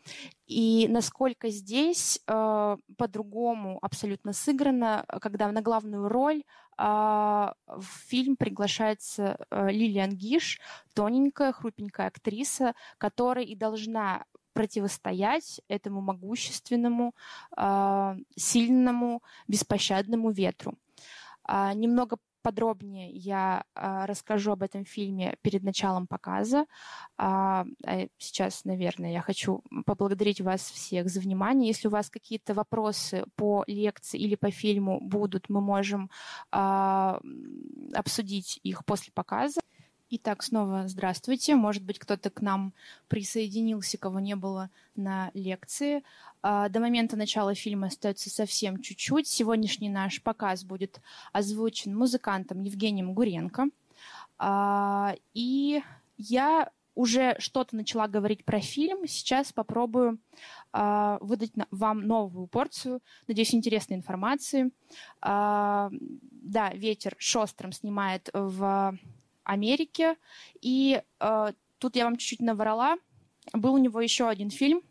и 0.48 0.88
насколько 0.90 1.50
здесь 1.50 2.20
э, 2.28 2.78
по-другому 2.98 3.80
абсолютно 3.82 4.32
сыграно, 4.34 5.06
когда 5.22 5.52
на 5.52 5.62
главную 5.62 6.08
роль 6.08 6.44
э, 6.44 6.44
в 6.78 7.86
фильм 8.08 8.36
приглашается 8.36 9.38
э, 9.50 9.72
Лилиан 9.72 10.12
Гиш, 10.12 10.60
тоненькая, 10.94 11.52
хрупенькая 11.52 12.08
актриса, 12.08 12.76
которая 13.00 13.46
и 13.46 13.56
должна 13.56 14.26
противостоять 14.54 15.60
этому 15.68 16.00
могущественному, 16.00 17.14
сильному, 18.38 19.22
беспощадному 19.50 20.32
ветру. 20.32 20.76
А, 21.48 21.74
немного 21.74 22.18
подробнее 22.42 23.10
я 23.12 23.64
а, 23.74 24.06
расскажу 24.06 24.52
об 24.52 24.62
этом 24.62 24.86
фильме 24.86 25.36
перед 25.42 25.64
началом 25.64 26.06
показа. 26.08 26.66
А, 27.18 27.66
сейчас, 28.18 28.66
наверное, 28.66 29.12
я 29.12 29.22
хочу 29.22 29.64
поблагодарить 29.86 30.42
вас 30.42 30.62
всех 30.62 31.10
за 31.10 31.20
внимание. 31.20 31.70
Если 31.70 31.88
у 31.88 31.92
вас 31.92 32.10
какие-то 32.10 32.54
вопросы 32.54 33.26
по 33.36 33.64
лекции 33.68 34.20
или 34.20 34.36
по 34.36 34.52
фильму 34.52 35.00
будут, 35.02 35.50
мы 35.50 35.62
можем 35.62 36.10
обсудить 37.94 38.60
их 38.64 38.86
после 38.86 39.12
показа. 39.14 39.62
Итак, 40.12 40.44
снова 40.44 40.88
здравствуйте. 40.88 41.56
Может 41.56 41.82
быть, 41.82 41.98
кто-то 41.98 42.30
к 42.30 42.40
нам 42.40 42.74
присоединился, 43.08 43.98
кого 43.98 44.20
не 44.20 44.36
было 44.36 44.70
на 44.96 45.32
лекции. 45.34 46.04
А, 46.44 46.70
до 46.70 46.80
момента 46.80 47.18
начала 47.18 47.56
фильма 47.56 47.88
остается 47.88 48.30
совсем 48.30 48.84
чуть-чуть. 48.84 49.28
Сегодняшний 49.28 49.90
наш 49.90 50.22
показ 50.22 50.64
будет 50.64 51.02
озвучен 51.34 51.98
музыкантом 51.98 52.62
Евгением 52.62 53.16
Гуренко. 53.16 53.70
А, 54.38 55.16
и 55.34 55.82
я 56.18 56.70
уже 56.94 57.36
что-то 57.40 57.76
начала 57.76 58.08
говорить 58.08 58.46
про 58.46 58.62
фильм. 58.62 59.08
Сейчас 59.08 59.52
попробую 59.52 60.20
э, 60.72 61.18
выдать 61.20 61.52
вам 61.70 62.08
новую 62.08 62.48
порцию, 62.48 63.02
надеюсь, 63.28 63.54
интересной 63.54 63.98
информации. 63.98 64.72
Да, 65.22 65.90
ветер 66.74 67.16
шостром 67.18 67.74
снимает 67.74 68.30
в 68.32 68.98
Америке. 69.46 70.18
И 70.62 71.02
э, 71.20 71.54
тут 71.78 71.96
я 71.96 72.04
вам 72.06 72.18
чуть-чуть 72.18 72.42
наврала. 72.42 72.98
Был 73.54 73.76
у 73.76 73.78
него 73.78 74.02
еще 74.02 74.28
один 74.28 74.50
фильм, 74.50 74.82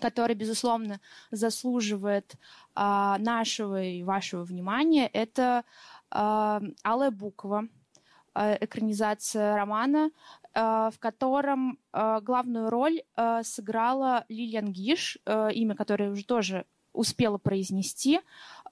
который, 0.00 0.34
безусловно, 0.34 1.00
заслуживает 1.30 2.34
э, 2.34 3.14
нашего 3.18 3.82
и 3.82 4.02
вашего 4.02 4.42
внимания. 4.42 5.06
Это 5.06 5.64
э, 6.10 6.60
«Алая 6.82 7.10
буква», 7.10 7.68
э, 8.34 8.64
экранизация 8.64 9.56
романа, 9.56 10.10
э, 10.54 10.90
в 10.92 10.98
котором 10.98 11.78
э, 11.92 12.20
главную 12.22 12.70
роль 12.70 13.02
сыграла 13.42 14.24
Лилиан 14.28 14.72
Гиш, 14.72 15.18
имя 15.26 15.74
которое 15.74 16.10
уже 16.10 16.24
тоже 16.24 16.64
успела 16.92 17.38
произнести. 17.38 18.20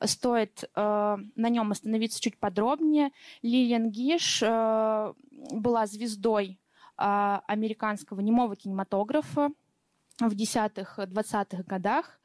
Стоит 0.04 0.64
э, 0.74 1.16
на 1.36 1.48
нем 1.48 1.72
остановиться 1.72 2.20
чуть 2.20 2.38
подробнее. 2.38 3.10
Лилиан 3.42 3.90
Гиш 3.90 4.42
э, 4.42 5.12
была 5.52 5.86
звездой 5.86 6.58
э, 6.96 7.38
американского 7.46 8.20
немого 8.20 8.56
кинематографа 8.56 9.50
в 10.20 10.32
10-20-х 10.32 11.62
годах. 11.64 12.20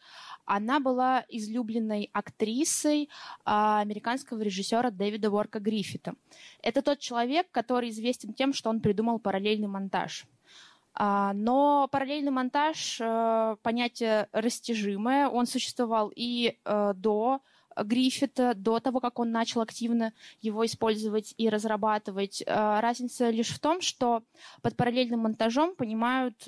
Она 0.45 0.79
была 0.79 1.23
излюбленной 1.29 2.09
актрисой 2.11 3.09
а, 3.45 3.79
американского 3.79 4.41
режиссера 4.41 4.91
Дэвида 4.91 5.29
Уорка 5.31 5.59
Гриффита. 5.59 6.15
Это 6.61 6.81
тот 6.81 6.99
человек, 6.99 7.47
который 7.51 7.89
известен 7.91 8.33
тем, 8.33 8.53
что 8.53 8.69
он 8.69 8.81
придумал 8.81 9.19
параллельный 9.19 9.67
монтаж. 9.69 10.25
А, 10.95 11.33
но 11.33 11.87
параллельный 11.91 12.31
монтаж 12.31 12.99
э, 12.99 13.55
понятие 13.63 14.27
растяжимое. 14.31 15.27
Он 15.29 15.47
существовал 15.47 16.11
и 16.13 16.59
э, 16.65 16.93
до 16.95 17.41
Гриффита 17.77 18.53
до 18.55 18.79
того, 18.79 18.99
как 18.99 19.19
он 19.19 19.31
начал 19.31 19.61
активно 19.61 20.13
его 20.41 20.65
использовать 20.65 21.33
и 21.37 21.49
разрабатывать. 21.49 22.43
Э, 22.45 22.79
разница 22.79 23.29
лишь 23.29 23.49
в 23.49 23.59
том, 23.59 23.81
что 23.81 24.23
под 24.61 24.75
параллельным 24.75 25.21
монтажом 25.21 25.75
понимают 25.75 26.45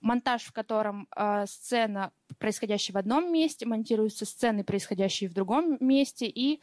монтаж, 0.00 0.42
в 0.42 0.52
котором 0.52 1.08
сцена, 1.46 2.12
происходящая 2.38 2.94
в 2.94 2.98
одном 2.98 3.32
месте, 3.32 3.66
монтируются 3.66 4.24
сцены, 4.24 4.64
происходящие 4.64 5.30
в 5.30 5.34
другом 5.34 5.76
месте 5.80 6.26
и 6.26 6.60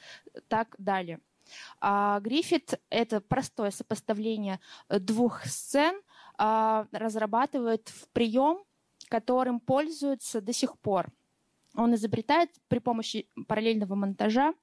так 0.48 0.76
далее. 0.78 1.20
А 1.80 2.20
Гриффит— 2.20 2.80
это 2.90 3.22
простое 3.22 3.72
сопоставление 3.72 4.60
э, 4.90 5.00
двух 5.00 5.46
сцен, 5.46 6.02
разрабатывает 6.38 7.90
в 7.90 8.08
прием, 8.10 8.64
которым 9.10 9.60
пользуются 9.60 10.42
до 10.42 10.54
сих 10.54 10.80
пор. 10.80 11.12
Он 11.76 11.96
изобретает 11.96 12.50
при 12.68 12.80
помощи 12.80 13.28
параллельного 13.48 13.96
монтажа 13.96 14.54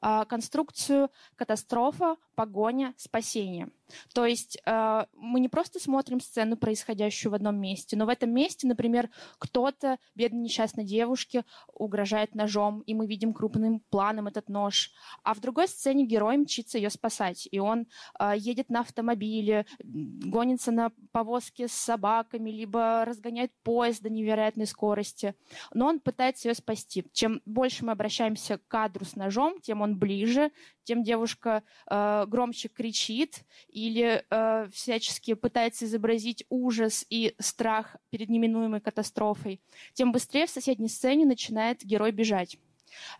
а, 0.00 0.24
конструкцию 0.24 1.10
катастрофа, 1.36 2.16
погоня, 2.36 2.94
спасение. 2.96 3.70
То 4.14 4.26
есть 4.26 4.58
э, 4.64 5.06
мы 5.14 5.40
не 5.40 5.48
просто 5.48 5.80
смотрим 5.80 6.20
сцену, 6.20 6.56
происходящую 6.56 7.32
в 7.32 7.34
одном 7.34 7.56
месте, 7.56 7.96
но 7.96 8.06
в 8.06 8.08
этом 8.08 8.30
месте, 8.30 8.66
например, 8.66 9.10
кто-то, 9.38 9.98
бедной 10.14 10.42
несчастной 10.42 10.84
девушке, 10.84 11.44
угрожает 11.72 12.34
ножом, 12.34 12.80
и 12.80 12.94
мы 12.94 13.06
видим 13.06 13.32
крупным 13.32 13.80
планом 13.90 14.26
этот 14.26 14.48
нож. 14.48 14.92
А 15.22 15.34
в 15.34 15.40
другой 15.40 15.68
сцене 15.68 16.04
герой 16.04 16.36
мчится 16.36 16.78
ее 16.78 16.90
спасать, 16.90 17.48
и 17.50 17.58
он 17.58 17.86
э, 18.18 18.32
едет 18.36 18.68
на 18.70 18.80
автомобиле, 18.80 19.66
гонится 19.82 20.72
на 20.72 20.90
повозке 21.12 21.68
с 21.68 21.72
собаками, 21.72 22.50
либо 22.50 23.04
разгоняет 23.04 23.52
поезд 23.62 24.02
до 24.02 24.10
невероятной 24.10 24.66
скорости. 24.66 25.34
Но 25.72 25.86
он 25.86 26.00
пытается 26.00 26.48
ее 26.48 26.54
спасти. 26.54 27.04
Чем 27.12 27.40
больше 27.46 27.84
мы 27.84 27.92
обращаемся 27.92 28.58
к 28.58 28.66
кадру 28.68 29.04
с 29.04 29.16
ножом, 29.16 29.60
тем 29.60 29.80
он 29.80 29.98
ближе, 29.98 30.50
тем 30.86 31.02
девушка 31.02 31.62
э, 31.90 32.24
громче 32.28 32.68
кричит 32.68 33.44
или 33.68 34.24
э, 34.30 34.68
всячески 34.72 35.34
пытается 35.34 35.84
изобразить 35.84 36.46
ужас 36.48 37.04
и 37.10 37.34
страх 37.38 37.96
перед 38.10 38.30
неминуемой 38.30 38.80
катастрофой, 38.80 39.60
тем 39.92 40.12
быстрее 40.12 40.46
в 40.46 40.50
соседней 40.50 40.88
сцене 40.88 41.26
начинает 41.26 41.84
герой 41.84 42.12
бежать. 42.12 42.56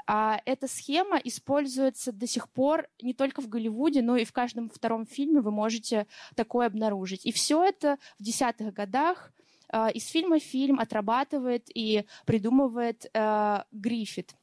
А 0.06 0.40
эта 0.46 0.68
схема 0.68 1.18
используется 1.18 2.12
до 2.12 2.26
сих 2.26 2.48
пор 2.48 2.88
не 3.02 3.12
только 3.12 3.42
в 3.42 3.48
Голливуде, 3.48 4.00
но 4.00 4.16
и 4.16 4.24
в 4.24 4.32
каждом 4.32 4.70
втором 4.70 5.04
фильме 5.04 5.40
вы 5.40 5.50
можете 5.50 6.06
такое 6.36 6.68
обнаружить. 6.68 7.26
И 7.26 7.32
все 7.32 7.62
это 7.64 7.98
в 8.18 8.22
десятых 8.22 8.72
годах 8.72 9.32
э, 9.72 9.90
из 9.92 10.06
фильма 10.06 10.38
фильм 10.38 10.78
отрабатывает 10.78 11.68
и 11.74 12.06
придумывает 12.24 13.10
э, 13.12 13.62
Гриффит. 13.72 14.36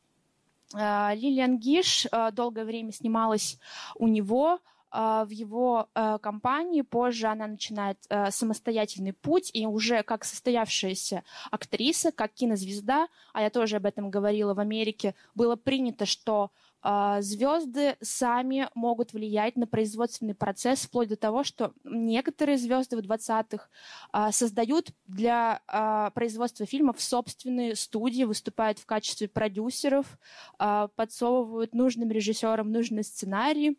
Э, 0.74 1.16
Лилиан 1.16 1.58
Гиш 1.58 2.08
э, 2.12 2.32
долгое 2.32 2.66
время 2.66 2.92
снималась 2.92 3.60
у 3.96 4.08
него 4.08 4.60
э, 4.92 5.24
в 5.26 5.30
его 5.30 5.88
компании. 5.94 6.82
Позже 6.82 7.28
она 7.28 7.48
начинает 7.48 7.98
самостоятельный 8.30 9.14
путь 9.14 9.50
и 9.54 9.66
уже 9.66 10.04
как 10.04 10.24
состоявшаяся 10.24 11.24
актриса, 11.52 12.12
как 12.12 12.34
кинозвезда, 12.34 13.08
а 13.34 13.42
я 13.42 13.50
тоже 13.50 13.78
об 13.78 13.86
этом 13.86 14.10
говорила 14.10 14.54
в 14.54 14.60
Америке, 14.60 15.16
было 15.36 15.56
принято, 15.56 16.06
что 16.06 16.44
а, 16.46 16.50
звезды 16.84 17.96
сами 18.02 18.70
могут 18.76 19.14
влиять 19.14 19.56
на 19.56 19.68
производственный 19.68 20.36
процесс, 20.36 20.82
вплоть 20.82 21.10
до 21.10 21.16
того, 21.16 21.44
что 21.44 21.74
некоторые 21.84 22.58
звезды 22.58 22.98
в 22.98 23.00
20-х 23.00 23.68
а, 24.12 24.32
создают 24.32 24.90
для 25.08 25.62
а, 25.68 26.10
производства 26.12 26.66
фильмов 26.66 27.02
собственные 27.02 27.76
студии, 27.76 28.24
выступают 28.24 28.80
в 28.80 28.86
качестве 28.86 29.28
продюсеров, 29.28 30.18
подсовывают 30.58 31.74
нужным 31.74 32.10
режиссерам 32.12 32.72
нужные 32.72 33.04
сценарии, 33.04 33.78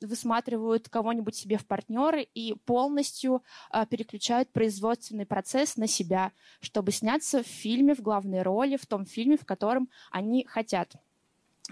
высматривают 0.00 0.88
кого-нибудь 0.88 1.34
себе 1.34 1.58
в 1.58 1.66
партнеры 1.66 2.22
и 2.22 2.54
полностью 2.64 3.42
переключают 3.88 4.52
производственный 4.52 5.26
процесс 5.26 5.76
на 5.76 5.86
себя, 5.86 6.32
чтобы 6.60 6.92
сняться 6.92 7.42
в 7.42 7.46
фильме 7.46 7.94
в 7.94 8.00
главной 8.00 8.42
роли, 8.42 8.76
в 8.76 8.86
том 8.86 9.06
фильме, 9.06 9.36
в 9.36 9.44
котором 9.44 9.88
они 10.10 10.44
хотят. 10.46 10.96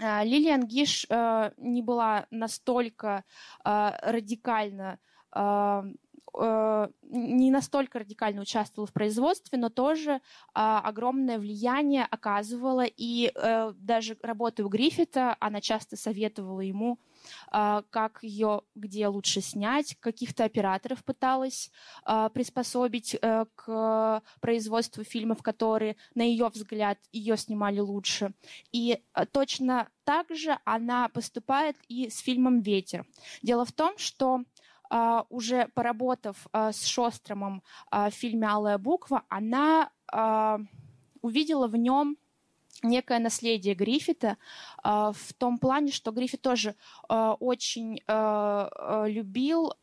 А, 0.01 0.23
Лилиан 0.23 0.65
Гиш 0.65 1.05
э, 1.09 1.51
не 1.57 1.81
была 1.81 2.25
настолько 2.31 3.23
э, 3.65 3.91
радикально 4.01 4.99
э, 5.35 5.83
не 7.01 7.49
настолько 7.49 7.99
радикально 7.99 8.43
участвовала 8.43 8.85
в 8.85 8.93
производстве, 8.93 9.57
но 9.57 9.69
тоже 9.69 10.21
огромное 10.53 11.39
влияние 11.39 12.05
оказывала. 12.05 12.85
И 12.85 13.33
даже 13.75 14.15
работая 14.21 14.63
у 14.63 14.69
Гриффита, 14.69 15.35
она 15.39 15.59
часто 15.59 15.97
советовала 15.97 16.61
ему 16.61 16.99
а, 16.99 17.08
как 17.51 18.19
ее 18.21 18.61
где 18.75 19.07
лучше 19.07 19.41
снять, 19.41 19.95
каких-то 19.99 20.45
операторов 20.45 21.03
пыталась 21.03 21.71
а, 22.03 22.29
приспособить 22.29 23.15
э, 23.21 23.45
к 23.55 24.23
производству 24.39 25.03
фильмов, 25.03 25.41
которые, 25.43 25.95
на 26.15 26.21
ее 26.21 26.47
взгляд, 26.47 26.97
ее 27.11 27.37
снимали 27.37 27.79
лучше. 27.79 28.33
И 28.71 29.01
э, 29.13 29.25
точно 29.25 29.89
так 30.03 30.33
же 30.33 30.57
она 30.65 31.09
поступает 31.09 31.77
и 31.87 32.09
с 32.09 32.19
фильмом 32.19 32.61
«Ветер». 32.61 33.05
Дело 33.41 33.65
в 33.65 33.71
том, 33.71 33.97
что 33.97 34.43
Uh, 34.91 35.23
уже 35.29 35.67
поработав 35.75 36.47
с 36.51 36.83
Шостромом 36.83 37.61
в 37.91 38.09
фильме 38.09 38.47
«Алая 38.47 38.79
буква», 38.79 39.23
она 39.29 39.91
увидела 41.21 41.67
в 41.67 41.75
нем 41.75 42.17
некое 42.83 43.19
наследие 43.19 43.75
Гриффита 43.75 44.37
э, 44.83 45.11
в 45.13 45.33
том 45.37 45.57
плане, 45.57 45.91
что 45.91 46.11
Гриффит 46.11 46.41
тоже 46.41 46.75
э, 47.09 47.35
очень 47.39 48.01
э, 48.07 49.05
любил 49.07 49.73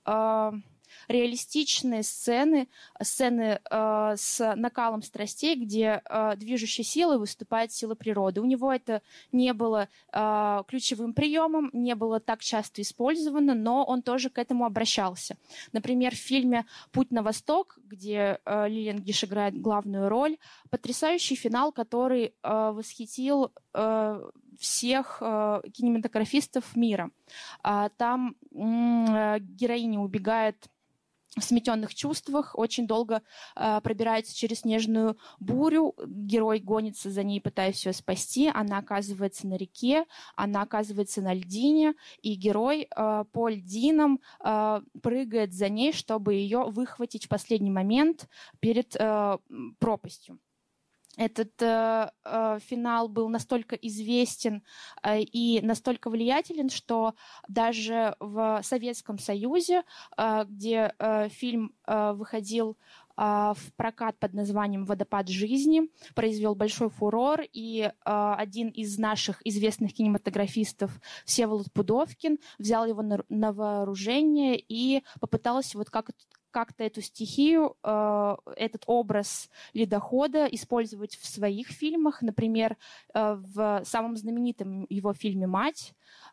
реалистичные 1.09 2.03
сцены, 2.03 2.69
сцены 3.03 3.61
э, 3.71 4.15
с 4.17 4.55
накалом 4.57 5.03
страстей, 5.03 5.57
где 5.57 6.03
э, 6.05 6.37
движущей 6.37 6.83
силой 6.83 7.19
выступает 7.19 7.73
сила 7.73 7.95
природы. 7.95 8.41
У 8.41 8.45
него 8.45 8.73
это 8.73 9.03
не 9.33 9.53
было 9.53 9.89
э, 10.13 10.63
ключевым 10.69 11.13
приемом, 11.13 11.71
не 11.73 11.95
было 11.95 12.21
так 12.21 12.41
часто 12.41 12.83
использовано, 12.83 13.55
но 13.55 13.85
он 13.85 14.03
тоже 14.03 14.31
к 14.31 14.39
этому 14.39 14.65
обращался. 14.65 15.37
Например, 15.73 16.15
в 16.15 16.19
фильме 16.19 16.67
«Путь 16.93 17.11
на 17.11 17.23
восток», 17.23 17.79
где 17.85 18.41
э, 18.45 18.69
Лилиан 18.69 18.99
Гиш 18.99 19.25
играет 19.25 19.61
главную 19.61 20.09
роль, 20.09 20.37
потрясающий 20.71 21.37
финал, 21.37 21.73
который 21.73 22.27
э, 22.27 22.71
восхитил 22.73 23.53
э, 23.75 24.31
всех 24.59 25.19
э, 25.21 25.63
кинематографистов 25.73 26.77
мира. 26.77 27.11
Э, 27.63 27.89
там 27.97 28.37
э, 28.53 29.39
героиня 29.41 30.01
убегает 30.01 30.69
в 31.37 31.45
сметенных 31.45 31.95
чувствах, 31.95 32.53
очень 32.55 32.87
долго 32.87 33.23
э, 33.55 33.81
пробирается 33.83 34.35
через 34.35 34.61
снежную 34.61 35.19
бурю, 35.39 35.95
герой 36.07 36.61
гонится 36.61 37.11
за 37.11 37.23
ней, 37.23 37.41
пытаясь 37.41 37.85
ее 37.85 37.93
спасти, 37.93 38.51
она 38.53 38.79
оказывается 38.79 39.47
на 39.47 39.57
реке, 39.57 40.07
она 40.35 40.63
оказывается 40.63 41.21
на 41.21 41.35
льдине, 41.35 41.95
и 42.23 42.35
герой 42.35 42.89
э, 42.95 43.25
по 43.33 43.49
льдинам 43.49 44.21
э, 44.43 44.81
прыгает 45.03 45.53
за 45.53 45.69
ней, 45.69 45.93
чтобы 45.93 46.35
ее 46.35 46.65
выхватить 46.65 47.27
в 47.27 47.29
последний 47.29 47.71
момент 47.71 48.29
перед 48.61 48.97
э, 48.97 49.39
пропастью 49.79 50.39
этот 51.17 51.61
э, 51.63 52.11
э, 52.25 52.59
финал 52.61 53.09
был 53.09 53.29
настолько 53.29 53.75
известен 53.77 54.63
э, 55.03 55.21
и 55.21 55.61
настолько 55.63 56.11
влиятелен, 56.11 56.69
что 56.69 57.15
даже 57.49 58.17
в 58.21 58.61
Советском 58.63 59.19
Союзе, 59.19 59.83
э, 60.17 60.45
где 60.47 60.93
э, 60.99 61.29
фильм 61.31 61.75
э, 61.87 62.13
выходил 62.13 62.77
э, 63.17 63.23
в 63.57 63.73
прокат 63.77 64.19
под 64.19 64.35
названием 64.35 64.85
«Водопад 64.85 65.29
жизни», 65.29 65.89
произвел 66.15 66.55
большой 66.55 66.91
фурор, 66.91 67.41
и 67.51 67.81
э, 67.81 67.93
один 68.05 68.69
из 68.69 68.99
наших 68.99 69.41
известных 69.47 69.95
кинематографистов, 69.95 71.01
Всеволод 71.25 71.73
Пудовкин, 71.73 72.39
взял 72.59 72.85
его 72.85 73.01
на, 73.01 73.25
на 73.31 73.53
вооружение 73.53 74.63
и 74.69 75.03
попытался 75.21 75.79
вот 75.79 75.89
как 75.89 76.11
как-то 76.57 76.85
эту 76.85 77.03
стихию, 77.03 77.77
э, 77.83 78.37
этот 78.57 78.85
образ 78.87 79.51
ледохода 79.75 80.47
использовать 80.47 81.15
в 81.17 81.27
своих 81.27 81.69
фильмах. 81.69 82.23
Например, 82.23 82.79
э, 83.13 83.35
в 83.35 83.83
самом 83.85 84.17
знаменитом 84.17 84.87
его 84.89 85.13
фильме 85.13 85.47
«Мать» 85.47 85.93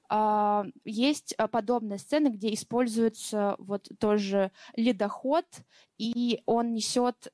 э, 0.10 0.64
есть 0.86 1.36
подобная 1.52 1.98
сцена, 1.98 2.30
где 2.30 2.54
используется 2.54 3.56
вот 3.58 3.90
тоже 4.00 4.54
ледоход, 4.78 5.46
и 5.98 6.42
он 6.46 6.74
несет 6.74 7.28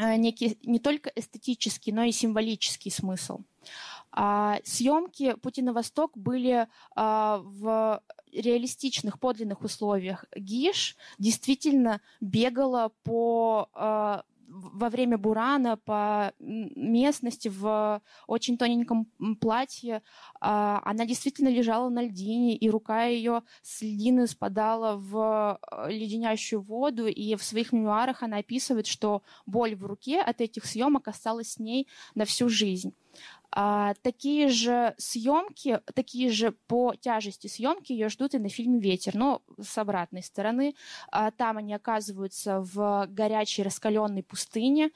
некий 0.00 0.58
не 0.64 0.80
только 0.80 1.12
эстетический, 1.14 1.92
но 1.92 2.02
и 2.02 2.10
символический 2.10 2.90
смысл. 2.90 3.42
А 4.10 4.58
съемки 4.64 5.34
«Пути 5.34 5.62
на 5.62 5.72
восток» 5.72 6.16
были 6.16 6.66
а, 6.96 7.38
в 7.44 8.02
реалистичных, 8.32 9.18
подлинных 9.18 9.62
условиях 9.62 10.24
Гиш 10.34 10.96
действительно 11.18 12.00
бегала 12.20 12.92
по 13.02 13.68
э, 13.74 14.22
во 14.50 14.88
время 14.88 15.16
бурана 15.16 15.76
по 15.76 16.32
местности 16.38 17.48
в 17.48 18.02
очень 18.26 18.58
тоненьком 18.58 19.06
платье. 19.40 20.02
А, 20.40 20.82
она 20.84 21.06
действительно 21.06 21.48
лежала 21.48 21.88
на 21.88 22.02
льдине, 22.02 22.56
и 22.56 22.68
рука 22.68 23.04
ее 23.04 23.42
с 23.62 23.80
льдины 23.82 24.26
спадала 24.26 24.96
в 24.96 25.60
э, 25.70 25.92
леденящую 25.92 26.62
воду, 26.62 27.06
и 27.06 27.36
в 27.36 27.42
своих 27.42 27.72
мемуарах 27.72 28.22
она 28.22 28.38
описывает, 28.38 28.86
что 28.86 29.22
боль 29.46 29.76
в 29.76 29.86
руке 29.86 30.20
от 30.20 30.40
этих 30.40 30.64
съемок 30.64 31.08
осталась 31.08 31.52
с 31.52 31.58
ней 31.58 31.86
на 32.14 32.24
всю 32.24 32.48
жизнь. 32.48 32.94
А, 33.52 33.94
такие 34.02 34.48
же 34.48 34.94
съемки, 34.98 35.80
такие 35.94 36.30
же 36.30 36.52
по 36.52 36.94
тяжести 36.94 37.48
съемки 37.48 37.92
ее 37.92 38.08
ждут 38.08 38.34
и 38.34 38.38
на 38.38 38.48
фильме 38.48 38.78
«Ветер», 38.78 39.16
но 39.16 39.42
с 39.60 39.76
обратной 39.78 40.22
стороны. 40.22 40.74
А, 41.10 41.30
там 41.30 41.58
они 41.58 41.74
оказываются 41.74 42.60
в 42.60 43.06
горячей 43.08 43.62
раскаленной 43.62 44.22
пустыне, 44.22 44.90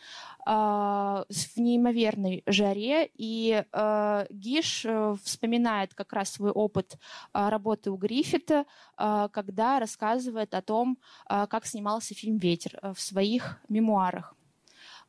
а, 0.47 1.25
в 1.29 1.57
неимоверной 1.59 2.43
жаре, 2.47 3.11
и 3.15 3.65
а, 3.73 4.27
Гиш 4.31 4.87
а, 4.87 5.17
вспоминает 5.23 5.95
как 5.95 6.13
раз 6.13 6.31
свой 6.31 6.51
опыт 6.51 6.97
а, 7.33 7.51
работы 7.51 7.91
у 7.91 7.97
Гриффита, 7.97 8.67
а, 8.97 9.29
когда 9.29 9.81
рассказывает 9.81 10.55
о 10.55 10.63
том, 10.63 10.99
а, 11.27 11.47
как 11.47 11.67
снимался 11.67 12.15
фильм 12.15 12.39
«Ветер» 12.39 12.79
в 12.95 13.01
своих 13.01 13.61
мемуарах. 13.69 14.34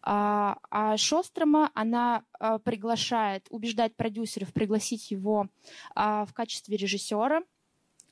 А, 0.05 0.57
а 0.69 0.97
Шострома 0.97 1.71
она 1.73 2.23
а, 2.39 2.59
приглашает, 2.59 3.47
убеждает 3.49 3.95
продюсеров 3.95 4.53
пригласить 4.53 5.09
его 5.09 5.47
а, 5.95 6.25
в 6.25 6.33
качестве 6.33 6.77
режиссера 6.77 7.41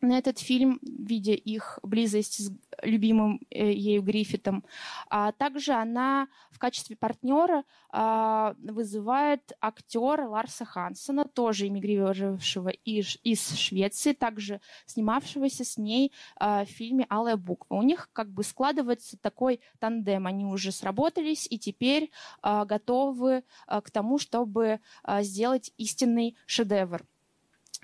на 0.03 0.17
этот 0.17 0.39
фильм, 0.39 0.79
видя 0.81 1.33
их 1.33 1.79
близость 1.83 2.45
с 2.45 2.51
любимым 2.81 3.39
э, 3.49 3.71
ею 3.71 4.01
Гриффитом. 4.01 4.63
А 5.09 5.31
также 5.31 5.73
она 5.73 6.27
в 6.51 6.59
качестве 6.59 6.95
партнера 6.95 7.63
а, 7.89 8.55
вызывает 8.61 9.53
актера 9.59 10.27
Ларса 10.27 10.65
Хансона, 10.65 11.25
тоже 11.25 11.67
эмигрировавшего 11.67 12.69
из, 12.69 13.17
из 13.23 13.57
Швеции, 13.57 14.13
также 14.13 14.61
снимавшегося 14.85 15.63
с 15.63 15.77
ней 15.77 16.11
а, 16.35 16.65
в 16.65 16.69
фильме 16.69 17.05
«Алая 17.09 17.37
буква». 17.37 17.75
У 17.75 17.83
них 17.83 18.09
как 18.13 18.29
бы 18.29 18.43
складывается 18.43 19.17
такой 19.17 19.61
тандем. 19.79 20.27
Они 20.27 20.45
уже 20.45 20.71
сработались 20.71 21.47
и 21.49 21.57
теперь 21.57 22.11
а, 22.41 22.65
готовы 22.65 23.43
а, 23.67 23.81
к 23.81 23.91
тому, 23.91 24.17
чтобы 24.17 24.79
а, 25.03 25.23
сделать 25.23 25.71
истинный 25.77 26.35
шедевр. 26.45 27.03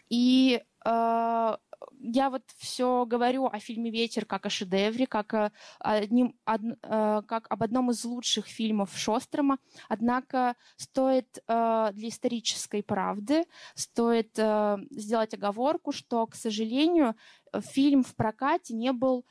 И 0.09 0.61
а, 0.83 1.59
я 1.99 2.29
вот 2.29 2.43
все 2.57 3.05
говорю 3.05 3.45
о 3.45 3.59
фильме 3.59 3.91
«Ветер» 3.91 4.25
как 4.25 4.45
о 4.45 4.49
шедевре, 4.49 5.07
как, 5.07 5.33
о 5.33 5.51
одним, 5.79 6.35
од, 6.45 6.61
э, 6.83 7.21
как 7.27 7.47
об 7.49 7.63
одном 7.63 7.91
из 7.91 8.03
лучших 8.03 8.47
фильмов 8.47 8.97
Шострома. 8.97 9.59
Однако 9.87 10.55
стоит 10.77 11.39
э, 11.47 11.89
для 11.93 12.09
исторической 12.09 12.83
правды, 12.83 13.45
стоит 13.75 14.37
э, 14.37 14.77
сделать 14.91 15.33
оговорку, 15.33 15.91
что, 15.91 16.25
к 16.27 16.35
сожалению, 16.35 17.15
фильм 17.59 18.03
в 18.03 18.15
прокате 18.15 18.73
не 18.73 18.91
был 18.91 19.25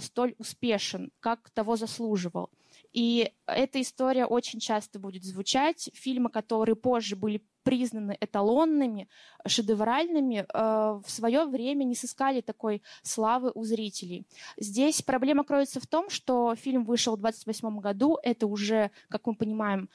столь 0.00 0.34
успешен, 0.36 1.10
как 1.20 1.48
того 1.50 1.74
заслуживал. 1.74 2.50
И 2.92 3.32
эта 3.46 3.80
история 3.80 4.26
очень 4.26 4.60
часто 4.60 4.98
будет 4.98 5.24
звучать. 5.24 5.88
Фильмы, 5.94 6.28
которые 6.28 6.76
позже 6.76 7.16
были 7.16 7.42
признаны 7.62 8.16
эталонными, 8.20 9.08
шедевральными, 9.46 10.46
в 10.52 11.04
свое 11.06 11.44
время 11.44 11.84
не 11.84 11.94
сыскали 11.94 12.40
такой 12.40 12.82
славы 13.02 13.52
у 13.54 13.64
зрителей. 13.64 14.26
Здесь 14.58 15.02
проблема 15.02 15.44
кроется 15.44 15.80
в 15.80 15.86
том, 15.86 16.10
что 16.10 16.54
фильм 16.54 16.84
вышел 16.84 17.16
в 17.16 17.20
28 17.20 17.80
году, 17.80 18.18
это 18.22 18.46
уже, 18.46 18.90
как 19.08 19.26
мы 19.26 19.34
понимаем, 19.34 19.88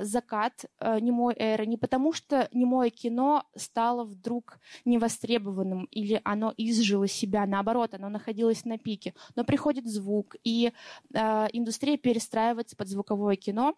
закат 0.00 0.64
немой 0.80 1.34
эры, 1.36 1.66
не 1.66 1.76
потому 1.76 2.12
что 2.12 2.48
немое 2.52 2.90
кино 2.90 3.44
стало 3.56 4.04
вдруг 4.04 4.58
невостребованным 4.84 5.84
или 5.84 6.20
оно 6.24 6.52
изжило 6.56 7.08
себя, 7.08 7.46
наоборот, 7.46 7.94
оно 7.94 8.08
находилось 8.08 8.64
на 8.64 8.78
пике, 8.78 9.14
но 9.34 9.44
приходит 9.44 9.86
звук, 9.86 10.36
и 10.44 10.72
индустрия 11.12 11.96
перестраивается 11.96 12.76
под 12.76 12.88
звуковое 12.88 13.36
кино, 13.36 13.74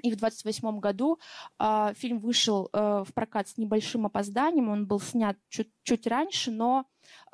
и 0.00 0.10
в 0.10 0.16
28 0.16 0.78
году 0.80 1.18
э, 1.58 1.92
фильм 1.94 2.18
вышел 2.18 2.68
э, 2.72 3.04
в 3.06 3.14
прокат 3.14 3.48
с 3.48 3.58
небольшим 3.58 4.06
опозданием. 4.06 4.68
Он 4.68 4.86
был 4.86 5.00
снят 5.00 5.36
чуть, 5.48 5.70
чуть 5.84 6.06
раньше, 6.06 6.50
но 6.50 6.86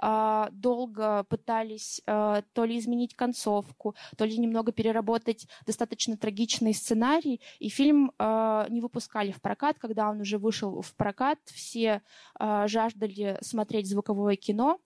э, 0.02 0.46
долго 0.52 1.24
пытались 1.24 2.02
э, 2.06 2.42
то 2.52 2.64
ли 2.64 2.78
изменить 2.78 3.14
концовку, 3.14 3.94
то 4.16 4.24
ли 4.24 4.36
немного 4.36 4.72
переработать 4.72 5.46
достаточно 5.66 6.16
трагичный 6.16 6.74
сценарий. 6.74 7.40
И 7.58 7.68
фильм 7.68 8.12
э, 8.18 8.66
не 8.68 8.80
выпускали 8.80 9.32
в 9.32 9.40
прокат. 9.40 9.78
Когда 9.78 10.10
он 10.10 10.20
уже 10.20 10.38
вышел 10.38 10.82
в 10.82 10.94
прокат, 10.94 11.38
все 11.46 12.02
э, 12.38 12.64
жаждали 12.66 13.38
смотреть 13.40 13.88
звуковое 13.88 14.36
кино. 14.36 14.78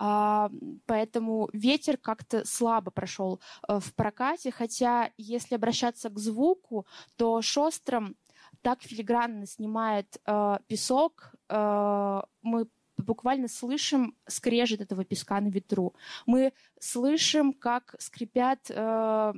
А, 0.00 0.50
поэтому 0.86 1.50
ветер 1.52 1.96
как-то 1.96 2.46
слабо 2.46 2.92
прошел 2.92 3.40
э, 3.66 3.80
в 3.80 3.92
прокате, 3.94 4.52
хотя 4.52 5.10
если 5.18 5.56
обращаться 5.56 6.08
к 6.08 6.18
звуку, 6.18 6.86
то 7.16 7.42
Шостром 7.42 8.14
так 8.62 8.82
филигранно 8.82 9.44
снимает 9.46 10.20
э, 10.24 10.58
песок, 10.68 11.34
э, 11.48 12.20
мы 12.42 12.68
буквально 12.96 13.48
слышим 13.48 14.14
скрежет 14.28 14.80
этого 14.80 15.04
песка 15.04 15.40
на 15.40 15.48
ветру. 15.48 15.94
Мы 16.26 16.52
слышим, 16.78 17.52
как 17.52 17.96
скрипят 17.98 18.70
э, 18.70 19.32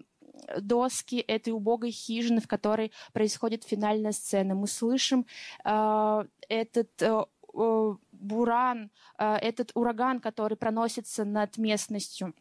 доски 0.61 1.17
этой 1.17 1.55
убогой 1.55 1.91
хижины, 1.91 2.43
в 2.43 2.49
которой 2.49 2.93
происходит 3.15 3.65
финальная 3.65 4.13
сцена. 4.13 4.55
Мы 4.55 4.67
слышим 4.67 5.27
э, 5.65 6.25
этот 6.49 7.03
э, 7.03 7.25
буран, 8.21 8.91
э, 9.19 9.37
этот 9.37 9.73
ураган, 9.75 10.21
который 10.21 10.57
проносится 10.57 11.25
над 11.25 11.59
местностью. 11.59 12.35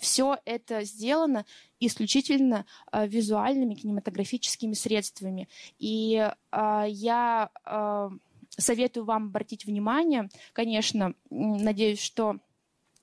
Все 0.00 0.38
это 0.46 0.84
сделано 0.84 1.44
исключительно 1.78 2.64
э, 2.90 3.06
визуальными 3.06 3.74
кинематографическими 3.74 4.72
средствами. 4.72 5.48
И 5.78 6.16
э, 6.50 6.84
я 6.88 7.50
советую 8.58 9.06
вам 9.06 9.28
обратить 9.28 9.64
внимание, 9.64 10.28
конечно, 10.52 11.14
надеюсь, 11.30 12.02
что 12.02 12.36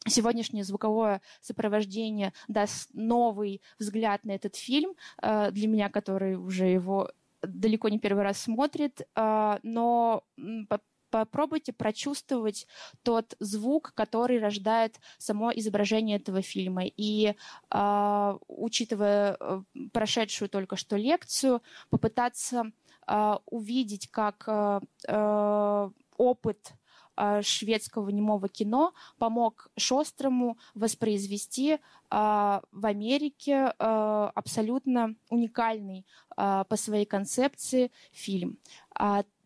сегодняшнее 0.05 0.63
звуковое 0.63 1.21
сопровождение 1.41 2.33
даст 2.47 2.91
новый 2.93 3.59
взгляд 3.79 4.23
на 4.25 4.31
этот 4.31 4.55
фильм 4.55 4.93
для 5.19 5.67
меня, 5.67 5.89
который 5.89 6.35
уже 6.35 6.67
его 6.67 7.09
далеко 7.41 7.89
не 7.89 7.97
первый 7.97 8.23
раз 8.23 8.39
смотрит, 8.41 9.01
но 9.15 10.23
попробуйте 11.09 11.73
прочувствовать 11.73 12.67
тот 13.03 13.35
звук, 13.39 13.93
который 13.95 14.39
рождает 14.39 14.99
само 15.17 15.51
изображение 15.51 16.17
этого 16.17 16.41
фильма. 16.41 16.83
И 16.85 17.35
э, 17.71 18.37
учитывая 18.47 19.37
э, 19.39 19.61
прошедшую 19.93 20.49
только 20.49 20.75
что 20.75 20.97
лекцию, 20.97 21.61
попытаться 21.89 22.71
э, 23.07 23.35
увидеть, 23.45 24.09
как 24.09 24.47
э 24.47 25.89
опыт 26.17 26.73
шведского 27.41 28.09
немого 28.09 28.47
кино 28.47 28.93
помог 29.17 29.69
Шострому 29.77 30.57
воспроизвести 30.73 31.73
э, 31.73 31.79
в 32.09 32.85
Америке 32.85 33.73
э, 33.77 34.31
абсолютно 34.35 35.15
уникальный 35.29 36.05
э, 36.37 36.63
по 36.67 36.75
своей 36.77 37.05
концепции 37.05 37.91
фильм 38.11 38.57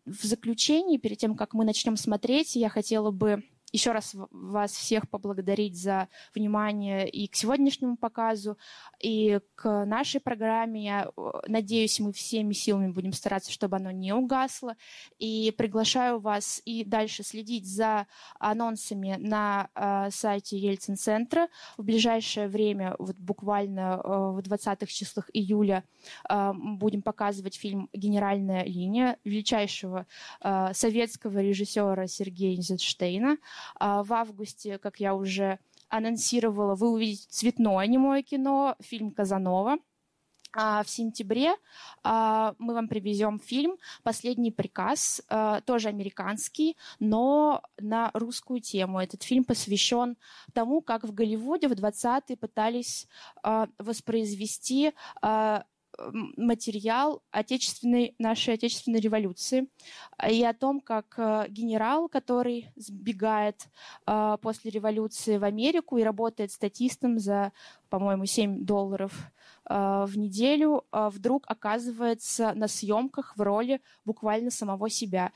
в 0.06 0.24
заключении, 0.24 0.98
перед 0.98 1.18
тем, 1.18 1.34
как 1.34 1.54
мы 1.54 1.64
начнем 1.64 1.96
смотреть, 1.96 2.56
я 2.56 2.68
хотела 2.68 3.10
бы 3.10 3.42
еще 3.74 3.90
раз 3.90 4.14
вас 4.30 4.70
всех 4.70 5.10
поблагодарить 5.10 5.76
за 5.76 6.08
внимание 6.32 7.08
и 7.08 7.26
к 7.26 7.34
сегодняшнему 7.34 7.96
показу, 7.96 8.56
и 9.00 9.40
к 9.56 9.84
нашей 9.84 10.20
программе. 10.20 10.84
Я 10.84 11.10
надеюсь, 11.48 11.98
мы 11.98 12.12
всеми 12.12 12.52
силами 12.52 12.92
будем 12.92 13.12
стараться, 13.12 13.50
чтобы 13.50 13.76
оно 13.76 13.90
не 13.90 14.12
угасло. 14.12 14.76
И 15.18 15.52
приглашаю 15.58 16.20
вас 16.20 16.62
и 16.64 16.84
дальше 16.84 17.24
следить 17.24 17.66
за 17.66 18.06
анонсами 18.38 19.16
на 19.18 19.68
э, 19.74 20.10
сайте 20.12 20.56
Ельцин-центра. 20.56 21.48
В 21.76 21.82
ближайшее 21.82 22.46
время, 22.46 22.94
вот 23.00 23.16
буквально 23.18 24.00
э, 24.04 24.08
в 24.08 24.38
20-х 24.38 24.86
числах 24.86 25.28
июля, 25.32 25.82
э, 26.30 26.52
будем 26.54 27.02
показывать 27.02 27.56
фильм 27.56 27.88
«Генеральная 27.92 28.62
линия» 28.64 29.18
величайшего 29.24 30.06
э, 30.40 30.72
советского 30.74 31.40
режиссера 31.40 32.06
Сергея 32.06 32.52
Эйнзенштейна. 32.54 33.38
А, 33.76 34.02
в 34.02 34.12
августе, 34.12 34.78
как 34.78 35.00
я 35.00 35.14
уже 35.14 35.58
анонсировала, 35.88 36.74
вы 36.74 36.90
увидите 36.90 37.26
цветное 37.28 37.86
немое 37.86 38.22
кино, 38.22 38.76
фильм 38.80 39.10
«Казанова». 39.10 39.78
А 40.56 40.84
в 40.84 40.88
сентябре 40.88 41.56
а, 42.04 42.54
мы 42.58 42.74
вам 42.74 42.86
привезем 42.86 43.40
фильм 43.40 43.76
«Последний 44.04 44.52
приказ», 44.52 45.20
а, 45.28 45.60
тоже 45.62 45.88
американский, 45.88 46.76
но 47.00 47.60
на 47.78 48.10
русскую 48.14 48.60
тему. 48.60 49.00
Этот 49.00 49.24
фильм 49.24 49.44
посвящен 49.44 50.16
тому, 50.52 50.80
как 50.80 51.02
в 51.02 51.12
Голливуде 51.12 51.66
в 51.66 51.72
20-е 51.72 52.36
пытались 52.36 53.08
а, 53.42 53.66
воспроизвести 53.78 54.92
а, 55.20 55.64
материал 56.36 57.22
отечественной, 57.30 58.14
нашей 58.18 58.54
отечественной 58.54 59.00
революции 59.00 59.68
и 60.28 60.42
о 60.44 60.54
том, 60.54 60.80
как 60.80 61.14
э, 61.18 61.46
генерал, 61.48 62.08
который 62.08 62.72
сбегает 62.76 63.68
э, 64.06 64.36
после 64.40 64.70
революции 64.70 65.38
в 65.38 65.44
Америку 65.44 65.96
и 65.96 66.02
работает 66.02 66.52
статистом 66.52 67.18
за, 67.18 67.52
по-моему, 67.88 68.26
7 68.26 68.64
долларов 68.64 69.12
э, 69.68 70.04
в 70.06 70.16
неделю, 70.16 70.84
вдруг 70.92 71.44
оказывается 71.46 72.52
на 72.54 72.68
съемках 72.68 73.36
в 73.36 73.40
роли 73.40 73.80
буквально 74.04 74.50
самого 74.50 74.88
себя. 74.88 75.32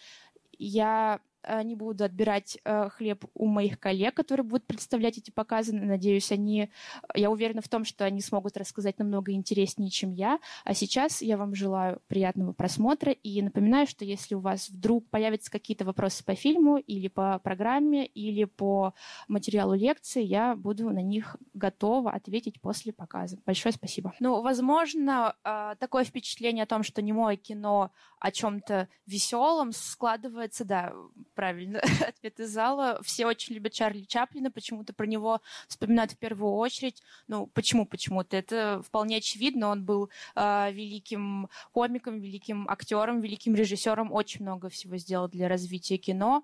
Я 0.58 1.20
не 1.62 1.74
буду 1.74 2.04
отбирать 2.04 2.58
э, 2.64 2.88
хлеб 2.90 3.24
у 3.34 3.46
моих 3.46 3.78
коллег, 3.80 4.14
которые 4.14 4.44
будут 4.44 4.66
представлять 4.66 5.18
эти 5.18 5.30
показы. 5.30 5.74
Надеюсь, 5.74 6.30
они, 6.32 6.70
я 7.14 7.30
уверена 7.30 7.62
в 7.62 7.68
том, 7.68 7.84
что 7.84 8.04
они 8.04 8.20
смогут 8.20 8.56
рассказать 8.56 8.98
намного 8.98 9.32
интереснее, 9.32 9.90
чем 9.90 10.12
я. 10.12 10.38
А 10.64 10.74
сейчас 10.74 11.22
я 11.22 11.36
вам 11.36 11.54
желаю 11.54 12.00
приятного 12.08 12.52
просмотра 12.52 13.12
и 13.12 13.42
напоминаю, 13.42 13.86
что 13.86 14.04
если 14.04 14.34
у 14.34 14.40
вас 14.40 14.68
вдруг 14.68 15.08
появятся 15.08 15.50
какие-то 15.50 15.84
вопросы 15.84 16.24
по 16.24 16.34
фильму 16.34 16.78
или 16.78 17.08
по 17.08 17.38
программе, 17.38 18.06
или 18.06 18.44
по 18.44 18.94
материалу 19.28 19.74
лекции, 19.74 20.22
я 20.22 20.54
буду 20.56 20.90
на 20.90 21.02
них 21.02 21.36
готова 21.54 22.12
ответить 22.12 22.60
после 22.60 22.92
показа. 22.92 23.38
Большое 23.46 23.72
спасибо. 23.72 24.12
Ну, 24.20 24.42
возможно, 24.42 25.34
э, 25.44 25.74
такое 25.78 26.04
впечатление 26.04 26.64
о 26.64 26.66
том, 26.66 26.82
что 26.82 27.02
не 27.02 27.12
мое 27.12 27.36
кино 27.36 27.90
о 28.20 28.30
чем-то 28.30 28.88
веселом 29.06 29.72
складывается, 29.72 30.64
да, 30.64 30.92
правильно, 31.38 31.80
ответ 32.08 32.40
из 32.40 32.50
зала. 32.50 32.98
Все 33.04 33.24
очень 33.24 33.54
любят 33.54 33.72
Чарли 33.72 34.02
Чаплина, 34.02 34.50
почему-то 34.50 34.92
про 34.92 35.06
него 35.06 35.40
вспоминают 35.68 36.10
в 36.10 36.18
первую 36.18 36.54
очередь. 36.54 37.00
Ну, 37.28 37.46
почему 37.46 37.86
почему-то? 37.86 38.36
Это 38.36 38.82
вполне 38.84 39.18
очевидно. 39.18 39.68
Он 39.68 39.84
был 39.84 40.10
э, 40.34 40.72
великим 40.72 41.48
комиком, 41.70 42.18
великим 42.18 42.68
актером, 42.68 43.20
великим 43.20 43.54
режиссером, 43.54 44.12
очень 44.12 44.42
много 44.42 44.68
всего 44.68 44.96
сделал 44.96 45.28
для 45.28 45.46
развития 45.46 45.96
кино. 45.96 46.42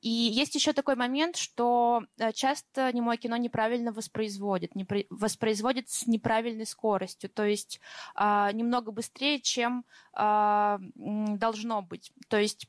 И 0.00 0.08
есть 0.08 0.54
еще 0.54 0.72
такой 0.72 0.94
момент, 0.94 1.34
что 1.34 2.04
э, 2.16 2.30
часто 2.32 2.92
немое 2.92 3.16
кино 3.16 3.36
неправильно 3.38 3.90
воспроизводит, 3.90 4.76
не 4.76 4.86
воспроизводит 5.10 5.88
с 5.88 6.06
неправильной 6.06 6.66
скоростью, 6.66 7.30
то 7.30 7.44
есть 7.44 7.80
э, 8.14 8.50
немного 8.52 8.92
быстрее, 8.92 9.40
чем 9.40 9.84
э, 10.16 10.78
должно 10.94 11.82
быть. 11.82 12.12
То 12.28 12.38
есть 12.38 12.68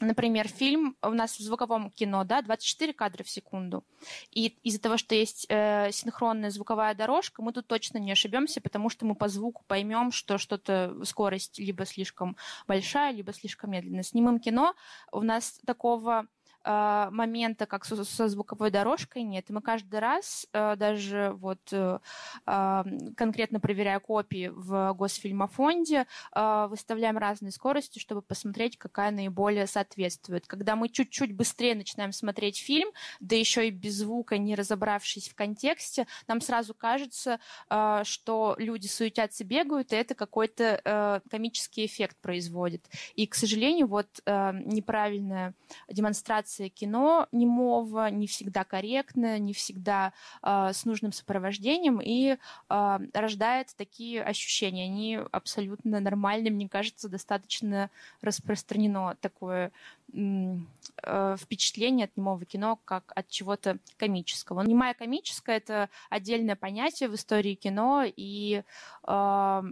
Например, 0.00 0.46
фильм 0.46 0.96
у 1.02 1.10
нас 1.10 1.38
в 1.38 1.42
звуковом 1.42 1.90
кино, 1.90 2.24
да, 2.24 2.40
24 2.42 2.92
кадра 2.92 3.24
в 3.24 3.28
секунду. 3.28 3.84
И 4.30 4.56
из-за 4.62 4.80
того, 4.80 4.96
что 4.96 5.14
есть 5.14 5.46
э, 5.48 5.90
синхронная 5.90 6.50
звуковая 6.50 6.94
дорожка, 6.94 7.42
мы 7.42 7.52
тут 7.52 7.66
точно 7.66 7.98
не 7.98 8.12
ошибемся, 8.12 8.60
потому 8.60 8.90
что 8.90 9.06
мы 9.06 9.14
по 9.14 9.28
звуку 9.28 9.64
поймем, 9.66 10.12
что 10.12 10.38
что-то 10.38 10.96
скорость 11.04 11.58
либо 11.58 11.84
слишком 11.84 12.36
большая, 12.66 13.12
либо 13.12 13.32
слишком 13.32 13.72
медленная. 13.72 14.04
С 14.04 14.14
немым 14.14 14.38
кино 14.38 14.74
у 15.10 15.22
нас 15.22 15.60
такого 15.66 16.28
э, 16.68 17.08
момента, 17.10 17.66
как 17.66 17.84
со, 17.84 18.04
со 18.04 18.28
звуковой 18.28 18.70
дорожкой, 18.70 19.22
нет. 19.22 19.46
Мы 19.48 19.62
каждый 19.62 20.00
раз, 20.00 20.46
э, 20.52 20.76
даже 20.76 21.32
вот 21.38 21.60
э, 21.72 21.98
э, 22.46 22.84
конкретно 23.16 23.60
проверяя 23.60 23.98
копии 24.00 24.52
в 24.54 24.92
Госфильмофонде, 24.92 26.06
э, 26.34 26.66
выставляем 26.68 27.16
разные 27.18 27.52
скорости, 27.52 27.98
чтобы 27.98 28.22
посмотреть, 28.22 28.76
какая 28.76 29.10
наиболее 29.10 29.66
соответствует. 29.66 30.46
Когда 30.46 30.76
мы 30.76 30.88
чуть-чуть 30.88 31.34
быстрее 31.34 31.74
начинаем 31.74 32.12
смотреть 32.12 32.58
фильм, 32.58 32.90
да 33.20 33.36
еще 33.36 33.68
и 33.68 33.70
без 33.70 33.94
звука, 33.94 34.36
не 34.38 34.54
разобравшись 34.54 35.28
в 35.28 35.34
контексте, 35.34 36.06
нам 36.26 36.40
сразу 36.40 36.74
кажется, 36.74 37.40
э, 37.70 38.02
что 38.04 38.54
люди 38.58 38.86
суетятся, 38.86 39.44
бегают, 39.44 39.92
и 39.92 39.96
это 39.96 40.14
какой-то 40.14 40.80
э, 40.84 41.20
комический 41.30 41.86
эффект 41.86 42.16
производит. 42.20 42.86
И, 43.14 43.26
к 43.26 43.34
сожалению, 43.34 43.86
вот 43.86 44.08
э, 44.26 44.52
неправильная 44.64 45.54
демонстрация 45.88 46.57
кино 46.68 47.28
немого 47.32 48.10
не 48.10 48.26
всегда 48.26 48.64
корректная, 48.64 49.38
не 49.38 49.52
всегда 49.52 50.12
э, 50.42 50.72
с 50.72 50.84
нужным 50.84 51.12
сопровождением 51.12 52.00
и 52.00 52.36
э, 52.68 52.98
рождает 53.14 53.74
такие 53.76 54.22
ощущения. 54.22 54.84
Они 54.84 55.18
абсолютно 55.30 56.00
нормальны, 56.00 56.50
мне 56.50 56.68
кажется, 56.68 57.08
достаточно 57.08 57.90
распространено 58.20 59.16
такое 59.20 59.70
э, 60.12 61.36
впечатление 61.38 62.04
от 62.04 62.16
немого 62.16 62.44
кино 62.44 62.78
как 62.84 63.12
от 63.14 63.28
чего-то 63.28 63.78
комического. 63.96 64.62
Немая 64.62 64.94
комическое— 64.94 65.56
это 65.58 65.88
отдельное 66.10 66.56
понятие 66.56 67.08
в 67.08 67.14
истории 67.14 67.54
кино, 67.54 68.04
и 68.04 68.62
э, 69.06 69.62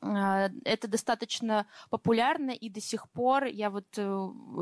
это 0.00 0.86
достаточно 0.86 1.66
популярно, 1.90 2.52
и 2.52 2.70
до 2.70 2.80
сих 2.80 3.08
пор 3.10 3.44
я 3.44 3.68
вот 3.68 3.86
э, 3.96 4.02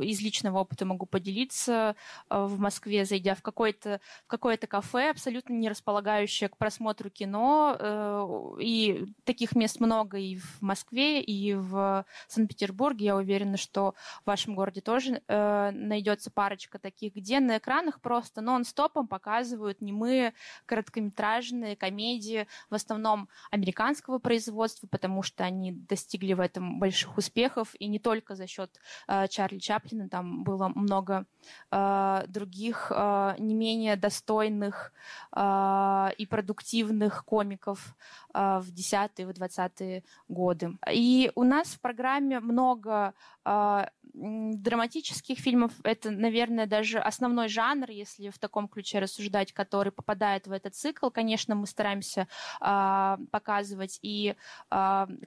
из 0.02 0.20
личного 0.22 0.60
опыта 0.60 0.86
могу 0.86 1.04
поделиться 1.04 1.94
э, 2.30 2.44
в 2.44 2.58
Москве, 2.58 3.04
зайдя 3.04 3.34
в 3.34 3.42
какое-то 3.42 4.00
в 4.24 4.28
какое-то 4.28 4.66
кафе, 4.66 5.10
абсолютно 5.10 5.52
не 5.52 5.68
располагающее 5.68 6.48
к 6.48 6.56
просмотру 6.56 7.10
кино, 7.10 7.76
э, 7.78 8.56
и 8.60 9.06
таких 9.24 9.54
мест 9.54 9.78
много 9.78 10.16
и 10.16 10.36
в 10.36 10.62
Москве, 10.62 11.20
и 11.22 11.52
в 11.52 12.06
Санкт-Петербурге. 12.28 13.06
Я 13.06 13.16
уверена, 13.16 13.58
что 13.58 13.94
в 14.22 14.26
вашем 14.26 14.54
городе 14.54 14.80
тоже 14.80 15.20
найдется 15.28 16.30
парочка 16.30 16.78
таких, 16.78 17.14
где 17.14 17.40
на 17.40 17.58
экранах 17.58 18.00
просто 18.00 18.40
нон-стопом 18.40 19.06
показывают 19.06 19.80
немые 19.80 20.32
короткометражные 20.64 21.76
комедии, 21.76 22.46
в 22.70 22.74
основном 22.74 23.28
американского 23.50 24.18
производства, 24.18 24.86
потому 24.86 25.22
что 25.26 25.44
они 25.44 25.72
достигли 25.72 26.32
в 26.32 26.40
этом 26.40 26.78
больших 26.78 27.18
успехов, 27.18 27.74
и 27.78 27.86
не 27.86 27.98
только 27.98 28.34
за 28.34 28.46
счет 28.46 28.70
э, 29.08 29.28
Чарли 29.28 29.58
Чаплина, 29.58 30.08
там 30.08 30.44
было 30.44 30.72
много 30.74 31.26
э, 31.70 32.24
других 32.28 32.92
э, 32.94 33.34
не 33.38 33.54
менее 33.54 33.96
достойных 33.96 34.92
э, 35.34 36.08
и 36.16 36.26
продуктивных 36.26 37.24
комиков 37.24 37.96
в 38.36 38.70
10-е, 38.70 39.26
в 39.26 39.30
20-е 39.30 40.02
годы. 40.28 40.76
И 40.92 41.30
у 41.34 41.44
нас 41.44 41.68
в 41.68 41.80
программе 41.80 42.40
много 42.40 43.14
э, 43.44 43.86
драматических 44.12 45.38
фильмов. 45.38 45.72
Это, 45.82 46.10
наверное, 46.10 46.66
даже 46.66 46.98
основной 46.98 47.48
жанр, 47.48 47.90
если 47.90 48.28
в 48.28 48.38
таком 48.38 48.68
ключе 48.68 48.98
рассуждать, 48.98 49.52
который 49.52 49.90
попадает 49.90 50.46
в 50.46 50.52
этот 50.52 50.74
цикл. 50.74 51.08
Конечно, 51.10 51.54
мы 51.54 51.66
стараемся 51.66 52.28
э, 52.60 53.16
показывать 53.30 53.98
и 54.02 54.34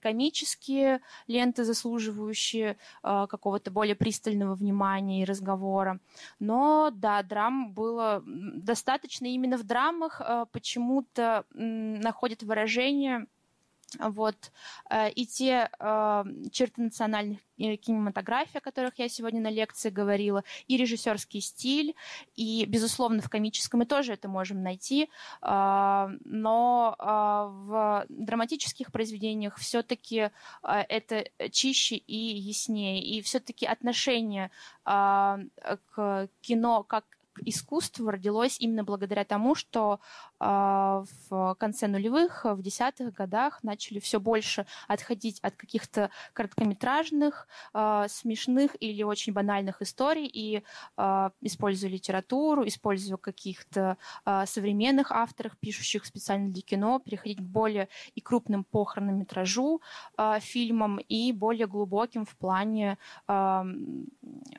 комические 0.01 1.01
ленты, 1.27 1.63
заслуживающие 1.63 2.77
какого-то 3.01 3.71
более 3.71 3.95
пристального 3.95 4.55
внимания 4.55 5.21
и 5.21 5.25
разговора. 5.25 5.99
Но 6.39 6.91
да, 6.93 7.23
драм 7.23 7.73
было 7.73 8.23
достаточно. 8.25 9.25
Именно 9.25 9.57
в 9.57 9.63
драмах 9.63 10.21
почему-то 10.51 11.45
э, 11.53 11.57
находит 11.57 12.43
выражение 12.99 13.27
вот. 13.97 14.51
Э, 14.89 15.09
и 15.09 15.25
те 15.25 15.69
э, 15.79 16.23
черты 16.51 16.81
национальных 16.81 17.39
э, 17.57 17.75
кинематографии, 17.75 18.57
о 18.57 18.61
которых 18.61 18.99
я 18.99 19.09
сегодня 19.09 19.41
на 19.41 19.49
лекции 19.49 19.89
говорила, 19.89 20.43
и 20.67 20.77
режиссерский 20.77 21.41
стиль, 21.41 21.95
и, 22.35 22.65
безусловно, 22.65 23.21
в 23.21 23.29
комическом 23.29 23.79
мы 23.79 23.85
тоже 23.85 24.13
это 24.13 24.27
можем 24.27 24.61
найти, 24.61 25.09
но 25.41 26.95
в 26.99 28.05
драматических 28.09 28.91
произведениях 28.91 29.57
все-таки 29.57 30.31
это 30.61 31.25
чище 31.51 31.95
и 31.95 32.17
яснее, 32.17 33.01
и 33.01 33.21
все-таки 33.21 33.65
отношение 33.65 34.51
к 34.83 36.29
кино 36.41 36.83
как 36.83 37.05
искусство 37.45 38.11
родилось 38.11 38.57
именно 38.59 38.83
благодаря 38.83 39.23
тому, 39.23 39.55
что 39.55 39.99
э, 40.39 40.45
в 40.45 41.55
конце 41.59 41.87
нулевых, 41.87 42.45
в 42.45 42.61
десятых 42.61 43.13
годах 43.13 43.63
начали 43.63 43.99
все 43.99 44.19
больше 44.19 44.65
отходить 44.87 45.39
от 45.41 45.55
каких-то 45.55 46.09
короткометражных, 46.33 47.47
э, 47.73 48.05
смешных 48.09 48.75
или 48.79 49.03
очень 49.03 49.33
банальных 49.33 49.81
историй 49.81 50.27
и 50.27 50.63
э, 50.97 51.29
используя 51.41 51.89
литературу, 51.89 52.67
используя 52.67 53.17
каких-то 53.17 53.97
современных 54.45 55.11
авторов, 55.11 55.57
пишущих 55.57 56.05
специально 56.05 56.51
для 56.51 56.61
кино, 56.61 56.99
переходить 56.99 57.39
к 57.39 57.41
более 57.41 57.89
и 58.15 58.21
крупным 58.21 58.63
по 58.63 58.85
хронометражу 58.85 59.81
фильмам 60.39 60.97
и 60.97 61.31
более 61.31 61.67
глубоким 61.67 62.25
в 62.25 62.35
плане 62.37 62.97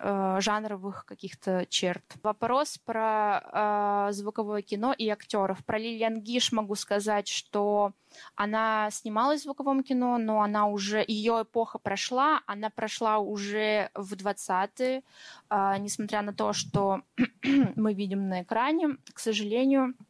жанровых 0.03 1.05
каких-то 1.07 1.67
черт. 1.69 2.05
Вопрос 2.23 2.70
вопрос 2.71 2.79
про 2.79 4.09
э, 4.09 4.13
звуковое 4.13 4.63
кино 4.63 4.95
и 4.97 5.09
актеров. 5.09 5.65
Про 5.65 5.79
Лилиан 5.79 6.21
Гиш 6.21 6.53
могу 6.53 6.75
сказать, 6.75 7.29
что 7.29 7.93
она 8.35 8.91
снималась 8.91 9.41
в 9.41 9.45
звуковом 9.45 9.83
кино, 9.83 10.19
но 10.19 10.43
она 10.43 10.67
уже, 10.67 11.05
ее 11.07 11.43
эпоха 11.43 11.79
прошла, 11.79 12.41
она 12.47 12.71
прошла 12.71 13.19
уже 13.19 13.91
в 13.95 14.15
20-е, 14.15 15.03
э, 15.51 15.75
несмотря 15.79 16.23
на 16.23 16.33
то, 16.33 16.53
что 16.53 17.03
мы 17.77 17.95
видим 17.95 18.29
на 18.29 18.43
экране, 18.43 18.97
к 19.13 19.19
сожалению, 19.19 19.95
а, 19.95 20.10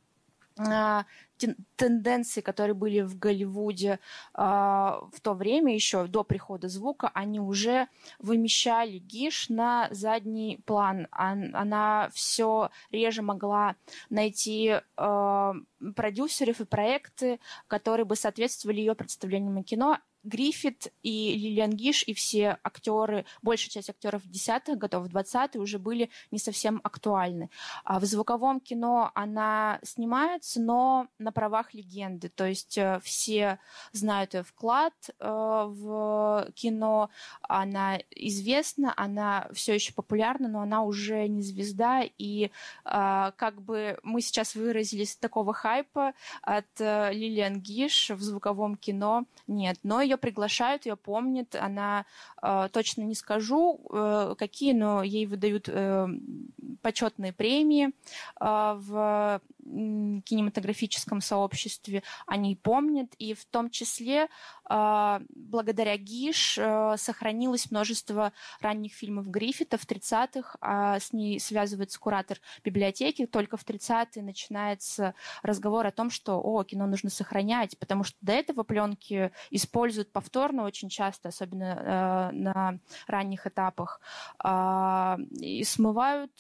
тенденции, 1.76 2.40
которые 2.40 2.74
были 2.74 3.00
в 3.00 3.18
Голливуде 3.18 3.98
э, 4.34 4.40
в 4.40 5.20
то 5.22 5.34
время, 5.34 5.74
еще 5.74 6.06
до 6.06 6.22
прихода 6.22 6.68
звука, 6.68 7.10
они 7.14 7.40
уже 7.40 7.88
вымещали 8.18 8.98
Гиш 8.98 9.48
на 9.48 9.88
задний 9.90 10.60
план. 10.66 11.06
Она 11.10 12.10
все 12.12 12.70
реже 12.90 13.22
могла 13.22 13.76
найти 14.10 14.80
э, 14.96 15.52
продюсеров 15.96 16.60
и 16.60 16.64
проекты, 16.64 17.40
которые 17.66 18.04
бы 18.04 18.16
соответствовали 18.16 18.80
ее 18.80 18.94
представлениям 18.94 19.56
о 19.58 19.62
кино, 19.62 19.98
Гриффит 20.22 20.92
и 21.02 21.34
Лилиан 21.36 21.70
Гиш 21.70 22.04
и 22.06 22.12
все 22.12 22.58
актеры, 22.62 23.24
большая 23.42 23.70
часть 23.70 23.90
актеров 23.90 24.22
десятых 24.26 24.78
годов, 24.78 25.06
20-е 25.06 25.60
уже 25.60 25.78
были 25.78 26.10
не 26.30 26.38
совсем 26.38 26.80
актуальны. 26.84 27.50
А 27.84 27.98
в 28.00 28.04
звуковом 28.04 28.60
кино 28.60 29.10
она 29.14 29.80
снимается, 29.82 30.60
но 30.60 31.06
на 31.18 31.32
правах 31.32 31.72
легенды. 31.74 32.28
То 32.28 32.46
есть 32.46 32.76
э, 32.76 33.00
все 33.02 33.58
знают 33.92 34.34
ее 34.34 34.42
вклад 34.42 34.92
э, 35.08 35.14
в 35.20 36.48
кино, 36.54 37.10
она 37.42 37.98
известна, 38.10 38.92
она 38.96 39.48
все 39.52 39.74
еще 39.74 39.92
популярна, 39.92 40.48
но 40.48 40.60
она 40.60 40.82
уже 40.82 41.26
не 41.28 41.42
звезда. 41.42 42.02
И 42.18 42.50
э, 42.84 43.32
как 43.36 43.62
бы 43.62 43.98
мы 44.02 44.20
сейчас 44.20 44.54
выразились 44.54 45.16
такого 45.16 45.54
хайпа 45.54 46.12
от 46.42 46.66
Лилиан 46.78 47.60
Гиш 47.60 48.10
в 48.10 48.20
звуковом 48.22 48.76
кино 48.76 49.24
нет. 49.46 49.78
Но 49.82 50.02
ее 50.10 50.16
приглашают, 50.16 50.86
ее 50.86 50.96
помнят. 50.96 51.54
Она 51.54 52.04
э, 52.42 52.68
точно 52.72 53.02
не 53.02 53.14
скажу, 53.14 53.80
э, 53.90 54.34
какие, 54.38 54.72
но 54.72 55.02
ей 55.02 55.26
выдают 55.26 55.68
э, 55.68 56.08
почетные 56.82 57.32
премии 57.32 57.88
э, 57.88 57.90
в 58.40 59.40
кинематографическом 60.24 61.20
сообществе. 61.20 62.02
Они 62.26 62.56
помнят, 62.56 63.14
и 63.18 63.34
в 63.34 63.44
том 63.44 63.70
числе 63.70 64.28
э, 64.68 65.20
благодаря 65.34 65.96
ГИШ 65.96 66.58
э, 66.58 66.94
сохранилось 66.96 67.70
множество 67.70 68.32
ранних 68.60 68.92
фильмов 68.92 69.28
Гриффита 69.28 69.78
в 69.78 69.86
30-х, 69.86 70.56
а 70.60 70.98
с 70.98 71.12
ней 71.12 71.38
связывается 71.40 71.98
куратор 71.98 72.38
библиотеки. 72.64 73.26
Только 73.26 73.56
в 73.56 73.64
30-е 73.64 74.22
начинается 74.22 75.14
разговор 75.42 75.86
о 75.86 75.92
том, 75.92 76.10
что 76.10 76.40
о, 76.40 76.64
кино 76.64 76.86
нужно 76.86 77.10
сохранять, 77.10 77.78
потому 77.78 78.04
что 78.04 78.16
до 78.20 78.32
этого 78.32 78.62
пленки 78.62 79.30
используют 79.50 80.12
повторно 80.12 80.64
очень 80.64 80.88
часто, 80.88 81.28
особенно 81.28 82.30
э, 82.32 82.36
на 82.36 82.78
ранних 83.06 83.46
этапах, 83.46 84.00
э, 84.44 85.16
и 85.40 85.64
смывают 85.64 86.32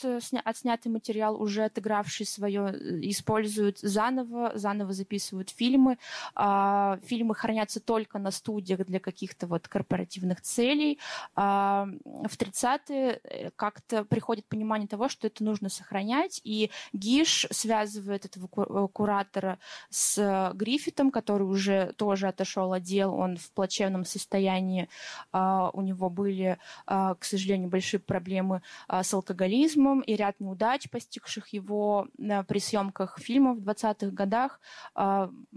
отснятый 0.44 0.90
материал, 0.92 1.40
уже 1.40 1.64
отыгравший 1.64 2.26
свое, 2.26 3.00
и 3.00 3.12
используют 3.20 3.78
заново, 3.78 4.52
заново 4.54 4.92
записывают 4.92 5.50
фильмы. 5.50 5.98
А, 6.34 6.98
фильмы 7.04 7.34
хранятся 7.34 7.80
только 7.80 8.18
на 8.18 8.30
студиях 8.30 8.86
для 8.86 8.98
каких-то 8.98 9.46
вот 9.46 9.68
корпоративных 9.68 10.40
целей. 10.40 10.98
А, 11.36 11.86
в 12.04 12.36
30-е 12.36 13.20
э, 13.22 13.50
как-то 13.56 14.04
приходит 14.04 14.46
понимание 14.46 14.88
того, 14.88 15.08
что 15.08 15.26
это 15.26 15.44
нужно 15.44 15.68
сохранять, 15.68 16.40
и 16.44 16.70
Гиш 16.92 17.46
связывает 17.50 18.24
этого 18.24 18.48
э, 18.56 18.88
куратора 18.92 19.58
с 19.90 20.52
Гриффитом, 20.54 21.10
который 21.10 21.42
уже 21.42 21.92
тоже 21.96 22.28
отошел 22.28 22.72
от 22.72 22.82
дел, 22.82 23.14
он 23.14 23.36
в 23.36 23.50
плачевном 23.52 24.04
состоянии, 24.04 24.88
у 25.32 25.80
него 25.82 26.08
были, 26.10 26.58
к 26.86 27.18
сожалению, 27.20 27.68
большие 27.68 28.00
проблемы 28.00 28.62
с 28.88 29.12
алкоголизмом 29.12 30.00
и 30.00 30.14
ряд 30.14 30.40
неудач, 30.40 30.88
постигших 30.88 31.48
его 31.48 32.08
при 32.48 32.58
съемках 32.60 32.99
фильмов 33.18 33.58
в 33.58 33.68
20-х 33.68 34.10
годах, 34.10 34.60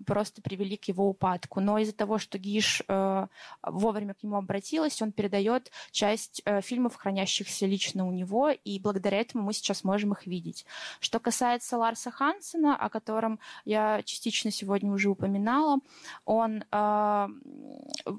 просто 0.05 0.41
привели 0.41 0.77
к 0.77 0.85
его 0.85 1.09
упадку. 1.09 1.59
Но 1.59 1.77
из-за 1.77 1.93
того, 1.93 2.17
что 2.17 2.37
Гиш 2.37 2.81
э, 2.87 3.27
вовремя 3.61 4.13
к 4.13 4.23
нему 4.23 4.37
обратилась, 4.37 5.01
он 5.01 5.11
передает 5.11 5.71
часть 5.91 6.41
э, 6.45 6.61
фильмов, 6.61 6.95
хранящихся 6.95 7.65
лично 7.65 8.07
у 8.07 8.11
него, 8.11 8.49
и 8.49 8.79
благодаря 8.79 9.19
этому 9.19 9.43
мы 9.43 9.53
сейчас 9.53 9.83
можем 9.83 10.13
их 10.13 10.25
видеть. 10.25 10.65
Что 10.99 11.19
касается 11.19 11.77
Ларса 11.77 12.11
Хансена, 12.11 12.75
о 12.75 12.89
котором 12.89 13.39
я 13.65 14.01
частично 14.03 14.51
сегодня 14.51 14.91
уже 14.91 15.09
упоминала, 15.09 15.79
он, 16.25 16.63
э, 16.71 17.27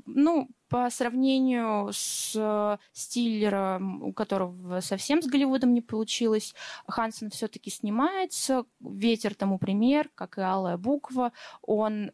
ну, 0.07 0.49
по 0.69 0.89
сравнению 0.91 1.91
с 1.93 2.79
Стиллером, 2.93 4.03
у 4.03 4.13
которого 4.13 4.81
совсем 4.81 5.23
с 5.23 5.27
Голливудом 5.27 5.75
не 5.75 5.81
получилось, 5.81 6.55
Хансен 6.87 7.31
все-таки 7.31 7.71
снимается. 7.71 8.65
«Ветер» 8.81 9.35
тому 9.35 9.59
пример, 9.59 10.11
как 10.15 10.39
и 10.39 10.43
«Алая 10.43 10.77
буква». 10.77 11.33
Он 11.63 12.11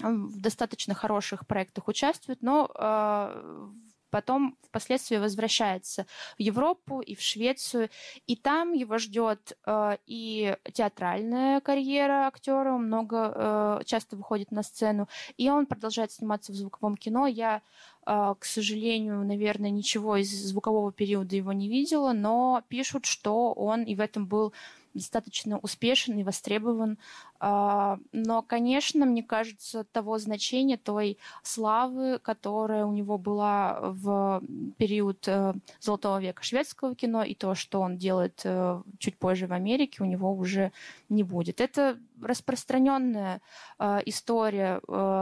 в 0.00 0.40
достаточно 0.40 0.94
хороших 0.94 1.46
проектах 1.46 1.86
участвует, 1.88 2.42
но 2.42 2.70
э, 2.74 3.68
потом 4.14 4.56
впоследствии 4.62 5.16
возвращается 5.16 6.06
в 6.38 6.40
Европу 6.40 7.00
и 7.00 7.16
в 7.16 7.20
Швецию, 7.20 7.90
и 8.28 8.36
там 8.36 8.72
его 8.72 8.98
ждет 8.98 9.58
э, 9.66 9.96
и 10.06 10.56
театральная 10.72 11.60
карьера 11.60 12.28
актера, 12.28 12.76
много 12.76 13.16
э, 13.34 13.80
часто 13.86 14.14
выходит 14.14 14.52
на 14.52 14.62
сцену, 14.62 15.08
и 15.36 15.50
он 15.50 15.66
продолжает 15.66 16.12
сниматься 16.12 16.52
в 16.52 16.54
звуковом 16.54 16.96
кино. 16.96 17.26
Я 17.26 17.60
э, 18.06 18.34
к 18.38 18.44
сожалению, 18.44 19.24
наверное, 19.24 19.70
ничего 19.70 20.16
из 20.16 20.30
звукового 20.30 20.92
периода 20.92 21.34
его 21.34 21.52
не 21.52 21.68
видела, 21.68 22.12
но 22.12 22.62
пишут, 22.68 23.06
что 23.06 23.52
он 23.52 23.82
и 23.82 23.96
в 23.96 24.00
этом 24.00 24.28
был 24.28 24.52
достаточно 24.94 25.58
успешен 25.58 26.16
и 26.18 26.24
востребован. 26.24 26.98
А, 27.40 27.98
но, 28.12 28.42
конечно, 28.42 29.04
мне 29.04 29.22
кажется, 29.22 29.84
того 29.84 30.18
значения, 30.18 30.76
той 30.76 31.18
славы, 31.42 32.18
которая 32.20 32.86
у 32.86 32.92
него 32.92 33.18
была 33.18 33.80
в 33.82 34.42
период 34.78 35.26
э, 35.26 35.54
Золотого 35.80 36.20
века 36.20 36.42
шведского 36.42 36.94
кино, 36.94 37.22
и 37.22 37.34
то, 37.34 37.54
что 37.54 37.80
он 37.80 37.98
делает 37.98 38.40
э, 38.44 38.80
чуть 38.98 39.18
позже 39.18 39.46
в 39.46 39.52
Америке, 39.52 40.02
у 40.02 40.06
него 40.06 40.32
уже 40.32 40.72
не 41.08 41.22
будет. 41.22 41.60
Это 41.60 41.98
распространенная 42.22 43.42
э, 43.78 44.00
история 44.06 44.80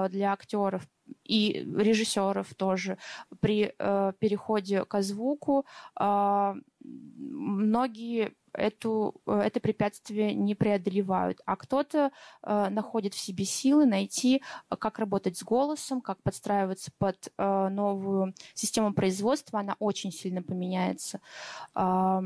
для 0.09 0.33
актеров 0.33 0.87
и 1.25 1.67
режиссеров 1.77 2.55
тоже 2.55 2.99
при 3.41 3.75
переходе 4.19 4.85
к 4.85 5.03
звуку. 5.03 5.67
А, 5.95 6.57
многие 6.85 8.33
эту, 8.53 9.15
э, 9.27 9.41
это 9.45 9.61
препятствие 9.61 10.35
не 10.35 10.55
преодолевают, 10.55 11.41
а 11.47 11.57
кто-то 11.57 12.11
э, 12.43 12.69
находит 12.71 13.15
в 13.15 13.19
себе 13.19 13.45
силы 13.45 13.87
найти, 13.87 14.43
э, 14.71 14.77
как 14.77 14.99
работать 14.99 15.37
с 15.37 15.43
голосом, 15.43 16.01
как 16.01 16.23
подстраиваться 16.23 16.91
под 16.99 17.33
э, 17.37 17.69
новую 17.69 18.35
систему 18.55 18.93
производства, 18.95 19.61
она 19.61 19.77
очень 19.79 20.13
сильно 20.13 20.43
поменяется. 20.43 21.21
Э, 21.75 22.21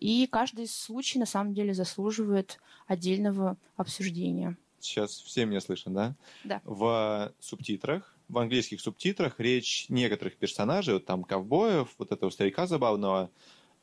и 0.00 0.26
каждый 0.26 0.66
случай 0.66 1.18
на 1.18 1.26
самом 1.26 1.54
деле 1.54 1.74
заслуживает 1.74 2.58
отдельного 2.86 3.56
обсуждения. 3.76 4.56
Сейчас 4.80 5.18
все 5.20 5.44
меня 5.46 5.60
слышат, 5.60 5.92
да? 5.92 6.14
Да. 6.44 6.60
В 6.64 7.32
субтитрах 7.40 8.16
в 8.28 8.38
английских 8.38 8.80
субтитрах 8.80 9.38
речь 9.38 9.86
некоторых 9.88 10.36
персонажей, 10.36 10.94
вот 10.94 11.06
там 11.06 11.22
ковбоев, 11.22 11.88
вот 11.98 12.12
этого 12.12 12.30
старика 12.30 12.66
забавного, 12.66 13.30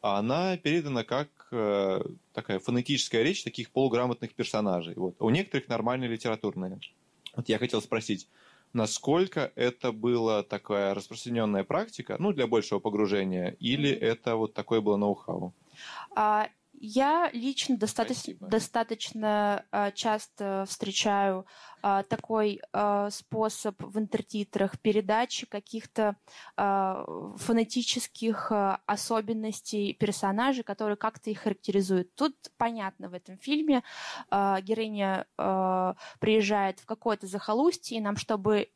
она 0.03 0.57
передана 0.57 1.05
как 1.05 1.29
э, 1.51 2.01
такая 2.33 2.59
фонетическая 2.59 3.23
речь 3.23 3.43
таких 3.43 3.71
полуграмотных 3.71 4.33
персонажей. 4.35 4.95
Вот. 4.95 5.15
У 5.19 5.29
некоторых 5.29 5.69
нормальная 5.69 6.09
литературная. 6.09 6.77
Вот 7.35 7.47
я 7.47 7.57
хотел 7.57 7.81
спросить, 7.81 8.27
насколько 8.73 9.53
это 9.55 9.93
была 9.93 10.43
такая 10.43 10.93
распространенная 10.93 11.63
практика, 11.63 12.17
ну, 12.19 12.33
для 12.33 12.47
большего 12.47 12.79
погружения, 12.79 13.55
или 13.61 13.89
это 13.89 14.35
вот 14.35 14.53
такое 14.53 14.81
было 14.81 14.97
ноу-хау? 14.97 15.53
А, 16.83 16.85
я 16.85 17.29
лично 17.33 17.77
достаточно, 17.77 18.35
достаточно 18.39 19.65
часто 19.95 20.65
встречаю 20.67 21.45
uh, 21.81 22.03
такой 22.03 22.61
uh, 22.73 23.09
способ 23.09 23.81
в 23.81 23.97
интертитрах 23.99 24.79
передачи 24.79 25.45
каких-то 25.45 26.15
фонетических 26.55 28.51
особенностей 28.85 29.93
персонажей, 29.93 30.63
которые 30.63 30.97
как-то 30.97 31.29
их 31.29 31.39
характеризуют. 31.41 32.13
Тут 32.15 32.35
понятно 32.57 33.09
в 33.09 33.13
этом 33.13 33.37
фильме 33.37 33.83
героиня 34.31 35.25
приезжает 36.19 36.79
в 36.79 36.85
какое-то 36.85 37.27
захолустье, 37.27 37.97
и 37.97 38.01
нам, 38.01 38.17
чтобы 38.17 38.69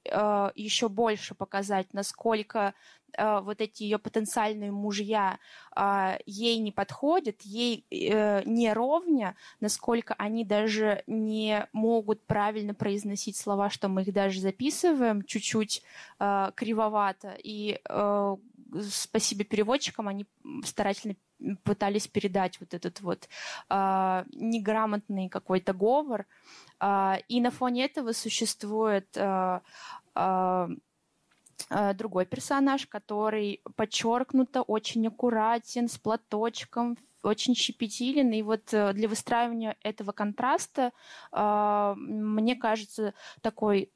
еще 0.56 0.90
больше 0.90 1.36
показать, 1.36 1.94
насколько 1.94 2.74
э, 3.07 3.07
вот 3.18 3.62
эти 3.62 3.84
ее 3.84 3.98
потенциальные 3.98 4.72
мужья 4.72 5.40
э, 5.76 6.18
ей 6.26 6.60
не 6.60 6.72
подходят, 6.72 7.42
ей 7.42 7.86
э, 7.90 8.44
не 8.46 8.74
ровня, 8.74 9.36
насколько 9.60 10.14
они 10.16 10.46
даже 10.46 11.04
не 11.08 11.68
могут 11.74 12.26
правильно 12.26 12.74
произносить 12.74 13.38
слова, 13.38 13.70
что 13.70 13.88
мы 13.88 14.04
их 14.04 14.14
даже 14.14 14.40
записываем 14.40 15.24
чуть-чуть 15.24 15.84
э, 16.20 16.52
кривовато. 16.56 17.38
И 17.44 17.80
э, 17.88 18.36
спасибо 18.90 19.44
переводчикам, 19.44 20.08
они 20.08 20.26
старательно 20.64 21.16
пытались 21.64 22.08
передать 22.08 22.60
вот 22.60 22.74
этот 22.74 23.02
вот 23.02 23.30
э, 23.70 24.24
неграмотный 24.34 25.30
какой-то 25.30 25.74
говор. 25.74 26.26
Э, 26.80 27.16
и 27.28 27.42
на 27.42 27.52
фоне 27.52 27.86
этого 27.86 28.12
существует 28.12 29.08
э, 29.16 29.60
Э, 30.18 30.68
другой 31.96 32.26
персонаж, 32.26 32.88
который 32.88 33.62
подчеркнуто 33.76 34.62
очень 34.62 35.08
аккуратен, 35.08 35.88
с 35.88 35.98
платочком, 35.98 36.98
очень 37.24 37.56
щепетилен. 37.56 38.32
И 38.32 38.42
вот 38.42 38.74
э, 38.74 38.94
для 38.94 39.08
выстраивания 39.08 39.76
этого 39.84 40.12
контраста, 40.12 40.92
э, 41.32 41.94
мне 41.98 42.56
кажется, 42.56 43.14
такой 43.42 43.92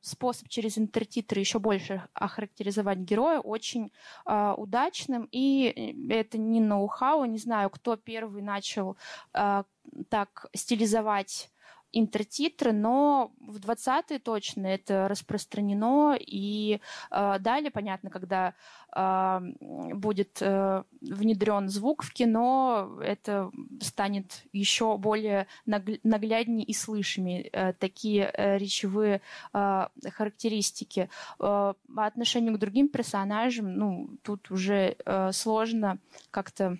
способ 0.00 0.48
через 0.48 0.78
интертитры 0.78 1.40
еще 1.40 1.58
больше 1.58 2.02
охарактеризовать 2.14 2.98
героя 2.98 3.40
очень 3.40 3.90
удачным. 4.24 5.28
И 5.32 6.06
это 6.10 6.38
не 6.38 6.60
ноу-хау, 6.60 7.24
не 7.24 7.38
знаю, 7.38 7.70
кто 7.70 7.96
первый 7.96 8.42
начал 8.42 8.96
так 9.32 10.46
стилизовать 10.54 11.50
интертитры, 11.92 12.72
но 12.72 13.32
в 13.40 13.58
20-е 13.58 14.18
точно 14.18 14.66
это 14.66 15.08
распространено. 15.08 16.16
И 16.18 16.80
э, 17.10 17.38
далее, 17.38 17.70
понятно, 17.70 18.10
когда 18.10 18.54
э, 18.94 19.40
будет 19.60 20.38
э, 20.40 20.84
внедрен 21.00 21.68
звук 21.68 22.02
в 22.02 22.12
кино, 22.12 22.98
это 23.02 23.50
станет 23.80 24.42
еще 24.52 24.96
более 24.98 25.46
нагляднее 25.66 26.64
и 26.64 26.74
слышимее 26.74 27.48
э, 27.52 27.72
такие 27.72 28.30
э, 28.32 28.58
речевые 28.58 29.20
э, 29.52 29.88
характеристики. 30.12 31.08
Э, 31.38 31.74
по 31.94 32.06
отношению 32.06 32.54
к 32.54 32.58
другим 32.58 32.88
персонажам, 32.88 33.74
ну, 33.74 34.10
тут 34.22 34.50
уже 34.50 34.96
э, 35.04 35.32
сложно 35.32 35.98
как-то 36.30 36.78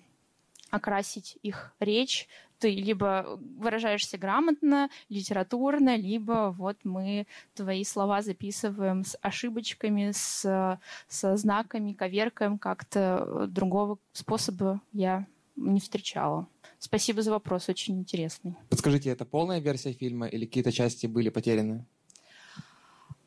окрасить 0.71 1.37
их 1.41 1.73
речь 1.79 2.27
ты 2.59 2.75
либо 2.75 3.39
выражаешься 3.57 4.17
грамотно, 4.17 4.89
литературно, 5.09 5.95
либо 5.95 6.53
вот 6.57 6.77
мы 6.83 7.25
твои 7.55 7.83
слова 7.83 8.21
записываем 8.21 9.03
с 9.03 9.17
ошибочками, 9.21 10.11
с, 10.11 10.79
со 11.07 11.37
знаками, 11.37 11.93
коверкаем 11.93 12.57
как-то. 12.57 13.47
Другого 13.47 13.97
способа 14.13 14.81
я 14.93 15.25
не 15.55 15.79
встречала. 15.79 16.47
Спасибо 16.77 17.21
за 17.21 17.31
вопрос, 17.31 17.69
очень 17.69 17.99
интересный. 17.99 18.55
Подскажите, 18.69 19.09
это 19.09 19.25
полная 19.25 19.59
версия 19.59 19.93
фильма 19.93 20.27
или 20.27 20.45
какие-то 20.45 20.71
части 20.71 21.07
были 21.07 21.29
потеряны? 21.29 21.85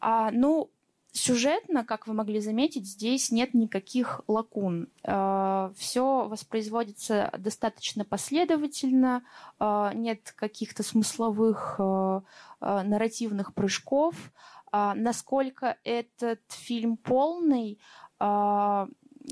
А, 0.00 0.30
ну, 0.30 0.70
Сюжетно, 1.14 1.84
как 1.84 2.06
вы 2.06 2.14
могли 2.14 2.40
заметить, 2.40 2.86
здесь 2.86 3.30
нет 3.30 3.52
никаких 3.52 4.22
лакун. 4.28 4.88
Э, 5.04 5.70
Все 5.76 6.26
воспроизводится 6.26 7.30
достаточно 7.36 8.06
последовательно, 8.06 9.22
э, 9.60 9.90
нет 9.94 10.32
каких-то 10.32 10.82
смысловых 10.82 11.76
э, 11.78 12.20
нарративных 12.60 13.54
прыжков. 13.54 14.14
Насколько 14.72 15.76
этот 15.84 16.40
фильм 16.48 16.96
полный, 16.96 17.78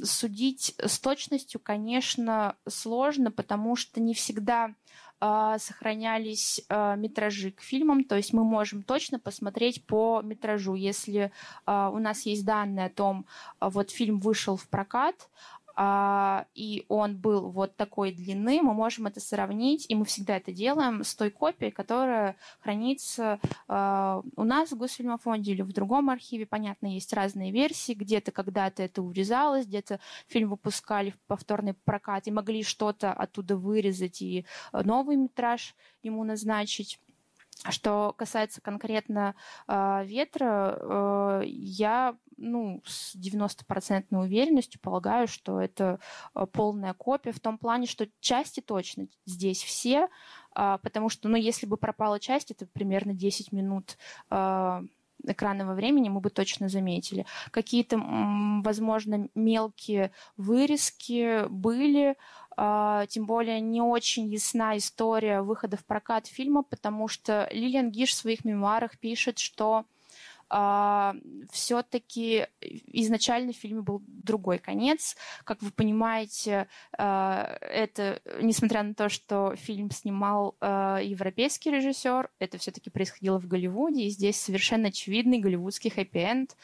судить 0.03 0.75
с 0.79 0.99
точностью, 0.99 1.61
конечно, 1.61 2.57
сложно, 2.69 3.31
потому 3.31 3.75
что 3.75 4.03
не 4.03 4.13
всегда 4.13 4.75
сохранялись 5.21 6.63
а, 6.69 6.97
метражи 6.97 7.51
к 7.51 7.61
фильмам, 7.61 8.05
то 8.05 8.17
есть 8.17 8.33
мы 8.33 8.43
можем 8.43 8.83
точно 8.83 9.19
посмотреть 9.19 9.85
по 9.85 10.23
метражу. 10.23 10.75
Если 10.75 11.31
а, 11.67 11.91
у 11.91 11.99
нас 11.99 12.23
есть 12.23 12.45
данные 12.45 12.87
о 12.87 12.91
том, 12.91 13.27
вот 13.61 13.91
фильм 13.91 14.19
вышел 14.19 14.57
в 14.57 14.67
прокат, 14.69 15.29
а, 15.60 15.60
и 16.55 16.85
он 16.89 17.17
был 17.17 17.51
вот 17.51 17.77
такой 17.77 18.13
длины, 18.13 18.61
мы 18.61 18.75
можем 18.75 19.07
это 19.07 19.19
сравнить, 19.21 19.87
и 19.89 19.95
мы 19.95 20.05
всегда 20.05 20.37
это 20.37 20.53
делаем 20.53 21.05
с 21.05 21.15
той 21.15 21.31
копией, 21.31 21.71
которая 21.71 22.37
хранится 22.61 23.41
а, 23.67 24.23
у 24.37 24.45
нас 24.45 24.73
в 24.73 24.77
Госфильмофонде 24.77 25.53
или 25.53 25.63
в 25.63 25.73
другом 25.73 26.11
архиве. 26.11 26.45
Понятно, 26.45 26.87
есть 26.87 27.13
разные 27.15 27.51
версии, 27.51 27.95
где-то 27.95 28.31
когда-то 28.31 28.83
это 28.83 29.01
урезалось, 29.01 29.67
где-то 29.67 30.01
фильм 30.27 30.51
выпускали 30.51 31.11
в 31.11 31.21
повторный 31.27 31.73
прокат 31.73 32.27
и 32.27 32.31
могли 32.31 32.63
что-то 32.63 33.13
оттуда 33.13 33.57
вырезать 33.57 34.21
и 34.21 34.45
новый 34.73 35.17
метраж 35.17 35.75
ему 36.03 36.25
назначить. 36.25 37.01
Что 37.69 38.15
касается 38.17 38.63
конкретно 38.63 39.35
э, 39.69 40.05
ветра, 40.07 40.79
э, 40.81 41.43
я 41.47 42.17
ну, 42.39 42.83
с 42.87 43.15
90% 43.17 44.07
уверенностью 44.11 44.81
полагаю, 44.81 45.29
что 45.29 45.61
это 45.61 46.01
э, 46.35 46.47
полная 46.47 46.95
копия 46.95 47.33
в 47.33 47.41
том 47.41 47.59
плане, 47.59 47.87
что 47.87 48.09
части 48.21 48.61
точно 48.61 49.09
здесь 49.27 49.63
все, 49.63 50.09
э, 50.57 50.79
потому 50.83 51.11
что, 51.11 51.29
ну, 51.29 51.37
если 51.37 51.67
бы 51.67 51.77
пропала 51.77 52.19
часть, 52.19 52.51
это 52.51 52.67
примерно 52.67 53.13
10 53.13 53.53
минут 53.53 53.99
э, 54.31 54.83
экранного 55.27 55.75
времени 55.75 56.09
мы 56.09 56.21
бы 56.21 56.31
точно 56.31 56.69
заметили. 56.69 57.27
Какие-то, 57.51 57.99
возможно, 58.65 59.29
мелкие 59.35 60.13
вырезки 60.37 61.47
были, 61.49 62.17
а, 62.50 62.50
тем 63.09 63.25
более 63.25 63.61
не 63.61 63.81
очень 63.81 64.29
ясна 64.29 64.77
история 64.77 65.41
выхода 65.41 65.79
в 65.79 65.85
прокат 65.87 66.27
фильма, 66.27 66.63
потому 66.63 67.09
что 67.09 67.49
Лилиан 67.53 67.91
Гиш 67.91 68.11
в 68.11 68.17
своих 68.17 68.45
мемуарах 68.45 68.99
пишет, 68.99 69.39
что 69.39 69.87
а, 70.51 71.15
все-таки 71.53 72.47
изначально 72.61 73.53
в 73.53 73.57
фильме 73.57 73.83
был 73.83 74.03
другой 74.07 74.59
конец. 74.59 75.17
Как 75.45 75.63
вы 75.63 75.71
понимаете, 75.71 76.67
а, 76.99 77.57
это, 77.61 78.21
несмотря 78.43 78.83
на 78.83 78.95
то, 78.95 79.09
что 79.09 79.55
фильм 79.55 79.93
снимал 79.93 80.57
а, 80.61 80.99
европейский 80.99 81.71
режиссер, 81.71 82.31
это 82.41 82.59
все-таки 82.59 82.91
происходило 82.91 83.39
в 83.39 83.47
Голливуде, 83.47 84.03
и 84.03 84.11
здесь 84.11 84.41
совершенно 84.41 84.89
очевидный 84.89 85.39
голливудский 85.39 85.91
хэппи-энд. 85.91 86.57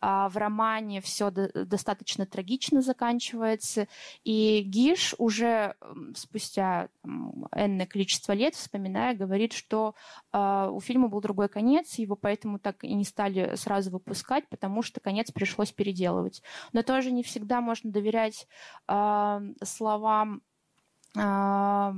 В 0.00 0.32
романе 0.34 1.00
все 1.00 1.30
до- 1.30 1.66
достаточно 1.66 2.26
трагично 2.26 2.80
заканчивается, 2.80 3.88
и 4.24 4.62
Гиш 4.64 5.14
уже 5.18 5.74
спустя 6.14 6.88
там, 7.02 7.46
энное 7.54 7.86
количество 7.86 8.32
лет, 8.32 8.54
вспоминая, 8.54 9.14
говорит, 9.14 9.52
что 9.52 9.94
у 10.32 10.80
фильма 10.80 11.08
был 11.08 11.20
другой 11.20 11.48
конец, 11.48 11.94
его 11.98 12.16
поэтому 12.16 12.58
так 12.58 12.84
и 12.84 12.94
не 12.94 13.04
стали 13.04 13.33
стали 13.34 13.56
сразу 13.56 13.90
выпускать, 13.90 14.48
потому 14.48 14.82
что 14.82 15.00
конец 15.00 15.30
пришлось 15.30 15.72
переделывать. 15.72 16.42
Но 16.72 16.82
тоже 16.82 17.10
не 17.10 17.22
всегда 17.22 17.60
можно 17.60 17.90
доверять 17.90 18.46
э, 18.88 19.40
словам 19.62 20.42
Э, 21.16 21.92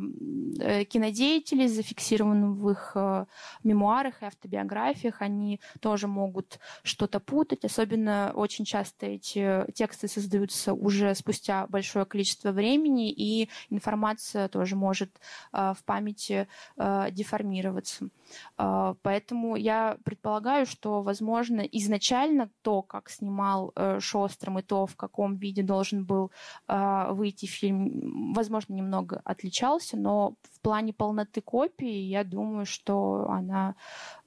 кинодеятелей, 0.85 1.69
зафиксированным 1.69 2.55
в 2.55 2.71
их 2.71 2.93
э, 2.95 3.25
мемуарах 3.65 4.21
и 4.21 4.27
автобиографиях, 4.27 5.23
они 5.23 5.59
тоже 5.81 6.07
могут 6.07 6.59
что-то 6.83 7.19
путать. 7.19 7.65
Особенно 7.65 8.33
очень 8.35 8.67
часто 8.67 9.07
эти 9.07 9.65
тексты 9.73 10.09
создаются 10.09 10.75
уже 10.75 11.15
спустя 11.15 11.67
большое 11.69 12.05
количество 12.05 12.53
времени, 12.53 13.11
и 13.11 13.49
информация 13.71 14.49
тоже 14.49 14.77
может 14.77 15.11
э, 15.55 15.73
в 15.79 15.83
памяти 15.85 16.47
деформироваться. 16.77 18.09
Поэтому 18.57 19.57
я 19.57 19.99
предполагаю, 20.05 20.67
что, 20.67 21.03
возможно, 21.03 21.61
изначально 21.61 22.51
то, 22.63 22.83
как 22.83 23.11
снимал 23.11 23.73
Шостром, 24.01 24.59
и 24.59 24.63
то, 24.63 24.87
в 24.87 24.97
каком 24.97 25.37
виде 25.37 25.63
должен 25.63 26.05
был 26.05 26.31
выйти 26.67 27.47
фильм, 27.47 28.33
возможно, 28.35 28.75
немного 28.75 29.21
отличался, 29.25 29.97
но 29.97 30.35
в 30.43 30.61
плане 30.61 30.93
полноты 30.93 31.41
копии 31.41 31.89
я 31.89 32.25
думаю, 32.25 32.67
что 32.67 33.27
она 33.29 33.75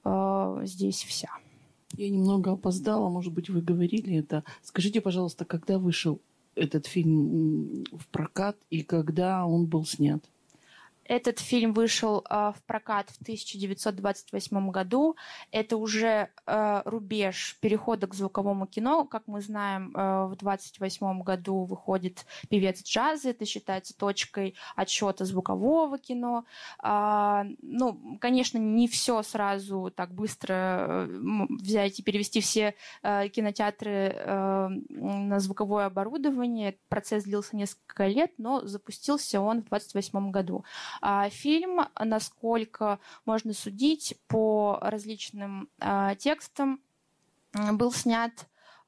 э, 0.04 0.60
здесь 0.64 1.02
вся. 1.04 1.30
Я 1.96 2.08
немного 2.10 2.52
опоздала, 2.52 3.08
может 3.08 3.32
быть, 3.32 3.50
вы 3.50 3.60
говорили 3.60 4.16
это. 4.16 4.44
Скажите, 4.62 5.00
пожалуйста, 5.00 5.44
когда 5.44 5.78
вышел 5.78 6.20
этот 6.54 6.86
фильм 6.86 7.84
в 7.92 8.06
прокат 8.10 8.56
и 8.70 8.82
когда 8.82 9.46
он 9.46 9.66
был 9.66 9.84
снят? 9.84 10.22
Этот 11.10 11.40
фильм 11.40 11.72
вышел 11.72 12.24
э, 12.30 12.52
в 12.56 12.62
прокат 12.66 13.10
в 13.10 13.20
1928 13.22 14.70
году. 14.70 15.16
Это 15.50 15.76
уже 15.76 16.28
э, 16.46 16.82
рубеж 16.84 17.58
перехода 17.60 18.06
к 18.06 18.14
звуковому 18.14 18.68
кино. 18.68 19.04
Как 19.06 19.24
мы 19.26 19.40
знаем, 19.40 19.88
э, 19.88 19.98
в 19.98 20.34
1928 20.38 21.22
году 21.22 21.64
выходит 21.64 22.24
«Певец 22.48 22.84
джаза». 22.84 23.30
Это 23.30 23.44
считается 23.44 23.92
точкой 23.98 24.54
отсчета 24.76 25.24
звукового 25.24 25.98
кино. 25.98 26.44
Э, 26.80 27.42
ну, 27.60 28.16
конечно, 28.20 28.58
не 28.58 28.86
все 28.86 29.24
сразу 29.24 29.92
так 29.92 30.14
быстро 30.14 31.08
взять 31.08 31.98
и 31.98 32.04
перевести 32.04 32.40
все 32.40 32.76
кинотеатры 33.02 34.14
на 34.88 35.40
звуковое 35.40 35.86
оборудование. 35.86 36.78
Процесс 36.88 37.24
длился 37.24 37.56
несколько 37.56 38.06
лет, 38.06 38.32
но 38.38 38.64
запустился 38.64 39.40
он 39.40 39.64
в 39.64 39.66
1928 39.66 40.30
году. 40.30 40.64
А 41.00 41.28
фильм, 41.30 41.80
насколько 41.98 42.98
можно 43.24 43.52
судить 43.54 44.18
по 44.28 44.78
различным 44.82 45.68
а, 45.78 46.14
текстам, 46.14 46.80
был 47.52 47.92
снят 47.92 48.32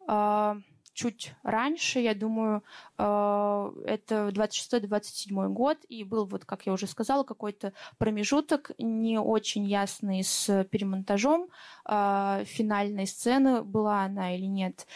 а, 0.06 0.58
чуть 0.94 1.34
раньше, 1.42 2.00
я 2.00 2.14
думаю, 2.14 2.62
это 2.96 4.28
26-27 4.32 5.48
год, 5.48 5.78
и 5.88 6.04
был, 6.04 6.26
вот, 6.26 6.44
как 6.44 6.66
я 6.66 6.72
уже 6.72 6.86
сказала, 6.86 7.24
какой-то 7.24 7.72
промежуток 7.98 8.72
не 8.78 9.18
очень 9.18 9.64
ясный 9.64 10.22
с 10.22 10.64
перемонтажом 10.64 11.48
финальной 11.84 13.06
сцены, 13.06 13.62
была 13.62 14.02
она 14.02 14.34
или 14.36 14.46
нет, 14.46 14.86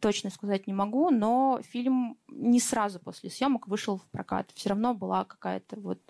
точно 0.00 0.30
сказать 0.30 0.66
не 0.66 0.72
могу, 0.72 1.10
но 1.10 1.60
фильм 1.62 2.16
не 2.28 2.60
сразу 2.60 3.00
после 3.00 3.30
съемок 3.30 3.66
вышел 3.68 3.98
в 3.98 4.06
прокат. 4.10 4.50
Все 4.54 4.70
равно 4.70 4.94
была 4.94 5.24
какая-то 5.24 5.80
вот 5.80 6.00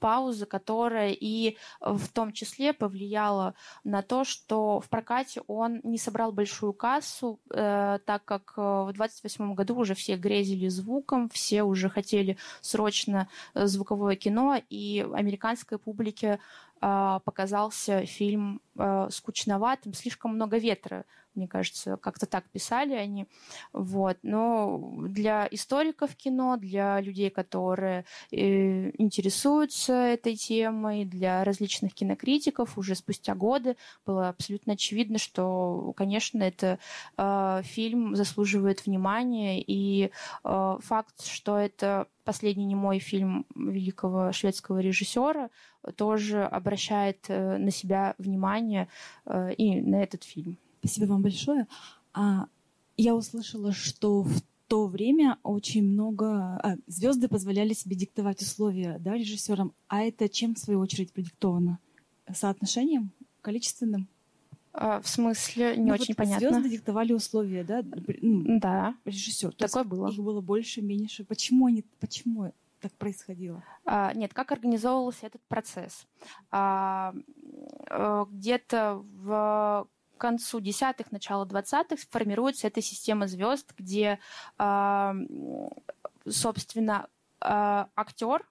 пауза, 0.00 0.46
которая 0.46 1.12
и 1.12 1.56
в 1.80 2.08
том 2.08 2.32
числе 2.32 2.72
повлияла 2.72 3.54
на 3.84 4.02
то, 4.02 4.24
что 4.24 4.80
в 4.80 4.88
прокате 4.88 5.42
он 5.46 5.80
не 5.84 5.98
собрал 5.98 6.32
большую 6.32 6.72
кассу, 6.72 7.38
э, 7.50 7.98
так 8.04 8.24
как 8.24 8.54
э, 8.56 8.60
в 8.60 8.92
28 8.92 9.54
году 9.54 9.76
уже 9.76 9.94
все 9.94 10.16
грезили 10.16 10.68
звуком, 10.68 11.28
все 11.28 11.62
уже 11.62 11.88
хотели 11.88 12.36
срочно 12.60 13.28
э, 13.54 13.66
звуковое 13.66 14.16
кино, 14.16 14.60
и 14.70 15.06
американской 15.14 15.78
публике 15.78 16.40
э, 16.80 17.20
показался 17.24 18.06
фильм 18.06 18.60
э, 18.76 19.08
скучноватым, 19.10 19.94
слишком 19.94 20.34
много 20.34 20.58
ветра 20.58 21.04
мне 21.34 21.48
кажется, 21.48 21.96
как-то 21.96 22.26
так 22.26 22.48
писали 22.50 22.94
они. 22.94 23.26
Вот. 23.72 24.18
Но 24.22 24.94
для 25.08 25.48
историков 25.50 26.14
кино, 26.16 26.56
для 26.56 27.00
людей, 27.00 27.30
которые 27.30 28.04
э, 28.30 28.90
интересуются 28.98 29.92
этой 29.92 30.36
темой, 30.36 31.04
для 31.04 31.44
различных 31.44 31.94
кинокритиков 31.94 32.76
уже 32.78 32.94
спустя 32.94 33.34
годы 33.34 33.76
было 34.06 34.28
абсолютно 34.28 34.74
очевидно, 34.74 35.18
что, 35.18 35.92
конечно, 35.96 36.42
это 36.42 36.78
э, 37.16 37.62
фильм 37.64 38.16
заслуживает 38.16 38.84
внимания, 38.86 39.62
и 39.62 40.10
э, 40.44 40.78
факт, 40.80 41.24
что 41.24 41.58
это 41.58 42.06
последний 42.24 42.64
немой 42.64 42.98
фильм 42.98 43.46
великого 43.54 44.32
шведского 44.32 44.78
режиссера 44.78 45.50
тоже 45.96 46.44
обращает 46.44 47.24
э, 47.28 47.56
на 47.56 47.70
себя 47.70 48.14
внимание 48.18 48.88
э, 49.26 49.52
и 49.54 49.80
на 49.80 50.02
этот 50.02 50.24
фильм. 50.24 50.58
Спасибо 50.80 51.06
вам 51.12 51.22
большое. 51.22 51.66
А, 52.12 52.46
я 52.96 53.14
услышала, 53.14 53.72
что 53.72 54.22
в 54.22 54.42
то 54.66 54.86
время 54.86 55.38
очень 55.42 55.84
много 55.84 56.56
а, 56.56 56.76
звезды 56.86 57.28
позволяли 57.28 57.74
себе 57.74 57.96
диктовать 57.96 58.40
условия 58.40 58.98
да, 58.98 59.14
режиссерам. 59.14 59.72
А 59.88 60.02
это 60.02 60.28
чем, 60.28 60.54
в 60.54 60.58
свою 60.58 60.80
очередь, 60.80 61.12
продиктовано? 61.12 61.78
Соотношением 62.32 63.10
количественным? 63.42 64.08
А, 64.72 65.00
в 65.00 65.08
смысле, 65.08 65.76
не 65.76 65.86
ну, 65.86 65.94
очень 65.94 66.14
вот 66.14 66.16
понятно. 66.16 66.50
Звезды 66.50 66.70
диктовали 66.70 67.12
условия, 67.12 67.64
да? 67.64 67.82
Ну, 68.22 68.58
да. 68.60 68.94
Режиссер. 69.04 69.52
Такое 69.54 69.84
было. 69.84 70.08
Их 70.08 70.18
было 70.18 70.40
больше, 70.40 70.80
меньше. 70.80 71.24
Почему 71.24 71.66
они, 71.66 71.84
почему 71.98 72.52
так 72.80 72.92
происходило? 72.92 73.62
А, 73.84 74.14
нет, 74.14 74.32
как 74.32 74.52
организовывался 74.52 75.26
этот 75.26 75.42
процесс? 75.42 76.06
А, 76.50 77.14
а, 77.88 78.24
где-то 78.30 79.04
в 79.22 79.88
концу 80.20 80.60
десятых, 80.60 81.10
начало 81.10 81.46
двадцатых 81.46 81.98
формируется 82.10 82.66
эта 82.66 82.82
система 82.82 83.26
звезд, 83.26 83.72
где, 83.76 84.18
а, 84.58 85.14
собственно, 86.28 87.08
а, 87.40 87.88
актер 87.96 88.46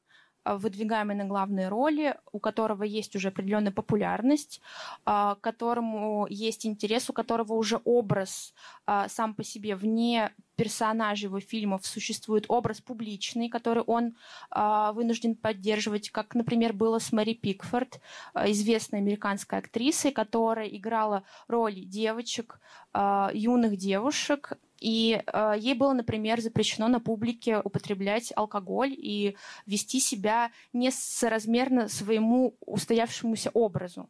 выдвигаемый 0.58 1.16
на 1.16 1.26
главные 1.26 1.68
роли, 1.68 2.16
у 2.32 2.40
которого 2.40 2.84
есть 2.84 3.16
уже 3.16 3.30
определенная 3.30 3.72
популярность, 3.72 4.62
а, 5.06 5.36
которому 5.36 6.28
есть 6.30 6.66
интерес, 6.66 7.10
у 7.10 7.14
которого 7.14 7.54
уже 7.54 7.82
образ 7.84 8.54
а, 8.86 9.08
сам 9.10 9.34
по 9.34 9.44
себе 9.44 9.76
вне 9.76 10.32
персонажей 10.56 11.28
его 11.28 11.40
фильмов 11.40 11.86
существует 11.86 12.46
образ 12.50 12.82
публичный, 12.82 13.48
который 13.48 13.82
он 13.84 14.18
вынужден 14.52 15.38
поддерживать, 15.38 16.10
как, 16.10 16.36
например, 16.36 16.74
было 16.74 17.00
с 17.00 17.14
Мэри 17.14 17.34
Пикфорд, 17.34 18.02
известной 18.36 19.00
американской 19.00 19.60
актрисой, 19.60 20.12
которая 20.12 20.68
играла 20.68 21.24
роли 21.48 21.80
девочек, 21.86 22.60
юных 22.94 23.78
девушек, 23.78 24.60
и 24.80 25.22
э, 25.26 25.54
ей 25.58 25.74
было, 25.74 25.94
например, 25.94 26.42
запрещено 26.42 26.88
на 26.88 27.00
публике 27.00 27.60
употреблять 27.64 28.32
алкоголь 28.36 28.94
и 28.98 29.36
вести 29.66 30.00
себя 30.00 30.52
несоразмерно 30.74 31.88
своему 31.88 32.56
устоявшемуся 32.62 33.52
образу. 33.54 34.10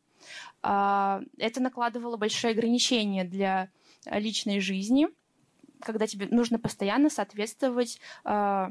Э, 0.64 1.22
это 1.38 1.62
накладывало 1.62 2.18
большие 2.18 2.52
ограничения 2.52 3.24
для 3.24 3.70
личной 4.06 4.60
жизни, 4.60 5.08
когда 5.82 6.08
тебе 6.08 6.28
нужно 6.28 6.60
постоянно 6.60 7.10
соответствовать 7.10 8.00
э, 8.26 8.68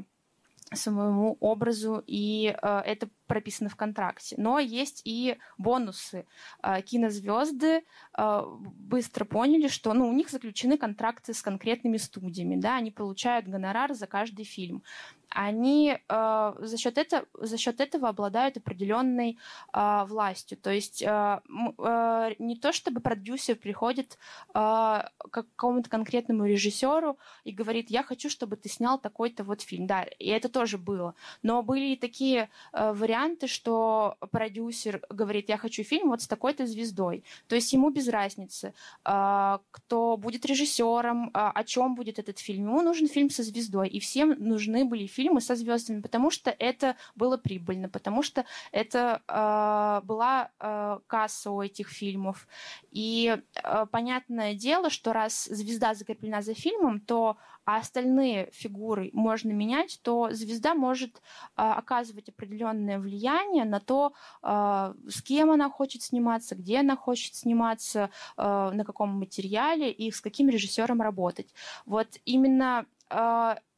своему 0.73 1.37
образу, 1.39 2.03
и 2.05 2.55
э, 2.61 2.81
это 2.85 3.09
прописано 3.27 3.69
в 3.69 3.75
контракте. 3.75 4.35
Но 4.37 4.59
есть 4.59 5.01
и 5.05 5.37
бонусы. 5.57 6.25
Э, 6.61 6.81
кинозвезды 6.81 7.83
э, 8.17 8.41
быстро 8.75 9.25
поняли, 9.25 9.67
что 9.67 9.93
ну, 9.93 10.07
у 10.07 10.13
них 10.13 10.29
заключены 10.29 10.77
контракты 10.77 11.33
с 11.33 11.41
конкретными 11.41 11.97
студиями, 11.97 12.55
да, 12.55 12.77
они 12.77 12.91
получают 12.91 13.47
гонорар 13.47 13.93
за 13.93 14.07
каждый 14.07 14.45
фильм 14.45 14.83
они 15.29 15.97
э, 16.07 16.53
за, 16.59 16.77
счет 16.77 16.97
это, 16.97 17.25
за 17.33 17.57
счет 17.57 17.79
этого 17.79 18.09
обладают 18.09 18.57
определенной 18.57 19.37
э, 19.73 20.05
властью. 20.05 20.57
То 20.57 20.71
есть 20.71 21.01
э, 21.01 21.07
э, 21.07 22.31
не 22.39 22.55
то, 22.55 22.71
чтобы 22.71 22.99
продюсер 22.99 23.55
приходит 23.55 24.17
э, 24.49 24.53
к 24.53 25.07
какому-то 25.31 25.89
конкретному 25.89 26.45
режиссеру 26.45 27.17
и 27.43 27.51
говорит, 27.51 27.89
я 27.89 28.03
хочу, 28.03 28.29
чтобы 28.29 28.55
ты 28.55 28.69
снял 28.69 28.97
такой-то 28.99 29.43
вот 29.43 29.61
фильм. 29.61 29.87
Да, 29.87 30.03
и 30.03 30.27
это 30.29 30.49
тоже 30.49 30.77
было. 30.77 31.13
Но 31.43 31.61
были 31.61 31.93
и 31.93 31.95
такие 31.95 32.49
э, 32.73 32.91
варианты, 32.93 33.47
что 33.47 34.17
продюсер 34.31 35.01
говорит, 35.09 35.49
я 35.49 35.57
хочу 35.57 35.83
фильм 35.83 36.09
вот 36.09 36.21
с 36.21 36.27
такой-то 36.27 36.65
звездой. 36.65 37.23
То 37.47 37.55
есть 37.55 37.71
ему 37.73 37.91
без 37.91 38.07
разницы, 38.07 38.73
э, 39.05 39.57
кто 39.71 40.17
будет 40.17 40.45
режиссером, 40.45 41.27
э, 41.27 41.31
о 41.33 41.63
чем 41.63 41.95
будет 41.95 42.17
этот 42.19 42.39
фильм. 42.39 42.63
Ему 42.63 42.81
нужен 42.81 43.07
фильм 43.07 43.29
со 43.29 43.43
звездой. 43.43 43.89
И 43.89 43.99
всем 43.99 44.35
нужны 44.39 44.85
были 44.85 45.05
фильмы, 45.05 45.18
фильмы 45.19 45.41
со 45.41 45.55
звездами, 45.55 45.99
потому 45.99 46.31
что 46.31 46.49
это 46.49 46.95
было 47.15 47.35
прибыльно, 47.35 47.89
потому 47.89 48.23
что 48.23 48.45
это 48.71 49.21
э, 49.27 50.05
была 50.05 50.49
э, 50.59 50.99
касса 51.07 51.51
у 51.51 51.61
этих 51.61 51.89
фильмов. 51.89 52.47
И 52.91 53.37
э, 53.37 53.85
понятное 53.91 54.53
дело, 54.53 54.89
что 54.89 55.11
раз 55.11 55.43
звезда 55.51 55.93
закреплена 55.93 56.41
за 56.41 56.53
фильмом, 56.53 57.01
то 57.01 57.35
а 57.65 57.77
остальные 57.77 58.49
фигуры 58.51 59.11
можно 59.13 59.51
менять, 59.51 59.99
то 60.01 60.29
звезда 60.31 60.73
может 60.73 61.17
э, 61.17 61.61
оказывать 61.61 62.29
определенное 62.29 62.97
влияние 62.97 63.65
на 63.65 63.79
то, 63.79 64.13
э, 64.41 64.93
с 65.07 65.21
кем 65.21 65.51
она 65.51 65.69
хочет 65.69 66.01
сниматься, 66.01 66.55
где 66.55 66.79
она 66.79 66.95
хочет 66.95 67.35
сниматься, 67.35 68.09
э, 68.37 68.71
на 68.73 68.83
каком 68.85 69.09
материале 69.09 69.91
и 69.91 70.11
с 70.11 70.21
каким 70.21 70.47
режиссером 70.49 71.01
работать. 71.01 71.53
Вот 71.85 72.07
именно 72.25 72.85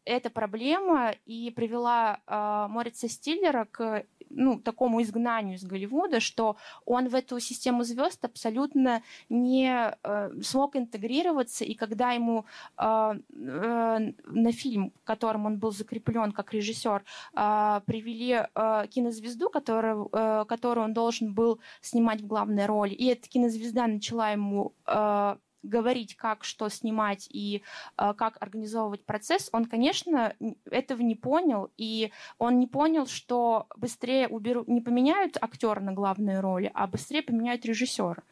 эта 0.06 0.30
проблема 0.30 1.14
и 1.26 1.52
привела 1.52 2.20
э, 2.26 2.68
Морица 2.70 3.08
Стиллера 3.08 3.66
к 3.66 4.06
ну, 4.34 4.60
такому 4.60 5.02
изгнанию 5.02 5.56
из 5.56 5.64
Голливуда, 5.64 6.20
что 6.20 6.56
он 6.86 7.10
в 7.10 7.16
эту 7.16 7.40
систему 7.40 7.84
звезд 7.84 8.24
абсолютно 8.24 9.02
не 9.30 9.96
э, 10.04 10.42
смог 10.42 10.76
интегрироваться, 10.76 11.66
и 11.66 11.74
когда 11.74 12.12
ему 12.12 12.46
э, 12.78 13.14
э, 13.34 14.14
на 14.26 14.52
фильм, 14.52 14.94
которым 15.04 15.46
он 15.46 15.58
был 15.58 15.72
закреплен 15.72 16.32
как 16.32 16.54
режиссер, 16.54 17.04
э, 17.34 17.82
привели 17.86 18.46
э, 18.54 18.88
кинозвезду, 18.90 19.50
которую, 19.50 20.10
э, 20.12 20.46
которую 20.48 20.86
он 20.86 20.94
должен 20.94 21.34
был 21.34 21.60
снимать 21.82 22.22
в 22.22 22.28
главной 22.28 22.66
роли, 22.66 22.94
и 22.94 23.08
эта 23.08 23.28
кинозвезда 23.28 23.88
начала 23.88 24.32
ему 24.32 24.74
э, 24.86 25.36
говорить, 25.64 26.16
как 26.16 26.44
что 26.44 26.70
снимать 26.70 27.28
и 27.32 27.64
э, 27.98 28.14
как 28.18 28.38
организовывать 28.42 29.06
процесс, 29.06 29.50
он, 29.52 29.66
конечно, 29.66 30.36
этого 30.70 31.02
не 31.02 31.16
понял, 31.16 31.72
и 31.78 32.12
он 32.38 32.60
не 32.60 32.68
понял, 32.68 33.08
что 33.08 33.68
быстрее 33.76 34.28
уберут, 34.28 34.68
не 34.68 34.82
поменяют 34.82 35.38
актера 35.42 35.80
на 35.80 35.94
главные 35.94 36.40
роли, 36.40 36.72
а 36.74 36.88
быстрее 36.88 37.22
поменяют 37.22 37.66
режиссера. 37.66 38.24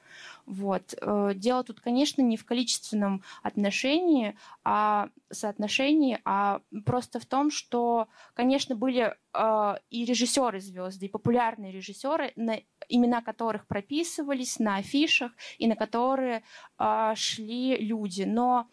Вот. 0.49 0.95
Э, 0.99 1.34
дело 1.35 1.63
тут, 1.63 1.80
конечно, 1.80 2.23
не 2.23 2.35
в 2.35 2.43
количественном 2.43 3.21
отношении, 3.43 4.35
а 4.63 5.09
соотношении, 5.31 6.19
а 6.26 6.61
просто 6.88 7.19
в 7.19 7.27
том, 7.27 7.51
что, 7.51 8.07
конечно, 8.34 8.76
были 8.76 9.15
э, 9.34 9.76
и 9.91 10.05
режиссеры 10.05 10.59
звезды, 10.59 11.05
и 11.05 11.09
популярные 11.09 11.71
режиссеры, 11.71 12.34
на 12.35 12.59
имена 12.88 13.21
которых 13.21 13.67
прописывались 13.67 14.57
на 14.57 14.77
афишах 14.77 15.34
и 15.59 15.67
на 15.67 15.76
которые 15.76 16.41
э, 16.80 17.13
шли 17.15 17.77
люди. 17.77 18.23
Но 18.23 18.67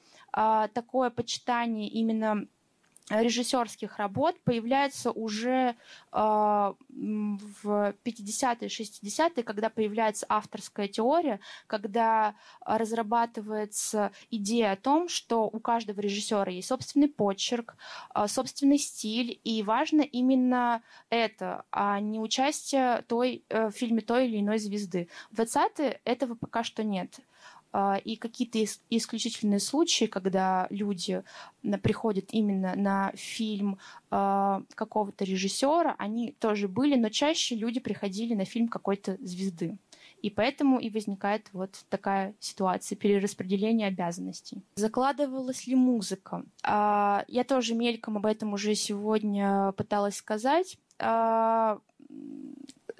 такое 0.75 1.09
почитание 1.09 1.89
именно 1.89 2.47
режиссерских 3.09 3.99
работ 3.99 4.37
появляется 4.43 5.13
уже 5.13 5.77
э, 6.13 6.15
в 6.17 6.75
50-е, 8.05 8.69
60-е, 8.69 9.45
когда 9.45 9.71
появляется 9.71 10.27
авторская 10.29 10.89
теория, 10.89 11.41
когда 11.67 12.35
разрабатывается 12.61 14.11
идея 14.31 14.73
о 14.73 14.77
том, 14.77 15.09
что 15.09 15.45
у 15.45 15.61
каждого 15.61 16.01
режиссера 16.01 16.51
есть 16.51 16.69
собственный 16.69 17.09
почерк, 17.09 17.77
э, 18.15 18.27
собственный 18.27 18.79
стиль, 18.79 19.41
и 19.45 19.63
важно 19.63 20.01
именно 20.01 20.83
это, 21.09 21.65
а 21.71 22.01
не 22.01 22.19
участие 22.19 23.03
той, 23.07 23.45
э, 23.49 23.69
в 23.69 23.73
фильме 23.73 24.01
той 24.01 24.27
или 24.27 24.41
иной 24.41 24.59
звезды. 24.59 25.09
В 25.31 25.39
20-е 25.39 26.01
этого 26.05 26.35
пока 26.35 26.65
что 26.65 26.83
нет. 26.83 27.21
А, 27.73 27.97
и 27.97 28.17
какие-то 28.17 28.59
исключительные 28.91 29.61
случаи, 29.61 30.07
когда 30.07 30.67
люди 30.71 31.23
приходят 31.83 32.27
именно 32.31 32.75
на 32.75 33.13
фильм 33.15 33.79
а, 34.11 34.63
какого-то 34.75 35.25
режиссера, 35.25 35.95
они 35.99 36.33
тоже 36.33 36.69
были, 36.69 36.97
но 36.97 37.09
чаще 37.09 37.55
люди 37.55 37.81
приходили 37.81 38.35
на 38.35 38.45
фильм 38.45 38.69
какой-то 38.69 39.17
звезды. 39.21 39.77
И 40.23 40.31
поэтому 40.31 40.79
и 40.79 40.89
возникает 40.89 41.49
вот 41.53 41.85
такая 41.91 42.35
ситуация 42.41 42.97
перераспределения 42.97 43.89
обязанностей. 43.89 44.63
Закладывалась 44.77 45.67
ли 45.67 45.75
музыка? 45.75 46.45
А, 46.63 47.25
я 47.29 47.45
тоже 47.45 47.75
мельком 47.75 48.17
об 48.17 48.27
этом 48.27 48.55
уже 48.55 48.75
сегодня 48.75 49.73
пыталась 49.73 50.17
сказать. 50.17 50.79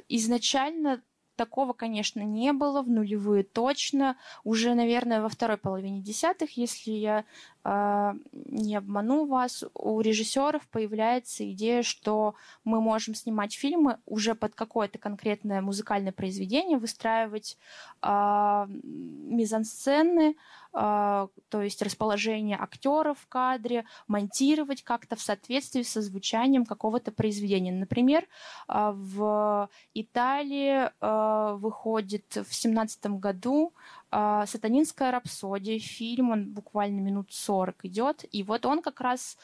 Изначально 0.09 1.03
Такого, 1.37 1.75
конечно, 1.75 2.21
не 2.21 2.53
было, 2.55 2.83
в 2.83 2.89
нулевые 2.89 3.45
точно. 3.45 4.17
Уже, 4.43 4.75
наверное, 4.75 5.21
во 5.21 5.29
второй 5.29 5.59
половине 5.59 6.01
десятых, 6.01 6.57
если 6.57 6.93
я 6.93 7.25
не 7.67 8.77
обману 8.77 9.27
вас, 9.27 9.65
у 9.75 10.01
режиссеров 10.01 10.69
появляется 10.69 11.51
идея, 11.53 11.83
что 11.83 12.35
мы 12.65 12.81
можем 12.81 13.15
снимать 13.15 13.55
фильмы 13.55 13.99
уже 14.07 14.35
под 14.35 14.55
какое-то 14.55 14.99
конкретное 14.99 15.61
музыкальное 15.61 16.13
произведение, 16.13 16.79
выстраивать 16.79 17.59
э, 18.03 18.67
мизансцены, 18.69 20.37
а, 20.79 21.29
то 21.49 21.63
есть 21.63 21.81
расположение 21.81 22.59
актеров 22.61 23.21
в 23.21 23.29
кадре, 23.29 23.87
монтировать 24.09 24.83
как-то 24.83 25.17
в 25.17 25.23
соответствии 25.23 25.81
со 25.81 26.03
звучанием 26.03 26.67
какого-то 26.67 27.13
произведения. 27.13 27.73
Например, 27.73 28.27
а, 28.69 28.93
в 28.93 29.71
Италии 29.95 30.91
а, 31.01 31.55
выходит 31.55 32.37
в 32.47 32.55
семнадцатом 32.55 33.21
году 33.21 33.73
а, 34.06 34.06
«Сатанинская 34.11 35.11
рапсодия», 35.11 35.79
фильм, 35.79 36.31
он 36.31 36.53
буквально 36.53 37.01
минут 37.01 37.33
40 37.33 37.85
идет, 37.87 38.25
и 38.31 38.43
вот 38.43 38.67
он 38.67 38.83
как 38.83 39.01
раз 39.01 39.37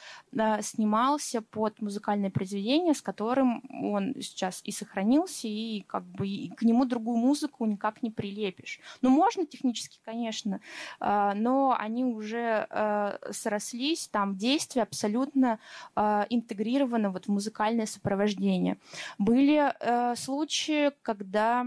снимался 0.61 1.41
под 1.41 1.81
музыкальное 1.81 2.29
произведение, 2.29 2.93
с 2.93 3.01
которым 3.01 3.63
он 3.69 4.15
сейчас 4.21 4.61
и 4.63 4.71
сохранился, 4.71 5.47
и 5.47 5.81
как 5.81 6.03
бы 6.03 6.27
и 6.27 6.49
к 6.49 6.63
нему 6.63 6.85
другую 6.85 7.17
музыку 7.17 7.65
никак 7.65 8.03
не 8.03 8.11
прилепишь. 8.11 8.79
Ну, 9.01 9.09
можно 9.09 9.45
технически, 9.45 9.99
конечно, 10.03 10.59
а, 10.99 11.33
но 11.33 11.75
они 11.77 12.03
уже 12.05 12.67
а, 12.69 13.19
срослись, 13.31 14.07
там 14.07 14.35
действие 14.37 14.83
абсолютно 14.83 15.59
интегрировано 15.95 17.09
вот 17.09 17.25
в 17.25 17.29
музыкальное 17.29 17.85
сопровождение. 17.85 18.77
Были 19.17 19.73
случаи, 20.15 20.91
когда 21.01 21.61
а, 21.61 21.65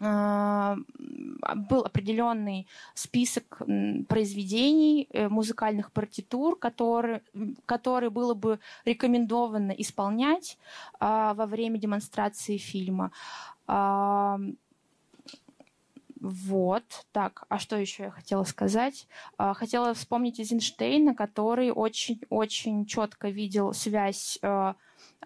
был 0.00 1.84
определенный 1.84 2.66
список 2.94 3.62
произведений, 4.08 5.08
э, 5.10 5.28
музыкальных 5.28 5.92
партитур, 5.92 6.56
которые, 6.58 7.22
которые 7.64 8.10
было 8.10 8.34
бы 8.34 8.58
рекомендовано 8.84 9.72
исполнять 9.72 10.58
а, 10.98 11.34
во 11.34 11.46
время 11.46 11.78
демонстрации 11.78 12.56
фильма. 12.56 13.12
А, 13.66 14.38
вот, 16.20 17.06
так, 17.12 17.44
а 17.48 17.58
что 17.58 17.76
еще 17.76 18.04
я 18.04 18.10
хотела 18.10 18.44
сказать? 18.44 19.06
Хотела 19.36 19.92
вспомнить 19.92 20.40
Эйзенштейна, 20.40 21.14
который 21.14 21.70
очень-очень 21.70 22.86
четко 22.86 23.28
видел 23.28 23.74
связь 23.74 24.38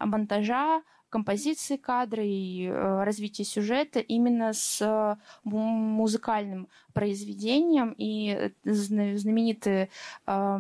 монтажа, 0.01 0.83
композиции 1.09 1.77
кадра 1.77 2.25
и 2.25 2.67
э, 2.67 3.05
развития 3.05 3.45
сюжета 3.45 4.01
именно 4.01 4.53
с 4.53 4.81
э, 4.81 5.17
музыкальным 5.45 6.69
произведением. 6.93 7.95
И 7.97 8.53
знаменитые 8.65 9.89
э, 10.27 10.59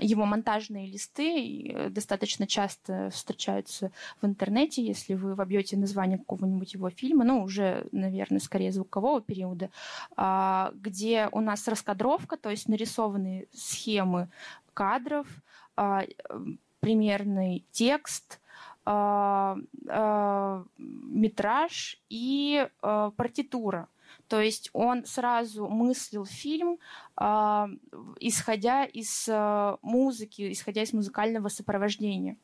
его 0.00 0.24
монтажные 0.24 0.86
листы 0.86 1.88
достаточно 1.90 2.46
часто 2.46 3.10
встречаются 3.10 3.92
в 4.20 4.26
интернете, 4.26 4.84
если 4.84 5.14
вы 5.14 5.34
вобьете 5.34 5.76
название 5.76 6.18
какого-нибудь 6.18 6.74
его 6.74 6.90
фильма, 6.90 7.24
ну, 7.24 7.42
уже, 7.42 7.86
наверное, 7.92 8.40
скорее 8.40 8.72
звукового 8.72 9.20
периода, 9.20 9.70
а, 10.16 10.72
где 10.74 11.28
у 11.32 11.40
нас 11.40 11.68
раскадровка, 11.68 12.36
то 12.36 12.50
есть 12.50 12.68
нарисованы 12.68 13.46
схемы 13.52 14.28
кадров, 14.72 15.26
а, 15.76 16.04
примерный 16.80 17.64
текст– 17.72 18.40
метраж 21.16 22.00
и 22.08 22.68
а, 22.82 23.10
партитура. 23.10 23.88
То 24.28 24.40
есть 24.40 24.70
он 24.72 25.04
сразу 25.04 25.68
мыслил 25.68 26.24
фильм, 26.24 26.78
э, 27.20 27.66
исходя 28.20 28.84
из 28.84 29.28
э, 29.28 29.76
музыки, 29.82 30.52
исходя 30.52 30.82
из 30.82 30.92
музыкального 30.92 31.48
сопровождения. 31.48 32.36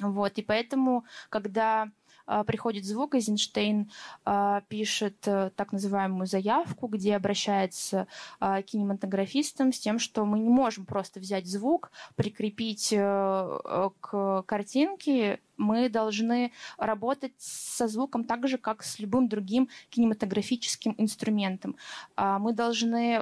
Вот, 0.00 0.38
и 0.38 0.42
поэтому, 0.42 1.04
когда 1.28 1.90
э, 2.26 2.44
приходит 2.46 2.84
звук, 2.84 3.16
Эйзенштейн 3.16 3.90
э, 4.26 4.60
пишет 4.68 5.26
э, 5.26 5.50
так 5.56 5.72
называемую 5.72 6.26
заявку, 6.26 6.86
где 6.86 7.16
обращается 7.16 8.06
к 8.38 8.62
кинематографистам 8.62 9.72
с 9.72 9.80
тем, 9.80 9.98
что 9.98 10.24
мы 10.24 10.38
не 10.38 10.48
можем 10.48 10.86
просто 10.86 11.18
взять 11.18 11.46
звук, 11.46 11.90
прикрепить 12.14 12.90
к 12.90 14.42
картинке 14.46 15.40
мы 15.58 15.88
должны 15.88 16.52
работать 16.78 17.34
со 17.38 17.88
звуком 17.88 18.24
так 18.24 18.48
же, 18.48 18.56
как 18.56 18.82
с 18.82 18.98
любым 18.98 19.28
другим 19.28 19.68
кинематографическим 19.90 20.94
инструментом. 20.96 21.76
А, 22.16 22.38
мы 22.38 22.52
должны 22.52 23.20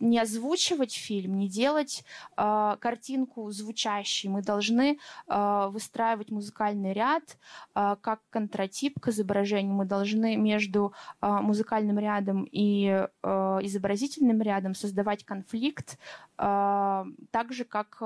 не 0.00 0.18
озвучивать 0.18 0.94
фильм, 0.94 1.38
не 1.38 1.48
делать 1.48 2.04
а, 2.36 2.76
картинку 2.76 3.50
звучащей. 3.50 4.28
Мы 4.28 4.42
должны 4.42 4.98
а, 5.26 5.68
выстраивать 5.68 6.30
музыкальный 6.30 6.92
ряд 6.92 7.38
как 7.74 8.20
контратип 8.30 8.98
к 9.00 9.08
изображению. 9.08 9.74
Мы 9.74 9.84
должны 9.84 10.36
между 10.36 10.94
музыкальным 11.20 11.98
рядом 11.98 12.48
и 12.50 13.06
изобразительным 13.22 14.40
рядом 14.40 14.74
создавать 14.74 15.24
конфликт, 15.24 15.98
так 16.36 17.52
же, 17.52 17.64
как 17.64 18.00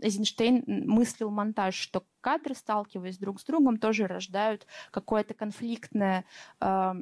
Эйзенштейн 0.00 0.64
мыслил 0.86 1.30
монтаж, 1.30 1.74
что 1.74 2.04
кадры, 2.22 2.54
сталкиваясь 2.54 3.18
друг 3.18 3.40
с 3.40 3.44
другом, 3.44 3.76
тоже 3.76 4.06
рождают 4.06 4.66
какое-то 4.90 5.34
конфликтное 5.34 6.24
э, 6.60 6.94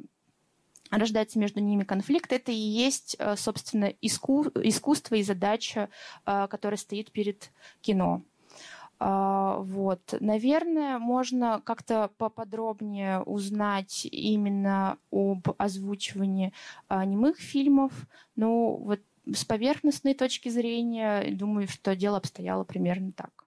рождается 0.89 1.39
между 1.39 1.61
ними 1.61 1.85
конфликт. 1.85 2.33
Это 2.33 2.51
и 2.51 2.55
есть, 2.55 3.15
э, 3.17 3.37
собственно, 3.37 3.85
иску, 3.85 4.47
искусство 4.55 5.15
и 5.15 5.23
задача, 5.23 5.89
э, 6.25 6.47
которая 6.49 6.77
стоит 6.77 7.11
перед 7.11 7.51
кино. 7.79 8.23
Вот. 8.99 10.13
Наверное, 10.19 10.99
можно 10.99 11.59
как-то 11.65 12.11
поподробнее 12.19 13.21
узнать 13.21 14.05
именно 14.05 14.99
об 15.11 15.47
озвучивании 15.57 16.53
немых 16.87 17.39
фильмов. 17.39 17.91
Ну, 18.35 18.75
вот 18.75 18.99
с 19.25 19.43
поверхностной 19.43 20.13
точки 20.13 20.49
зрения, 20.49 21.31
думаю, 21.31 21.67
что 21.67 21.95
дело 21.95 22.17
обстояло 22.17 22.63
примерно 22.63 23.11
так. 23.11 23.45